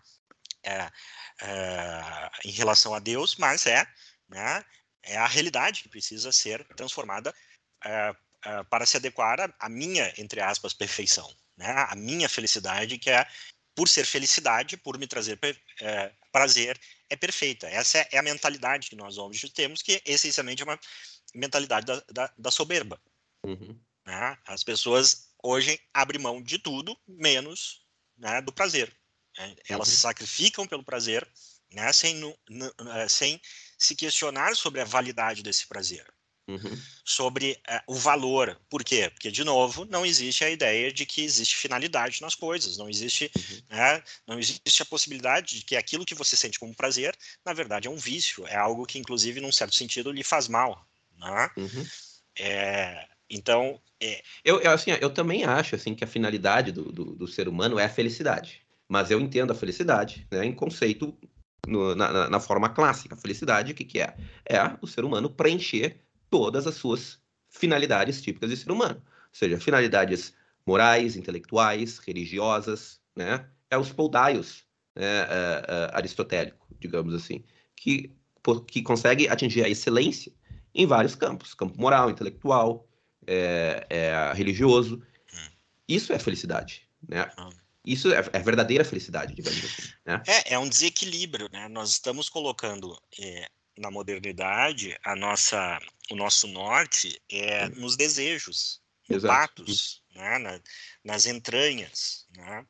em 2.43 2.49
relação 2.49 2.93
a 2.95 2.99
Deus, 2.99 3.35
mas 3.35 3.67
é, 3.67 3.87
né? 4.27 4.65
É 5.03 5.15
a 5.15 5.27
realidade 5.27 5.83
que 5.83 5.89
precisa 5.89 6.31
ser 6.31 6.65
transformada 6.75 7.31
para 8.67 8.85
se 8.87 8.97
adequar 8.97 9.53
à 9.59 9.69
minha, 9.69 10.11
entre 10.17 10.41
aspas, 10.41 10.73
perfeição, 10.73 11.31
né? 11.55 11.71
A 11.87 11.95
minha 11.95 12.27
felicidade 12.27 12.97
que 12.97 13.11
é 13.11 13.27
por 13.75 13.89
ser 13.89 14.05
felicidade, 14.05 14.77
por 14.77 14.97
me 14.97 15.05
trazer 15.05 15.37
é, 15.81 16.11
prazer, 16.31 16.79
é 17.09 17.15
perfeita. 17.15 17.67
Essa 17.67 17.99
é, 18.11 18.17
a 18.17 18.23
mentalidade 18.23 18.89
que 18.89 18.95
nós 18.95 19.17
homens 19.17 19.41
temos, 19.51 19.81
que 19.81 20.01
essencialmente 20.05 20.61
é 20.61 20.65
uma 20.65 20.79
mentalidade 21.33 21.85
da, 21.85 22.03
da, 22.11 22.33
da 22.37 22.51
soberba. 22.51 22.99
Uhum. 23.45 23.79
Né? 24.05 24.37
As 24.45 24.63
pessoas 24.63 25.29
hoje 25.43 25.79
abrem 25.93 26.21
mão 26.21 26.41
de 26.41 26.57
tudo, 26.57 26.97
menos 27.07 27.85
né, 28.17 28.41
do 28.41 28.53
prazer. 28.53 28.95
Né? 29.37 29.55
Elas 29.67 29.89
uhum. 29.89 29.93
se 29.93 30.01
sacrificam 30.01 30.65
pelo 30.65 30.83
prazer, 30.83 31.27
né, 31.71 31.91
sem, 31.91 32.21
é, 32.95 33.07
sem 33.09 33.41
se 33.77 33.95
questionar 33.95 34.55
sobre 34.55 34.79
a 34.79 34.85
validade 34.85 35.43
desse 35.43 35.67
prazer. 35.67 36.05
Uhum. 36.47 36.79
Sobre 37.03 37.59
uh, 37.67 37.93
o 37.93 37.95
valor. 37.95 38.59
Por 38.69 38.83
quê? 38.83 39.09
Porque, 39.09 39.31
de 39.31 39.43
novo, 39.43 39.83
não 39.85 40.05
existe 40.05 40.43
a 40.43 40.49
ideia 40.49 40.91
de 40.91 41.05
que 41.05 41.23
existe 41.23 41.55
finalidade 41.55 42.21
nas 42.21 42.35
coisas, 42.35 42.77
não 42.77 42.87
existe, 42.87 43.31
uhum. 43.35 43.61
né, 43.77 44.03
não 44.27 44.37
existe 44.37 44.81
a 44.81 44.85
possibilidade 44.85 45.59
de 45.59 45.65
que 45.65 45.75
aquilo 45.75 46.05
que 46.05 46.13
você 46.13 46.35
sente 46.35 46.59
como 46.59 46.75
prazer, 46.75 47.15
na 47.43 47.53
verdade, 47.53 47.87
é 47.87 47.91
um 47.91 47.97
vício, 47.97 48.45
é 48.47 48.55
algo 48.55 48.85
que, 48.85 48.99
inclusive, 48.99 49.41
num 49.41 49.51
certo 49.51 49.73
sentido, 49.73 50.11
lhe 50.11 50.23
faz 50.23 50.47
mal. 50.47 50.87
Né? 51.17 51.49
Uhum. 51.57 51.85
É, 52.37 53.07
então. 53.29 53.81
É... 53.99 54.21
Eu, 54.43 54.59
eu, 54.61 54.71
assim, 54.71 54.91
eu 54.91 55.09
também 55.09 55.45
acho 55.45 55.75
assim, 55.75 55.95
que 55.95 56.03
a 56.03 56.07
finalidade 56.07 56.71
do, 56.71 56.91
do, 56.91 57.15
do 57.15 57.27
ser 57.27 57.47
humano 57.47 57.79
é 57.79 57.85
a 57.85 57.89
felicidade. 57.89 58.61
Mas 58.87 59.09
eu 59.09 59.19
entendo 59.19 59.51
a 59.51 59.55
felicidade 59.55 60.27
né, 60.29 60.45
em 60.45 60.53
conceito 60.53 61.17
no, 61.67 61.95
na, 61.95 62.29
na, 62.29 62.39
forma 62.39 62.69
clássica. 62.69 63.15
A 63.15 63.17
felicidade, 63.17 63.71
o 63.71 63.75
que, 63.75 63.83
que 63.83 63.99
é? 63.99 64.15
É 64.47 64.59
o 64.81 64.87
ser 64.87 65.03
humano 65.03 65.29
preencher 65.29 66.04
todas 66.29 66.67
as 66.67 66.75
suas 66.75 67.19
finalidades 67.49 68.21
típicas 68.21 68.49
de 68.49 68.57
ser 68.57 68.71
humano. 68.71 69.01
Ou 69.05 69.29
seja, 69.31 69.59
finalidades 69.59 70.33
morais, 70.65 71.15
intelectuais, 71.15 71.99
religiosas, 71.99 72.99
né? 73.15 73.47
É 73.69 73.77
os 73.77 73.91
poldaios 73.91 74.63
né, 74.95 75.03
é, 75.03 75.65
é, 75.67 75.89
aristotélico, 75.93 76.67
digamos 76.79 77.13
assim, 77.13 77.43
que, 77.75 78.11
que 78.67 78.81
consegue 78.81 79.27
atingir 79.27 79.63
a 79.63 79.69
excelência 79.69 80.31
em 80.73 80.85
vários 80.85 81.15
campos. 81.15 81.53
Campo 81.53 81.79
moral, 81.79 82.09
intelectual, 82.09 82.87
é, 83.25 83.85
é 83.89 84.33
religioso. 84.33 85.01
Hum. 85.33 85.49
Isso 85.87 86.13
é 86.13 86.19
felicidade, 86.19 86.87
né? 87.07 87.29
Hum. 87.39 87.49
Isso 87.85 88.11
é, 88.11 88.17
é 88.33 88.39
verdadeira 88.39 88.83
felicidade, 88.83 89.35
digamos 89.35 89.63
assim. 89.63 89.89
Né? 90.05 90.23
É, 90.25 90.55
é 90.55 90.59
um 90.59 90.67
desequilíbrio, 90.67 91.47
né? 91.51 91.67
Nós 91.67 91.91
estamos 91.91 92.29
colocando 92.29 92.99
é, 93.19 93.49
na 93.77 93.91
modernidade 93.91 94.97
a 95.03 95.15
nossa, 95.15 95.79
o 96.09 96.15
nosso 96.15 96.47
norte 96.47 97.21
é 97.29 97.67
nos 97.69 97.95
desejos, 97.95 98.81
no 99.09 99.21
patos, 99.21 100.01
né? 100.15 100.37
Na, 100.39 100.59
nas 101.03 101.25
entranhas, 101.25 102.25
né? 102.35 102.65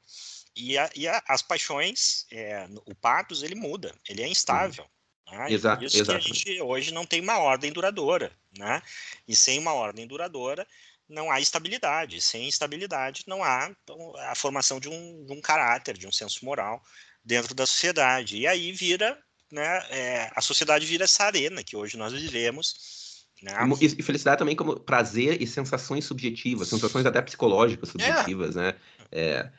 E, 0.55 0.77
a, 0.77 0.89
e 0.95 1.07
a, 1.07 1.21
as 1.27 1.41
paixões, 1.41 2.25
é, 2.31 2.65
o 2.85 2.95
patos 2.95 3.43
ele 3.43 3.55
muda, 3.55 3.93
ele 4.07 4.21
é 4.21 4.27
instável. 4.27 4.85
Né? 5.29 5.51
Exato, 5.51 5.83
isso 5.83 6.03
que 6.03 6.11
a 6.11 6.19
gente 6.19 6.61
hoje 6.61 6.93
não 6.93 7.05
tem 7.05 7.19
uma 7.21 7.39
ordem 7.39 7.71
duradoura. 7.71 8.31
Né? 8.57 8.81
E 9.27 9.35
sem 9.35 9.59
uma 9.59 9.73
ordem 9.73 10.07
duradoura, 10.07 10.65
não 11.09 11.29
há 11.29 11.41
estabilidade. 11.41 12.21
Sem 12.21 12.47
estabilidade, 12.47 13.23
não 13.27 13.43
há 13.43 13.69
então, 13.69 14.15
a 14.17 14.35
formação 14.35 14.79
de 14.79 14.87
um, 14.87 15.25
de 15.25 15.33
um 15.33 15.41
caráter, 15.41 15.97
de 15.97 16.07
um 16.07 16.11
senso 16.11 16.45
moral 16.45 16.81
dentro 17.23 17.53
da 17.53 17.65
sociedade. 17.65 18.37
E 18.37 18.47
aí 18.47 18.71
vira, 18.71 19.21
né, 19.51 19.85
é, 19.89 20.31
a 20.35 20.41
sociedade 20.41 20.85
vira 20.85 21.03
essa 21.03 21.23
arena 21.23 21.63
que 21.63 21.75
hoje 21.75 21.97
nós 21.97 22.13
vivemos. 22.13 23.25
Né? 23.41 23.53
E, 23.81 23.85
e, 23.85 24.03
felicidade 24.03 24.39
também 24.39 24.55
como 24.55 24.79
prazer 24.79 25.41
e 25.41 25.45
sensações 25.45 26.05
subjetivas, 26.05 26.69
sensações 26.69 27.05
até 27.05 27.21
psicológicas 27.21 27.89
subjetivas, 27.89 28.55
é. 28.55 28.61
né? 28.61 28.75
É, 29.11 29.49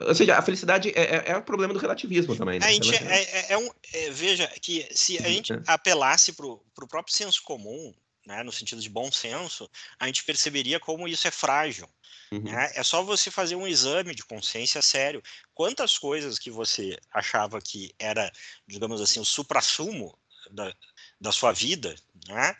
ou 0.00 0.14
seja, 0.14 0.36
a 0.36 0.42
felicidade 0.42 0.90
é, 0.94 1.16
é, 1.16 1.24
é, 1.28 1.36
o 1.36 1.42
problema 1.42 1.72
do 1.72 1.78
relativismo 1.78 2.36
também. 2.36 2.58
Né? 2.58 2.66
A 2.66 2.72
gente 2.72 2.94
é, 2.94 3.22
é, 3.22 3.52
é 3.52 3.58
um, 3.58 3.68
veja 4.12 4.46
que 4.60 4.86
se 4.90 5.18
a 5.18 5.28
gente 5.28 5.52
apelasse 5.66 6.32
para 6.32 6.46
o 6.46 6.88
próprio 6.88 7.14
senso 7.14 7.42
comum, 7.42 7.94
né, 8.26 8.42
no 8.42 8.50
sentido 8.50 8.82
de 8.82 8.88
bom 8.88 9.10
senso, 9.10 9.70
a 9.98 10.06
gente 10.06 10.24
perceberia 10.24 10.80
como 10.80 11.06
isso 11.06 11.28
é 11.28 11.30
frágil. 11.30 11.88
Uhum. 12.32 12.42
Né? 12.42 12.72
É 12.74 12.82
só 12.82 13.02
você 13.02 13.30
fazer 13.30 13.54
um 13.54 13.66
exame 13.66 14.14
de 14.14 14.24
consciência 14.24 14.82
sério. 14.82 15.22
Quantas 15.54 15.96
coisas 15.96 16.38
que 16.38 16.50
você 16.50 16.98
achava 17.12 17.60
que 17.60 17.94
era, 17.98 18.30
digamos 18.66 19.00
assim, 19.00 19.20
o 19.20 19.24
suprassumo 19.24 20.18
da, 20.50 20.74
da 21.20 21.32
sua 21.32 21.52
vida, 21.52 21.94
né? 22.28 22.56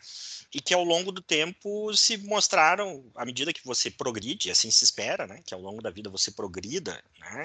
e 0.53 0.61
que 0.61 0.73
ao 0.73 0.83
longo 0.83 1.11
do 1.11 1.21
tempo 1.21 1.93
se 1.95 2.17
mostraram, 2.17 3.05
à 3.15 3.25
medida 3.25 3.53
que 3.53 3.65
você 3.65 3.91
progride, 3.91 4.49
assim 4.49 4.71
se 4.71 4.83
espera, 4.83 5.27
né? 5.27 5.41
que 5.45 5.53
ao 5.53 5.61
longo 5.61 5.81
da 5.81 5.89
vida 5.91 6.09
você 6.09 6.31
progrida, 6.31 7.03
né? 7.19 7.43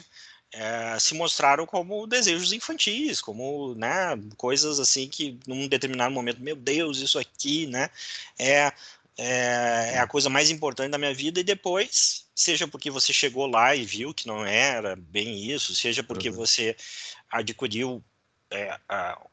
é, 0.52 0.98
se 0.98 1.14
mostraram 1.14 1.66
como 1.66 2.06
desejos 2.06 2.52
infantis, 2.52 3.20
como 3.20 3.74
né, 3.74 4.18
coisas 4.36 4.78
assim 4.78 5.08
que 5.08 5.38
num 5.46 5.66
determinado 5.66 6.14
momento, 6.14 6.42
meu 6.42 6.54
Deus, 6.54 6.98
isso 6.98 7.18
aqui, 7.18 7.66
né, 7.66 7.88
é, 8.38 8.70
é, 9.16 9.92
é, 9.94 9.98
a 9.98 10.06
coisa 10.06 10.28
mais 10.28 10.50
importante 10.50 10.90
da 10.90 10.98
minha 10.98 11.14
vida 11.14 11.40
e 11.40 11.44
depois, 11.44 12.26
seja 12.34 12.68
porque 12.68 12.90
você 12.90 13.12
chegou 13.12 13.46
lá 13.46 13.74
e 13.74 13.84
viu 13.84 14.12
que 14.12 14.26
não 14.26 14.44
era 14.44 14.94
bem 14.94 15.50
isso, 15.50 15.74
seja 15.74 16.02
porque 16.02 16.28
uhum. 16.28 16.36
você 16.36 16.76
adquiriu 17.30 18.04
é, 18.50 18.78
a, 18.88 19.12
a 19.12 19.26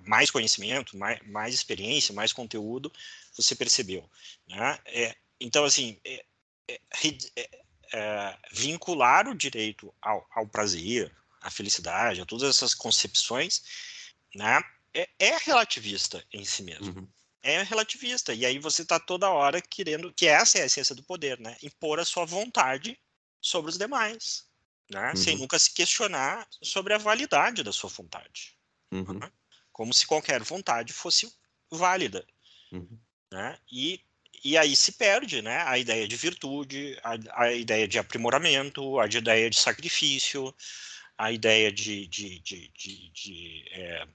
mais 0.00 0.30
conhecimento, 0.30 0.96
mais, 0.96 1.20
mais 1.26 1.54
experiência, 1.54 2.14
mais 2.14 2.32
conteúdo, 2.32 2.92
você 3.34 3.54
percebeu, 3.54 4.08
né? 4.48 4.78
É, 4.86 5.14
então, 5.40 5.64
assim, 5.64 6.00
é, 6.04 6.24
é, 6.68 6.80
é 7.36 7.48
é, 7.92 8.36
vincular 8.52 9.28
o 9.28 9.34
direito 9.34 9.94
ao, 10.00 10.26
ao, 10.30 10.46
prazer, 10.46 11.14
à 11.40 11.50
felicidade, 11.50 12.20
a 12.20 12.26
todas 12.26 12.48
essas 12.48 12.74
concepções, 12.74 13.62
né, 14.34 14.62
é, 14.92 15.08
é 15.18 15.36
relativista 15.38 16.24
em 16.32 16.44
si 16.44 16.62
mesmo. 16.62 17.00
Uhum. 17.00 17.08
É 17.42 17.62
relativista. 17.62 18.34
E 18.34 18.44
aí 18.44 18.58
você 18.58 18.82
está 18.82 18.98
toda 18.98 19.30
hora 19.30 19.60
querendo, 19.62 20.12
que 20.12 20.26
essa 20.26 20.58
é 20.58 20.62
a 20.62 20.66
essência 20.66 20.94
do 20.94 21.04
poder, 21.04 21.38
né? 21.38 21.56
Impor 21.62 22.00
a 22.00 22.04
sua 22.04 22.24
vontade 22.24 22.98
sobre 23.40 23.70
os 23.70 23.78
demais, 23.78 24.44
né? 24.90 25.10
Uhum. 25.10 25.16
Sem 25.16 25.38
nunca 25.38 25.58
se 25.58 25.72
questionar 25.72 26.46
sobre 26.62 26.94
a 26.94 26.98
validade 26.98 27.62
da 27.62 27.72
sua 27.72 27.88
vontade. 27.88 28.56
Uhum. 28.90 29.20
Né? 29.20 29.32
Como 29.78 29.94
se 29.94 30.08
qualquer 30.08 30.42
vontade 30.42 30.92
fosse 30.92 31.32
válida. 31.70 32.26
Uhum. 32.72 32.98
Né? 33.32 33.56
E 33.70 34.00
e 34.44 34.56
aí 34.56 34.74
se 34.76 34.92
perde 34.92 35.42
né, 35.42 35.62
a 35.66 35.76
ideia 35.78 36.06
de 36.06 36.16
virtude, 36.16 36.96
a, 37.02 37.44
a 37.44 37.52
ideia 37.52 37.88
de 37.88 37.98
aprimoramento, 37.98 39.00
a 39.00 39.06
ideia 39.06 39.50
de 39.50 39.58
sacrifício, 39.58 40.54
a 41.16 41.32
ideia 41.32 41.72
de, 41.72 42.06
de, 42.06 42.38
de, 42.38 42.68
de, 42.68 43.10
de, 43.10 43.64
é, 43.72 44.06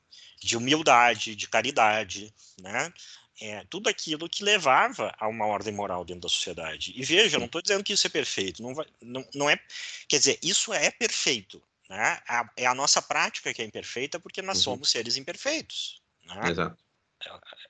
de 0.42 0.56
humildade, 0.56 1.36
de 1.36 1.48
caridade, 1.48 2.34
né? 2.62 2.94
É, 3.42 3.66
tudo 3.70 3.90
aquilo 3.90 4.30
que 4.30 4.44
levava 4.44 5.14
a 5.20 5.28
uma 5.28 5.46
ordem 5.46 5.74
moral 5.74 6.06
dentro 6.06 6.22
da 6.22 6.30
sociedade. 6.30 6.94
E 6.96 7.04
veja, 7.04 7.38
não 7.38 7.48
estou 7.48 7.62
dizendo 7.62 7.84
que 7.84 7.92
isso 7.92 8.08
é 8.08 8.10
perfeito, 8.10 8.64
não, 8.64 8.74
vai, 8.74 8.86
não, 9.02 9.28
não 9.34 9.50
é, 9.50 9.60
quer 10.08 10.20
dizer, 10.20 10.40
isso 10.42 10.72
é 10.72 10.90
perfeito, 10.90 11.62
né? 11.94 12.20
A, 12.28 12.50
é 12.58 12.66
a 12.66 12.74
nossa 12.74 13.02
prática 13.02 13.54
que 13.54 13.62
é 13.62 13.66
imperfeita 13.66 14.20
porque 14.20 14.42
nós 14.42 14.58
uhum. 14.58 14.64
somos 14.64 14.90
seres 14.90 15.16
imperfeitos. 15.16 16.02
Né? 16.26 16.50
Exato. 16.50 16.84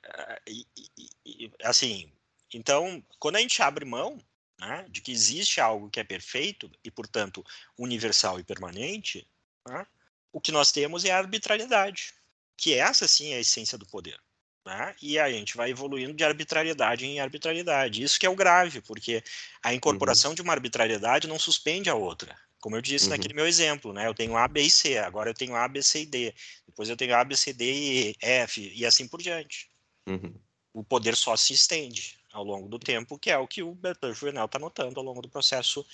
É, 0.06 0.42
e, 0.48 0.66
e, 0.78 1.10
e, 1.26 1.52
assim, 1.62 2.12
então, 2.54 3.04
quando 3.20 3.36
a 3.36 3.40
gente 3.40 3.62
abre 3.62 3.84
mão 3.84 4.18
né, 4.60 4.86
de 4.90 5.02
que 5.02 5.12
existe 5.12 5.60
algo 5.60 5.90
que 5.90 6.00
é 6.00 6.04
perfeito 6.06 6.72
e, 6.84 6.90
portanto, 6.90 7.44
universal 7.78 8.40
e 8.40 8.44
permanente, 8.44 9.28
né, 9.68 9.86
o 10.32 10.40
que 10.40 10.52
nós 10.52 10.72
temos 10.72 11.04
é 11.04 11.12
a 11.12 11.18
arbitrariedade, 11.18 12.14
que 12.56 12.74
essa 12.74 13.08
sim 13.08 13.34
é 13.34 13.36
a 13.38 13.42
essência 13.42 13.78
do 13.78 13.86
poder. 13.86 14.18
Né? 14.66 14.96
E 15.02 15.20
a 15.20 15.30
gente 15.30 15.58
vai 15.58 15.70
evoluindo 15.70 16.14
de 16.14 16.24
arbitrariedade 16.24 17.06
em 17.06 17.20
arbitrariedade. 17.20 18.02
Isso 18.02 18.18
que 18.18 18.26
é 18.26 18.30
o 18.30 18.36
grave, 18.36 18.80
porque 18.80 19.22
a 19.62 19.74
incorporação 19.74 20.32
uhum. 20.32 20.36
de 20.36 20.42
uma 20.42 20.54
arbitrariedade 20.54 21.28
não 21.28 21.38
suspende 21.38 21.90
a 21.90 21.96
outra. 21.96 22.40
Como 22.64 22.78
eu 22.78 22.82
disse 22.82 23.08
uhum. 23.08 23.12
naquele 23.12 23.34
meu 23.34 23.46
exemplo, 23.46 23.92
né? 23.92 24.08
Eu 24.08 24.14
tenho 24.14 24.38
A, 24.38 24.48
B 24.48 24.62
e 24.62 24.72
C, 24.72 24.98
agora 24.98 25.30
eu 25.30 25.34
tenho 25.34 25.54
A, 25.54 25.68
B, 25.68 25.84
C 25.84 26.04
e 26.04 26.06
D. 26.06 26.34
Depois 26.66 26.88
eu 26.88 26.96
tenho 26.96 27.14
A, 27.14 27.22
B, 27.22 27.36
C, 27.36 27.52
D 27.52 27.66
e 27.74 28.16
F, 28.22 28.72
e 28.74 28.86
assim 28.86 29.06
por 29.06 29.22
diante. 29.22 29.70
Uhum. 30.08 30.34
O 30.72 30.82
poder 30.82 31.14
só 31.14 31.36
se 31.36 31.52
estende 31.52 32.18
ao 32.32 32.42
longo 32.42 32.70
do 32.70 32.80
tempo, 32.80 33.20
que 33.20 33.30
é 33.30 33.38
o 33.38 33.46
que 33.46 33.62
o 33.62 33.76
Bertrand 33.76 34.14
Juvenal 34.14 34.46
está 34.46 34.58
notando 34.60 34.98
ao 34.98 35.06
longo 35.06 35.22
do 35.22 35.28
processo 35.28 35.86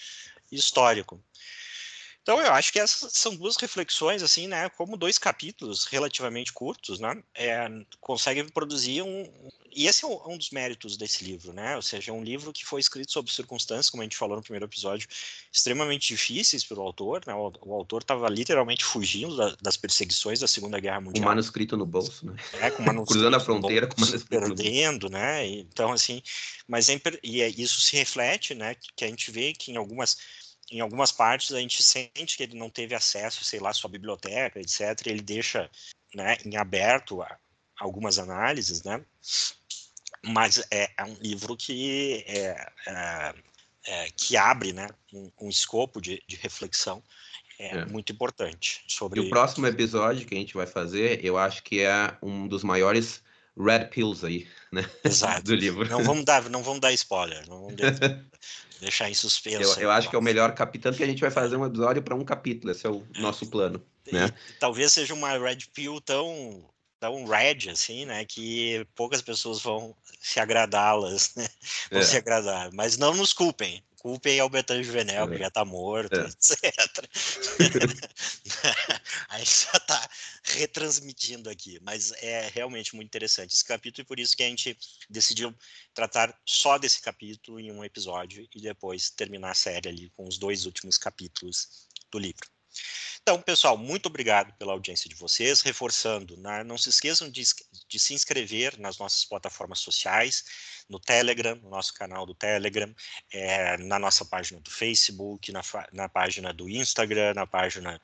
histórico. 0.52 1.20
Então, 2.30 2.40
eu 2.46 2.54
acho 2.54 2.72
que 2.72 2.80
essas 2.80 3.12
são 3.14 3.36
duas 3.36 3.56
reflexões, 3.56 4.22
assim, 4.22 4.46
né, 4.46 4.70
como 4.70 4.96
dois 4.96 5.18
capítulos 5.18 5.86
relativamente 5.86 6.54
curtos, 6.54 7.00
né, 7.00 7.24
é, 7.34 7.68
conseguem 8.00 8.48
produzir 8.48 9.02
um... 9.02 9.28
E 9.76 9.88
esse 9.88 10.06
é 10.06 10.08
um, 10.08 10.38
dos 10.38 10.52
méritos 10.52 10.96
desse 10.96 11.24
livro, 11.24 11.54
né, 11.54 11.76
ou 11.76 11.82
seja, 11.82 12.12
é 12.12 12.14
um 12.14 12.24
livro 12.24 12.54
que 12.54 12.64
foi 12.64 12.82
escrito 12.82 13.12
sob 13.12 13.32
circunstâncias, 13.32 13.90
como 13.90 14.04
a 14.04 14.06
gente 14.06 14.16
falou 14.16 14.38
no 14.38 14.44
primeiro 14.44 14.66
episódio, 14.66 15.10
extremamente 15.52 16.10
difíceis 16.10 16.64
para 16.64 16.78
o 16.78 16.84
autor, 16.84 17.24
né, 17.26 17.34
o, 17.34 17.52
o 17.62 17.74
autor 17.74 18.04
estava 18.04 18.30
literalmente 18.30 18.86
fugindo 18.86 19.36
da, 19.36 19.56
das 19.60 19.76
perseguições 19.76 20.40
da 20.40 20.48
Segunda 20.48 20.80
Guerra 20.80 21.02
Mundial. 21.02 21.24
Com 21.24 21.30
manuscrito 21.30 21.76
no 21.76 21.86
bolso, 21.88 22.28
né. 22.28 22.36
É, 22.62 22.70
com 22.70 22.84
manuscrito 22.84 23.14
Cruzando 23.14 23.38
a 23.38 23.40
fronteira 23.40 23.88
bolso, 23.88 23.96
com 23.96 24.06
manuscrito 24.06 24.56
perdendo, 24.56 25.10
né, 25.10 25.48
então, 25.48 25.92
assim, 25.92 26.22
mas 26.68 26.90
é, 26.90 27.02
e 27.24 27.42
é, 27.42 27.50
isso 27.50 27.82
se 27.82 27.96
reflete, 27.96 28.54
né, 28.54 28.76
que 28.96 29.04
a 29.04 29.08
gente 29.08 29.32
vê 29.32 29.52
que 29.52 29.72
em 29.72 29.78
algumas 29.78 30.16
em 30.72 30.80
algumas 30.80 31.12
partes 31.12 31.52
a 31.52 31.60
gente 31.60 31.82
sente 31.82 32.38
que 32.38 32.44
ele 32.44 32.58
não 32.58 32.70
teve 32.70 32.96
acesso, 32.96 33.44
sei 33.44 33.60
lá, 33.60 33.70
à 33.70 33.74
sua 33.74 33.90
biblioteca, 33.90 34.60
etc. 34.60 35.08
Ele 35.08 35.22
deixa 35.22 35.70
né, 36.14 36.38
em 36.46 36.58
aberto 36.58 37.24
algumas 37.80 38.20
análises, 38.20 38.84
né? 38.84 39.04
Mas 40.24 40.64
é, 40.70 40.92
é 40.98 41.04
um 41.04 41.16
livro 41.16 41.56
que 41.56 42.24
é, 42.28 42.68
é, 42.88 43.34
é 43.86 44.08
que 44.12 44.36
abre, 44.36 44.74
né, 44.74 44.88
um, 45.14 45.32
um 45.42 45.50
escopo 45.50 46.02
de, 46.02 46.22
de 46.28 46.36
reflexão 46.36 47.02
é, 47.58 47.78
é, 47.78 47.86
muito 47.86 48.12
importante 48.12 48.82
sobre. 48.88 49.20
E 49.20 49.26
o 49.26 49.30
próximo 49.30 49.68
episódio 49.68 50.26
que 50.26 50.36
a 50.36 50.38
gente 50.38 50.54
vai 50.54 50.66
fazer, 50.66 51.24
eu 51.24 51.38
acho 51.38 51.64
que 51.64 51.82
é 51.82 52.18
um 52.22 52.48
dos 52.48 52.64
maiores 52.64 53.22
red 53.58 53.86
pills 53.86 54.26
aí, 54.26 54.48
né? 54.72 54.90
Exato. 55.04 55.44
Do 55.44 55.56
livro. 55.56 55.88
Não 55.90 56.04
vamos 56.04 56.24
dar, 56.24 56.50
não 56.50 56.64
vamos 56.64 56.80
dar 56.80 56.94
spoiler, 56.94 57.48
não 57.50 57.62
vamos 57.62 57.76
dar, 57.76 57.94
deixar 58.80 59.10
em 59.10 59.14
suspenso. 59.14 59.80
Eu, 59.80 59.84
eu 59.84 59.92
acho 59.92 60.10
que 60.10 60.16
é 60.16 60.20
o 60.20 60.22
melhor 60.22 60.54
capítulo 60.54 60.96
que 60.96 61.04
a 61.04 61.08
gente 61.08 61.22
vai 61.22 61.32
fazer 61.32 61.56
um 61.56 61.66
episódio 61.66 62.02
para 62.02 62.16
um 62.16 62.24
capítulo, 62.24 62.72
esse 62.72 62.86
é 62.86 62.90
o 62.90 63.04
é. 63.16 63.20
nosso 63.20 63.46
plano, 63.48 63.84
né? 64.12 64.30
talvez 64.60 64.94
seja 64.94 65.14
uma 65.14 65.38
red 65.38 65.60
pill 65.74 66.02
tão 66.02 66.66
tão 67.00 67.26
red 67.26 67.70
assim, 67.70 68.06
né, 68.06 68.26
que 68.26 68.86
poucas 68.94 69.22
pessoas 69.22 69.62
vão 69.62 69.96
se 70.20 70.40
agradá-las, 70.40 71.32
né? 71.36 71.48
Vão 71.90 72.02
é. 72.02 72.04
se 72.04 72.18
agradar, 72.18 72.70
mas 72.74 72.98
não 72.98 73.14
nos 73.14 73.32
culpem 73.32 73.82
culpem 74.00 74.40
ao 74.40 74.50
Betânia 74.50 74.84
Juvenel, 74.84 75.26
é. 75.26 75.32
que 75.32 75.38
já 75.38 75.48
está 75.48 75.64
morto, 75.64 76.16
é. 76.16 76.26
etc. 76.26 76.60
a 79.30 79.38
gente 79.38 79.66
já 79.66 79.78
está 79.78 80.10
retransmitindo 80.44 81.50
aqui, 81.50 81.80
mas 81.82 82.12
é 82.14 82.50
realmente 82.50 82.96
muito 82.96 83.08
interessante 83.08 83.54
esse 83.54 83.66
capítulo 83.66 84.04
e 84.04 84.08
por 84.08 84.20
isso 84.20 84.36
que 84.36 84.44
a 84.44 84.48
gente 84.48 84.78
decidiu 85.10 85.54
tratar 85.94 86.38
só 86.46 86.78
desse 86.78 87.02
capítulo 87.02 87.60
em 87.60 87.72
um 87.72 87.84
episódio 87.84 88.48
e 88.56 88.62
depois 88.62 89.10
terminar 89.10 89.52
a 89.52 89.56
série 89.56 89.90
ali 89.90 90.10
com 90.12 90.28
os 90.28 90.38
dois 90.38 90.66
últimos 90.66 90.98
capítulos 90.98 91.88
do 92.12 92.18
livro. 92.18 92.59
Então, 93.22 93.42
pessoal, 93.42 93.78
muito 93.78 94.08
obrigado 94.08 94.54
pela 94.54 94.74
audiência 94.74 95.10
de 95.10 95.16
vocês. 95.16 95.62
Reforçando, 95.62 96.36
né, 96.38 96.64
não 96.64 96.78
se 96.78 96.90
esqueçam 96.90 97.30
de, 97.30 97.44
de, 97.88 98.00
se 98.00 98.14
inscrever 98.14 98.80
nas 98.80 98.98
nossas 98.98 99.24
plataformas 99.24 99.80
sociais, 99.80 100.46
no 100.90 101.00
Telegram, 101.00 101.56
no 101.56 101.70
nosso 101.70 101.94
canal 101.94 102.26
do 102.26 102.34
Telegram, 102.34 102.94
é, 103.32 103.78
na 103.78 104.00
nossa 104.00 104.26
página 104.26 104.60
do 104.60 104.72
Facebook, 104.72 105.52
na, 105.52 105.62
na 105.94 106.10
página 106.10 106.52
do 106.52 106.68
Instagram, 106.68 107.36
na 107.36 107.46
página 107.46 108.02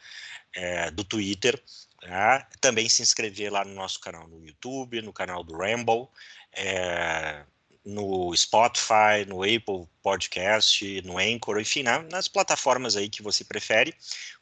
é, 0.54 0.92
do 0.92 1.04
Twitter. 1.04 1.62
Tá? 2.02 2.48
Também 2.62 2.88
se 2.88 3.02
inscrever 3.02 3.52
lá 3.52 3.66
no 3.66 3.74
nosso 3.74 4.00
canal 4.00 4.28
no 4.28 4.46
YouTube, 4.46 5.02
no 5.02 5.12
canal 5.12 5.44
do 5.44 5.58
Ramble. 5.58 6.08
É, 6.54 7.44
no 7.86 8.36
Spotify, 8.36 9.26
no 9.28 9.44
Apple 9.44 9.88
Podcast, 10.02 11.02
no 11.04 11.20
Anchor, 11.20 11.60
enfim, 11.60 11.84
né, 11.84 12.00
nas 12.12 12.28
plataformas 12.28 12.96
aí 12.96 13.08
que 13.08 13.22
você 13.22 13.44
prefere, 13.44 13.94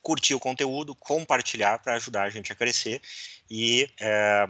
curtir 0.01 0.33
o 0.33 0.39
conteúdo, 0.39 0.95
compartilhar 0.95 1.79
para 1.79 1.95
ajudar 1.95 2.23
a 2.23 2.29
gente 2.29 2.51
a 2.51 2.55
crescer 2.55 3.01
e 3.49 3.89
é, 3.99 4.47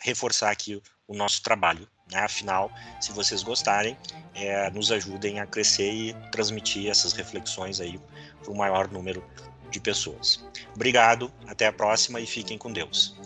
reforçar 0.00 0.50
aqui 0.50 0.82
o 1.06 1.14
nosso 1.14 1.42
trabalho. 1.42 1.86
Né? 2.10 2.20
Afinal, 2.20 2.72
se 3.00 3.12
vocês 3.12 3.42
gostarem, 3.42 3.96
é, 4.34 4.70
nos 4.70 4.90
ajudem 4.90 5.38
a 5.38 5.46
crescer 5.46 5.92
e 5.92 6.14
transmitir 6.32 6.88
essas 6.88 7.12
reflexões 7.12 7.80
aí 7.80 8.00
para 8.42 8.50
o 8.50 8.56
maior 8.56 8.88
número 8.90 9.22
de 9.70 9.78
pessoas. 9.80 10.44
Obrigado, 10.74 11.32
até 11.46 11.66
a 11.66 11.72
próxima 11.72 12.20
e 12.20 12.26
fiquem 12.26 12.56
com 12.56 12.72
Deus. 12.72 13.16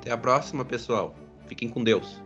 Até 0.00 0.10
a 0.10 0.18
próxima, 0.18 0.64
pessoal. 0.64 1.14
Fiquem 1.48 1.68
com 1.68 1.82
Deus. 1.82 2.25